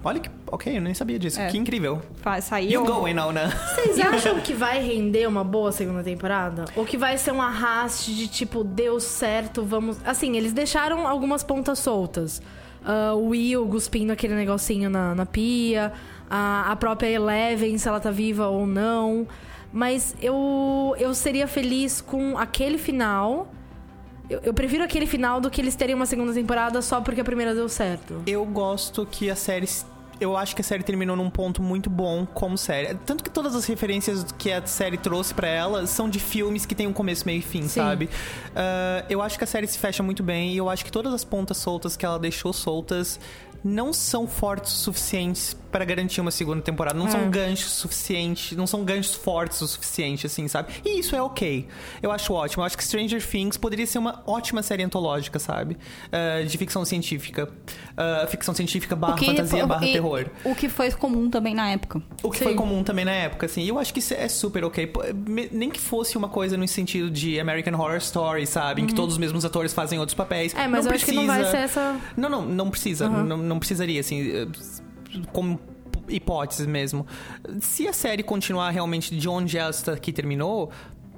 Olha 0.04 0.20
que. 0.20 0.30
Ok, 0.46 0.76
eu 0.76 0.80
nem 0.80 0.94
sabia 0.94 1.18
disso. 1.18 1.40
É. 1.40 1.48
Que 1.48 1.58
incrível. 1.58 2.00
Fa- 2.22 2.40
Saiu. 2.40 2.70
You 2.70 2.84
going 2.84 3.14
now, 3.14 3.30
né? 3.32 3.48
Vocês 3.74 3.98
acham 4.00 4.40
que 4.40 4.52
vai 4.54 4.80
render 4.80 5.26
uma 5.28 5.44
boa 5.44 5.72
segunda 5.72 6.02
temporada? 6.02 6.64
Ou 6.76 6.84
que 6.84 6.96
vai 6.96 7.18
ser 7.18 7.32
um 7.32 7.42
arraste 7.42 8.14
de 8.14 8.28
tipo, 8.28 8.62
deu 8.64 8.98
certo, 9.00 9.62
vamos. 9.64 9.98
Assim, 10.04 10.36
eles 10.36 10.52
deixaram 10.52 11.06
algumas 11.06 11.42
pontas 11.42 11.78
soltas. 11.78 12.40
Ah, 12.84 13.12
o 13.14 13.28
Will 13.28 13.66
cuspindo 13.68 14.12
aquele 14.12 14.34
negocinho 14.34 14.88
na, 14.88 15.14
na 15.14 15.26
pia. 15.26 15.92
A, 16.30 16.70
a 16.72 16.76
própria 16.76 17.08
Eleven, 17.08 17.76
se 17.78 17.88
ela 17.88 18.00
tá 18.00 18.10
viva 18.10 18.48
ou 18.48 18.66
não. 18.66 19.26
Mas 19.72 20.14
eu, 20.22 20.94
eu 20.98 21.12
seria 21.14 21.46
feliz 21.46 22.00
com 22.00 22.38
aquele 22.38 22.78
final. 22.78 23.52
Eu, 24.28 24.40
eu 24.42 24.54
prefiro 24.54 24.84
aquele 24.84 25.06
final 25.06 25.40
do 25.40 25.50
que 25.50 25.60
eles 25.60 25.74
terem 25.74 25.94
uma 25.94 26.06
segunda 26.06 26.32
temporada 26.32 26.82
só 26.82 27.00
porque 27.00 27.20
a 27.20 27.24
primeira 27.24 27.54
deu 27.54 27.68
certo. 27.68 28.22
Eu 28.26 28.44
gosto 28.44 29.06
que 29.06 29.30
a 29.30 29.36
série. 29.36 29.68
Eu 30.20 30.36
acho 30.36 30.56
que 30.56 30.60
a 30.60 30.64
série 30.64 30.82
terminou 30.82 31.14
num 31.14 31.30
ponto 31.30 31.62
muito 31.62 31.88
bom 31.88 32.26
como 32.26 32.58
série. 32.58 32.92
Tanto 33.06 33.22
que 33.22 33.30
todas 33.30 33.54
as 33.54 33.64
referências 33.66 34.26
que 34.36 34.50
a 34.50 34.66
série 34.66 34.98
trouxe 34.98 35.32
pra 35.32 35.46
ela 35.46 35.86
são 35.86 36.10
de 36.10 36.18
filmes 36.18 36.66
que 36.66 36.74
tem 36.74 36.88
um 36.88 36.92
começo, 36.92 37.24
meio 37.24 37.38
e 37.38 37.42
fim, 37.42 37.62
Sim. 37.62 37.68
sabe? 37.68 38.10
Ah, 38.54 39.04
eu 39.08 39.22
acho 39.22 39.38
que 39.38 39.44
a 39.44 39.46
série 39.46 39.68
se 39.68 39.78
fecha 39.78 40.02
muito 40.02 40.24
bem 40.24 40.54
e 40.54 40.56
eu 40.56 40.68
acho 40.68 40.84
que 40.84 40.90
todas 40.90 41.14
as 41.14 41.22
pontas 41.22 41.56
soltas 41.58 41.96
que 41.96 42.04
ela 42.04 42.18
deixou 42.18 42.52
soltas 42.52 43.20
não 43.62 43.92
são 43.92 44.26
fortes 44.26 44.72
o 44.72 44.76
suficientes 44.76 45.56
para 45.70 45.84
garantir 45.84 46.20
uma 46.20 46.30
segunda 46.30 46.62
temporada. 46.62 46.98
Não 46.98 47.06
É. 47.06 47.10
são 47.10 47.30
ganchos 47.30 47.70
suficientes, 47.72 48.56
não 48.56 48.66
são 48.66 48.84
ganchos 48.84 49.14
fortes 49.14 49.60
o 49.60 49.66
suficiente, 49.66 50.26
assim, 50.26 50.48
sabe? 50.48 50.72
E 50.84 50.98
isso 51.00 51.14
é 51.14 51.22
ok. 51.22 51.66
Eu 52.02 52.10
acho 52.10 52.32
ótimo. 52.32 52.62
Eu 52.62 52.66
acho 52.66 52.76
que 52.76 52.84
Stranger 52.84 53.24
Things 53.26 53.56
poderia 53.56 53.86
ser 53.86 53.98
uma 53.98 54.22
ótima 54.26 54.62
série 54.62 54.82
antológica, 54.82 55.38
sabe? 55.38 55.76
Ah, 56.12 56.42
de 56.42 56.56
ficção 56.58 56.84
científica. 56.84 57.48
Ah, 57.96 58.26
ficção 58.28 58.54
científica 58.54 58.96
barra 58.96 59.18
fantasia 59.18 59.66
barra 59.66 59.86
e- 59.86 59.92
terror. 59.92 60.26
O 60.44 60.54
que 60.54 60.68
foi 60.68 60.90
comum 60.92 61.28
também 61.30 61.54
na 61.54 61.70
época. 61.70 62.02
O 62.22 62.30
que 62.30 62.38
Sim. 62.38 62.44
foi 62.44 62.54
comum 62.54 62.82
também 62.82 63.04
na 63.04 63.12
época, 63.12 63.46
assim. 63.46 63.62
E 63.62 63.68
eu 63.68 63.78
acho 63.78 63.92
que 63.92 63.98
isso 63.98 64.14
é 64.14 64.28
super 64.28 64.64
ok. 64.64 64.90
Nem 65.52 65.70
que 65.70 65.80
fosse 65.80 66.16
uma 66.16 66.28
coisa 66.28 66.56
no 66.56 66.66
sentido 66.66 67.10
de 67.10 67.38
American 67.38 67.74
Horror 67.78 67.96
Story, 67.98 68.46
sabe? 68.46 68.82
Em 68.82 68.86
que 68.86 68.94
todos 68.94 69.14
os 69.14 69.18
mesmos 69.18 69.44
atores 69.44 69.72
fazem 69.72 69.98
outros 69.98 70.14
papéis. 70.14 70.52
Uhum. 70.54 70.60
É, 70.60 70.68
mas 70.68 70.86
eu 70.86 70.92
acho 70.92 71.04
que 71.04 71.12
não 71.12 71.26
vai 71.26 71.44
ser 71.44 71.56
essa. 71.58 71.96
Não, 72.16 72.28
não, 72.28 72.42
não 72.44 72.70
precisa. 72.70 73.08
Uhum. 73.08 73.24
Não, 73.24 73.36
não 73.36 73.58
precisaria, 73.58 74.00
assim. 74.00 74.48
Como 75.32 75.58
hipótese 76.08 76.66
mesmo. 76.66 77.06
Se 77.60 77.86
a 77.86 77.92
série 77.92 78.22
continuar 78.22 78.70
realmente 78.70 79.14
de 79.16 79.28
onde 79.28 79.58
ela 79.58 79.70
está 79.70 79.92
aqui 79.92 80.12
terminou. 80.12 80.70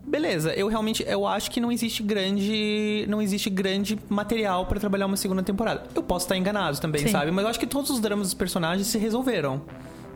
Beleza, 0.05 0.53
eu 0.55 0.67
realmente 0.67 1.05
eu 1.07 1.27
acho 1.27 1.51
que 1.51 1.61
não 1.61 1.71
existe 1.71 2.03
grande 2.03 3.05
não 3.09 3.23
existe 3.23 3.49
grande 3.49 3.97
material 4.09 4.67
pra 4.67 4.81
trabalhar 4.81 5.07
uma 5.07 5.17
segunda 5.17 5.43
temporada. 5.43 5.85
Eu 5.95 6.03
posso 6.03 6.25
estar 6.25 6.37
enganado 6.37 6.81
também, 6.81 7.03
Sim. 7.03 7.09
sabe? 7.09 7.31
Mas 7.31 7.45
eu 7.45 7.51
acho 7.51 7.61
que 7.61 7.67
todos 7.67 7.91
os 7.91 8.01
dramas 8.01 8.27
dos 8.29 8.35
personagens 8.35 8.87
se 8.89 8.99
resolveram 8.99 9.63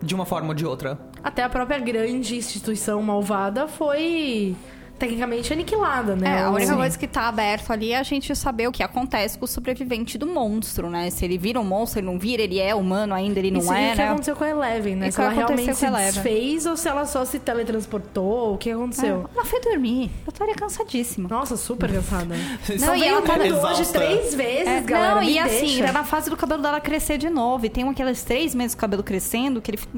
de 0.01 0.13
uma 0.13 0.25
forma 0.25 0.49
ou 0.49 0.53
de 0.53 0.65
outra. 0.65 0.99
Até 1.23 1.43
a 1.43 1.49
própria 1.49 1.79
grande 1.79 2.35
instituição 2.35 3.01
malvada 3.01 3.67
foi 3.67 4.55
tecnicamente 4.97 5.51
aniquilada, 5.51 6.15
né? 6.15 6.39
É, 6.39 6.43
a 6.43 6.49
única 6.49 6.71
Sim. 6.71 6.77
coisa 6.77 6.97
que 6.97 7.07
tá 7.07 7.27
aberto 7.27 7.71
ali 7.71 7.91
é 7.91 7.97
a 7.97 8.03
gente 8.03 8.35
saber 8.35 8.67
o 8.67 8.71
que 8.71 8.81
acontece 8.83 9.37
com 9.37 9.45
o 9.45 9.47
sobrevivente 9.47 10.17
do 10.17 10.25
monstro, 10.27 10.89
né? 10.89 11.09
Se 11.09 11.25
ele 11.25 11.37
vira 11.37 11.59
um 11.59 11.63
monstro, 11.63 11.99
ele 11.99 12.07
não 12.07 12.17
vira, 12.17 12.41
ele 12.41 12.59
é 12.59 12.73
humano 12.73 13.13
ainda, 13.13 13.39
ele 13.39 13.51
não 13.51 13.59
Isso, 13.59 13.73
e 13.73 13.77
é, 13.77 13.87
o 13.87 13.91
que 13.91 13.97
né? 13.97 14.07
aconteceu 14.09 14.35
com 14.35 14.43
a 14.43 14.49
Eleven, 14.49 14.95
né? 14.95 15.05
E 15.07 15.09
o 15.09 15.11
se 15.11 15.17
que 15.17 15.21
ela 15.21 15.31
aconteceu 15.33 15.47
realmente 15.55 15.69
com 15.69 15.75
se 15.75 15.85
a 15.85 15.87
Eleven? 15.89 16.11
desfez 16.13 16.65
ou 16.65 16.77
se 16.77 16.87
ela 16.87 17.05
só 17.05 17.25
se 17.25 17.39
teletransportou, 17.39 18.53
o 18.53 18.57
que 18.57 18.71
aconteceu? 18.71 19.25
É, 19.29 19.35
Ela 19.35 19.45
foi 19.45 19.61
dormir. 19.61 20.09
Eu 20.25 20.31
estaria 20.31 20.55
cansadíssima. 20.55 21.27
Nossa, 21.29 21.57
super 21.57 21.91
cansada. 21.91 22.35
Só 22.79 22.87
Não, 22.87 22.95
e 22.95 22.99
veio 22.99 23.11
ela 23.11 23.21
tá 23.21 23.35
Hoje 23.69 23.91
três 23.91 24.33
vezes, 24.33 24.67
É, 24.67 24.81
galera. 24.81 25.15
não, 25.15 25.21
me 25.21 25.31
e 25.33 25.39
assim, 25.39 25.65
deixa. 25.67 25.85
tá 25.85 25.91
na 25.91 26.03
fase 26.03 26.29
do 26.29 26.37
cabelo 26.37 26.61
dela 26.61 26.79
crescer 26.79 27.17
de 27.17 27.29
novo. 27.29 27.65
E 27.65 27.69
tem 27.69 27.87
aqueles 27.87 28.23
três 28.23 28.55
meses 28.55 28.75
do 28.75 28.79
cabelo 28.79 29.03
crescendo 29.03 29.61
que 29.61 29.71
ele 29.71 29.77
fica 29.77 29.91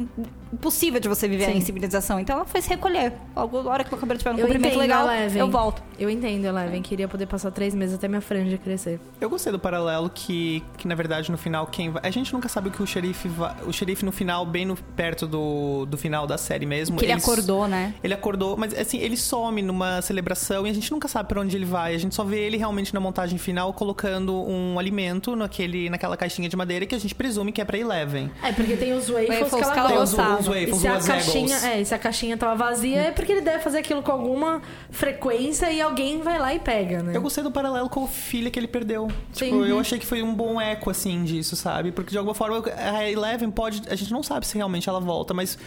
impossível 0.53 0.99
de 0.99 1.07
você 1.07 1.27
viver 1.27 1.45
Sim. 1.45 1.57
em 1.57 1.61
civilização. 1.61 2.19
Então 2.19 2.35
ela 2.37 2.45
foi 2.45 2.61
se 2.61 2.69
recolher. 2.69 3.13
Logo, 3.35 3.63
na 3.63 3.71
hora 3.71 3.83
que 3.83 3.91
meu 3.91 3.99
cabelo 3.99 4.17
tiver 4.17 4.31
um 4.31 4.37
Eu 4.37 4.41
comprimento 4.45 4.67
entendo, 4.75 4.79
legal, 4.79 5.07
Eleven. 5.09 5.39
eu 5.39 5.49
volto. 5.49 5.83
Eu 5.99 6.09
entendo, 6.09 6.45
Eleven. 6.45 6.81
Queria 6.81 7.07
poder 7.07 7.25
passar 7.25 7.51
três 7.51 7.73
meses 7.73 7.95
até 7.95 8.07
minha 8.07 8.21
franja 8.21 8.57
crescer. 8.57 8.99
Eu 9.19 9.29
gostei 9.29 9.51
do 9.51 9.59
paralelo 9.59 10.09
que, 10.13 10.63
que 10.77 10.87
na 10.87 10.95
verdade, 10.95 11.31
no 11.31 11.37
final, 11.37 11.65
quem 11.67 11.89
vai... 11.91 12.01
A 12.05 12.09
gente 12.11 12.31
nunca 12.33 12.47
sabe 12.47 12.69
o 12.69 12.71
que 12.71 12.81
o 12.81 12.87
xerife 12.87 13.27
vai... 13.27 13.55
O 13.65 13.73
xerife, 13.73 14.05
no 14.05 14.11
final, 14.11 14.45
bem 14.45 14.65
no, 14.65 14.75
perto 14.75 15.25
do, 15.27 15.85
do 15.85 15.97
final 15.97 16.27
da 16.27 16.37
série 16.37 16.65
mesmo... 16.65 16.97
Que 16.97 17.05
ele 17.05 17.13
s- 17.13 17.23
acordou, 17.29 17.67
né? 17.67 17.93
Ele 18.03 18.13
acordou, 18.13 18.55
mas 18.57 18.73
assim, 18.77 18.99
ele 18.99 19.17
some 19.17 19.61
numa 19.61 20.01
celebração 20.01 20.65
e 20.67 20.69
a 20.69 20.73
gente 20.73 20.91
nunca 20.91 21.07
sabe 21.07 21.29
pra 21.29 21.41
onde 21.41 21.55
ele 21.55 21.65
vai. 21.65 21.95
A 21.95 21.97
gente 21.97 22.13
só 22.15 22.23
vê 22.23 22.39
ele 22.41 22.57
realmente 22.57 22.93
na 22.93 22.99
montagem 22.99 23.37
final 23.37 23.73
colocando 23.73 24.33
um 24.47 24.77
alimento 24.79 25.35
naquele, 25.35 25.89
naquela 25.89 26.15
caixinha 26.15 26.47
de 26.47 26.55
madeira 26.55 26.85
que 26.85 26.93
a 26.95 26.99
gente 26.99 27.15
presume 27.15 27.51
que 27.51 27.59
é 27.61 27.65
pra 27.65 27.77
Eleven. 27.77 28.29
É, 28.43 28.51
porque 28.51 28.75
tem 28.77 28.93
os 28.93 29.09
waffles, 29.09 29.39
Waffles 29.39 29.71
que 29.71 29.79
ela 29.79 29.91
gosta. 29.91 30.36
Gostava. 30.45 30.65
os 30.71 30.73
E 30.73 30.79
se 30.79 30.87
a 30.87 30.99
caixinha, 31.15 31.55
é, 31.57 31.83
se 31.83 31.95
a 31.95 31.99
caixinha 31.99 32.37
tava 32.37 32.55
vazia, 32.55 33.01
é 33.01 33.11
porque 33.11 33.31
ele 33.31 33.41
deve 33.41 33.59
fazer 33.63 33.79
aquilo 33.79 34.01
com 34.03 34.11
alguma 34.11 34.61
frequência 34.89 35.71
e 35.71 35.81
alguém 35.81 36.21
vai 36.21 36.37
lá 36.39 36.53
e 36.53 36.59
pega, 36.59 37.01
né? 37.03 37.15
Eu 37.15 37.21
gostei 37.21 37.43
do 37.43 37.51
paralelo 37.51 37.89
com 37.89 38.03
a 38.03 38.07
filha 38.07 38.49
que 38.49 38.59
ele 38.59 38.67
perdeu. 38.67 39.07
Sim. 39.33 39.45
Tipo, 39.45 39.65
eu 39.65 39.79
achei 39.79 39.97
que 39.99 40.05
foi 40.05 40.21
um 40.23 40.33
bom 40.33 40.59
eco, 40.59 40.89
assim, 40.89 41.23
disso, 41.23 41.55
sabe? 41.55 41.91
Porque 41.91 42.11
de 42.11 42.17
alguma 42.17 42.33
forma 42.35 42.63
a 42.75 43.09
Eleven 43.09 43.49
pode. 43.51 43.81
A 43.89 43.95
gente 43.95 44.11
não 44.11 44.21
sabe 44.23 44.45
se 44.47 44.55
realmente 44.55 44.87
ela 44.89 44.99
volta, 44.99 45.33
mas. 45.33 45.57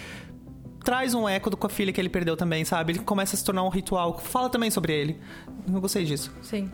Traz 0.82 1.12
um 1.12 1.28
eco 1.28 1.50
do- 1.50 1.58
com 1.58 1.66
a 1.66 1.70
filha 1.70 1.92
que 1.92 2.00
ele 2.00 2.08
perdeu 2.08 2.38
também, 2.38 2.64
sabe? 2.64 2.92
Ele 2.92 2.98
começa 3.00 3.36
a 3.36 3.38
se 3.38 3.44
tornar 3.44 3.62
um 3.64 3.68
ritual. 3.68 4.18
Fala 4.18 4.48
também 4.48 4.70
sobre 4.70 4.94
ele. 4.94 5.20
Eu 5.70 5.78
gostei 5.78 6.06
disso. 6.06 6.32
Sim. 6.40 6.70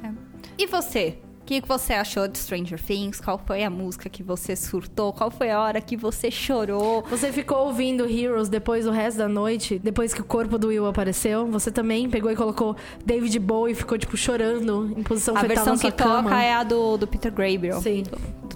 E 0.57 0.65
você? 0.65 1.19
O 1.47 1.49
que 1.49 1.61
você 1.61 1.93
achou 1.93 2.27
de 2.27 2.39
Stranger 2.39 2.83
Things? 2.83 3.21
Qual 3.21 3.39
foi 3.39 3.63
a 3.63 3.71
música 3.71 4.11
que 4.11 4.21
você 4.21 4.57
surtou? 4.57 5.13
Qual 5.13 5.31
foi 5.31 5.49
a 5.49 5.61
hora 5.61 5.81
que 5.81 5.97
você 5.97 6.29
chorou? 6.29 7.05
Você 7.09 7.33
ficou 7.33 7.69
ouvindo 7.69 8.05
Heroes 8.05 8.49
depois 8.49 8.85
do 8.85 8.91
resto 8.91 9.19
da 9.19 9.29
noite, 9.29 9.79
depois 9.79 10.13
que 10.13 10.21
o 10.21 10.25
corpo 10.25 10.59
do 10.59 10.67
Will 10.67 10.85
apareceu? 10.89 11.47
Você 11.53 11.71
também 11.71 12.11
pegou 12.11 12.33
e 12.33 12.35
colocou 12.35 12.75
David 13.05 13.39
Bowie 13.39 13.75
e 13.75 13.77
ficou, 13.77 13.97
tipo, 13.97 14.17
chorando 14.17 14.93
em 14.99 15.05
posição 15.05 15.37
A 15.37 15.41
fetal 15.43 15.55
versão 15.55 15.75
na 15.75 15.79
sua 15.79 15.91
que 15.93 15.97
toca 15.97 16.11
cama? 16.25 16.43
é 16.43 16.53
a 16.53 16.65
do, 16.65 16.97
do 16.97 17.07
Peter 17.07 17.31
Gabriel. 17.31 17.81
Sim. 17.81 18.03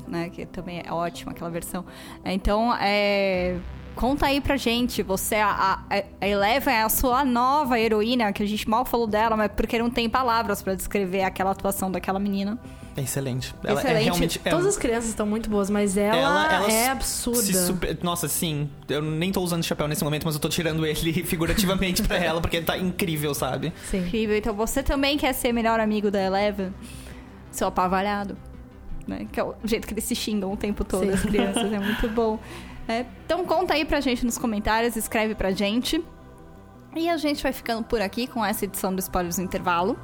né? 0.09 0.29
Que 0.29 0.45
também 0.45 0.83
é 0.85 0.93
ótima 0.93 1.31
aquela 1.31 1.49
versão. 1.49 1.85
Então, 2.25 2.75
é. 2.75 3.57
Conta 3.95 4.27
aí 4.27 4.41
pra 4.41 4.57
gente, 4.57 5.01
você, 5.03 5.37
a, 5.37 5.79
a, 5.89 6.03
a 6.21 6.27
Eleven 6.27 6.75
é 6.75 6.83
a 6.83 6.89
sua 6.89 7.25
nova 7.25 7.79
heroína, 7.79 8.33
que 8.33 8.43
a 8.43 8.47
gente 8.47 8.69
mal 8.69 8.85
falou 8.85 9.07
dela, 9.07 9.37
mas 9.37 9.51
porque 9.55 9.79
não 9.79 9.91
tem 9.91 10.09
palavras 10.09 10.61
pra 10.63 10.75
descrever 10.75 11.23
aquela 11.23 11.51
atuação 11.53 11.91
daquela 11.91 12.19
menina. 12.19 12.59
É 12.97 13.03
excelente. 13.03 13.55
Ela 13.63 13.81
é 13.81 13.83
Excelente. 13.85 14.05
realmente. 14.05 14.41
é- 14.45 14.51
Todas 14.51 14.67
as 14.67 14.77
crianças 14.77 15.11
estão 15.11 15.25
muito 15.25 15.49
boas, 15.49 15.71
mas 15.71 15.97
ela, 15.97 16.17
ela, 16.17 16.55
ela 16.55 16.73
é 16.73 16.89
absurda. 16.89 17.41
super- 17.67 17.97
Nossa, 18.03 18.27
sim. 18.29 18.69
Eu 18.89 19.01
nem 19.01 19.31
tô 19.31 19.41
usando 19.41 19.63
chapéu 19.63 19.87
nesse 19.87 20.03
momento, 20.03 20.25
mas 20.25 20.35
eu 20.35 20.41
tô 20.41 20.49
tirando 20.49 20.85
ele 20.85 21.13
figurativamente 21.25 22.03
pra 22.03 22.17
ela, 22.19 22.41
porque 22.41 22.61
tá 22.61 22.77
incrível, 22.77 23.33
sabe? 23.33 23.73
Sim. 23.91 24.07
Incrível. 24.07 24.37
Então, 24.37 24.55
você 24.55 24.83
também 24.83 25.17
quer 25.17 25.33
ser 25.33 25.53
melhor 25.53 25.79
amigo 25.79 26.11
da 26.11 26.21
Eleven? 26.21 26.75
Seu 27.51 27.69
apavalhado. 27.69 28.37
Né? 29.07 29.27
Que 29.33 29.41
é 29.41 29.45
o 29.45 29.55
jeito 29.65 29.87
que 29.87 29.95
eles 29.95 30.05
se 30.05 30.15
xingam 30.15 30.53
o 30.53 30.57
tempo 30.57 30.85
todo, 30.85 31.05
Sim. 31.05 31.11
as 31.11 31.23
crianças. 31.23 31.73
É 31.73 31.79
muito 31.81 32.09
bom. 32.09 32.39
É, 32.89 33.05
então, 33.25 33.45
conta 33.45 33.75
aí 33.75 33.85
pra 33.85 34.01
gente 34.01 34.25
nos 34.27 34.37
comentários, 34.37 34.97
escreve 34.97 35.35
pra 35.37 35.53
gente. 35.53 36.03
E 36.97 37.09
a 37.09 37.17
gente 37.17 37.41
vai 37.43 37.53
ficando 37.53 37.85
por 37.85 38.01
aqui 38.01 38.27
com 38.27 38.45
essa 38.45 38.65
edição 38.65 38.93
do 38.93 38.99
Spoilers 38.99 39.39
no 39.39 39.45
Intervalo. 39.45 39.97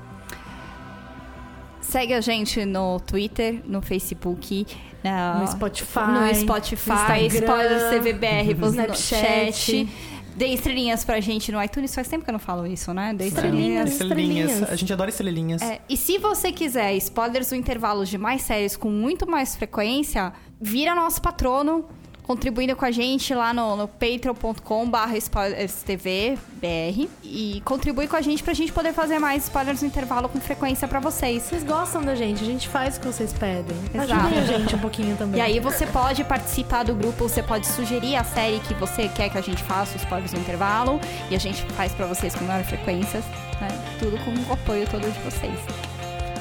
Segue 1.88 2.14
a 2.14 2.20
gente 2.20 2.64
no 2.64 2.99
Twitter, 3.01 3.61
no 3.64 3.81
Facebook, 3.81 4.66
na- 5.05 5.38
No 5.40 5.46
Spotify, 5.46 6.01
no 6.01 6.35
Spotify, 6.35 6.90
no 6.90 6.94
Instagram, 7.27 7.29
Spoilers 7.29 7.90
TVBR, 7.90 8.55
no 8.55 8.61
no 8.61 8.66
Snapchat. 8.68 9.53
chat. 9.53 9.88
Dê 10.37 10.49
estrelinhas 10.49 11.03
pra 11.05 11.18
gente 11.20 11.51
no 11.51 11.62
iTunes. 11.62 11.94
Faz 11.94 12.09
tempo 12.09 12.22
que 12.25 12.29
eu 12.31 12.33
não 12.33 12.38
falo 12.38 12.66
isso, 12.66 12.92
né? 12.92 13.14
Dê 13.14 13.29
Estrelinhas. 13.29 13.90
estrelinhas. 13.92 14.51
Estrelinhas. 14.51 14.70
A 14.72 14.77
gente 14.77 14.92
adora 14.92 15.09
estrelinhas. 15.09 15.62
É, 15.62 15.81
e 15.88 15.96
se 15.96 16.18
você 16.18 16.53
quiser 16.53 16.94
spoilers 16.96 17.49
do 17.49 17.55
intervalo 17.57 18.05
de 18.05 18.18
mais 18.18 18.42
séries 18.42 18.77
com 18.77 18.90
muito 18.90 19.27
mais 19.31 19.57
frequência, 19.57 20.33
vira 20.61 20.94
nosso 20.94 21.22
patrono, 21.22 21.87
contribuindo 22.27 22.75
com 22.75 22.85
a 22.85 22.91
gente 22.91 23.33
lá 23.35 23.55
no, 23.55 23.77
no 23.77 23.87
patreon.com.br 23.89 25.15
spoilerstvbr 25.17 27.09
e 27.23 27.62
contribui 27.65 28.09
com 28.09 28.17
a 28.17 28.21
gente 28.21 28.43
pra 28.43 28.53
gente 28.53 28.73
poder 28.73 28.93
fazer 28.93 29.19
mais 29.19 29.45
spoilers 29.45 29.81
no 29.83 29.89
intervalo 29.89 30.29
com 30.29 30.41
frequência 30.41 30.89
pra 30.89 30.99
vocês. 31.01 31.45
Vocês 31.45 31.62
gostam 31.62 32.03
da 32.03 32.15
gente, 32.15 32.43
a 32.43 32.47
gente 32.47 32.69
faz 32.69 32.97
o 32.97 33.01
que 33.01 33.07
vocês 33.07 33.33
pedem. 33.33 33.77
Exato. 33.95 34.12
Ajudem 34.27 34.39
a 34.39 34.59
gente 34.59 34.75
um 34.75 34.79
pouquinho 34.79 35.17
também. 35.19 35.39
E 35.39 35.43
aí 35.43 35.61
você 35.61 35.87
pode 35.87 36.25
participar 36.25 36.83
do 36.83 36.95
grupo, 36.95 37.29
você 37.29 37.43
pode 37.43 37.67
sugerir 37.67 38.17
a 38.17 38.25
série 38.25 38.59
que 38.61 38.75
você 38.75 39.09
quer 39.09 39.29
que 39.31 39.39
a 39.39 39.43
gente 39.43 39.62
faça, 39.62 39.97
os 39.97 40.03
spoilers 40.03 40.33
no 40.33 40.41
intervalo, 40.41 41.01
e 41.31 41.37
a 41.37 41.39
gente 41.39 41.62
faz 41.73 41.93
pra 41.93 42.07
vocês 42.07 42.35
com 42.35 42.45
maior 42.45 42.65
frequência, 42.65 43.21
né? 43.61 43.69
Tudo 43.99 44.19
com 44.25 44.33
o 44.33 44.53
apoio 44.53 44.87
todo 44.89 45.03
de 45.03 45.19
vocês. 45.21 45.59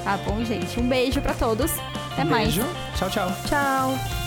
Tá 0.03 0.17
bom, 0.17 0.43
gente? 0.43 0.79
Um 0.79 0.87
beijo 0.87 1.21
pra 1.21 1.33
todos. 1.33 1.71
Até 2.13 2.23
Um 2.23 2.29
mais. 2.29 2.53
beijo. 2.55 2.67
Tchau, 2.97 3.09
tchau. 3.09 3.31
Tchau. 3.47 4.24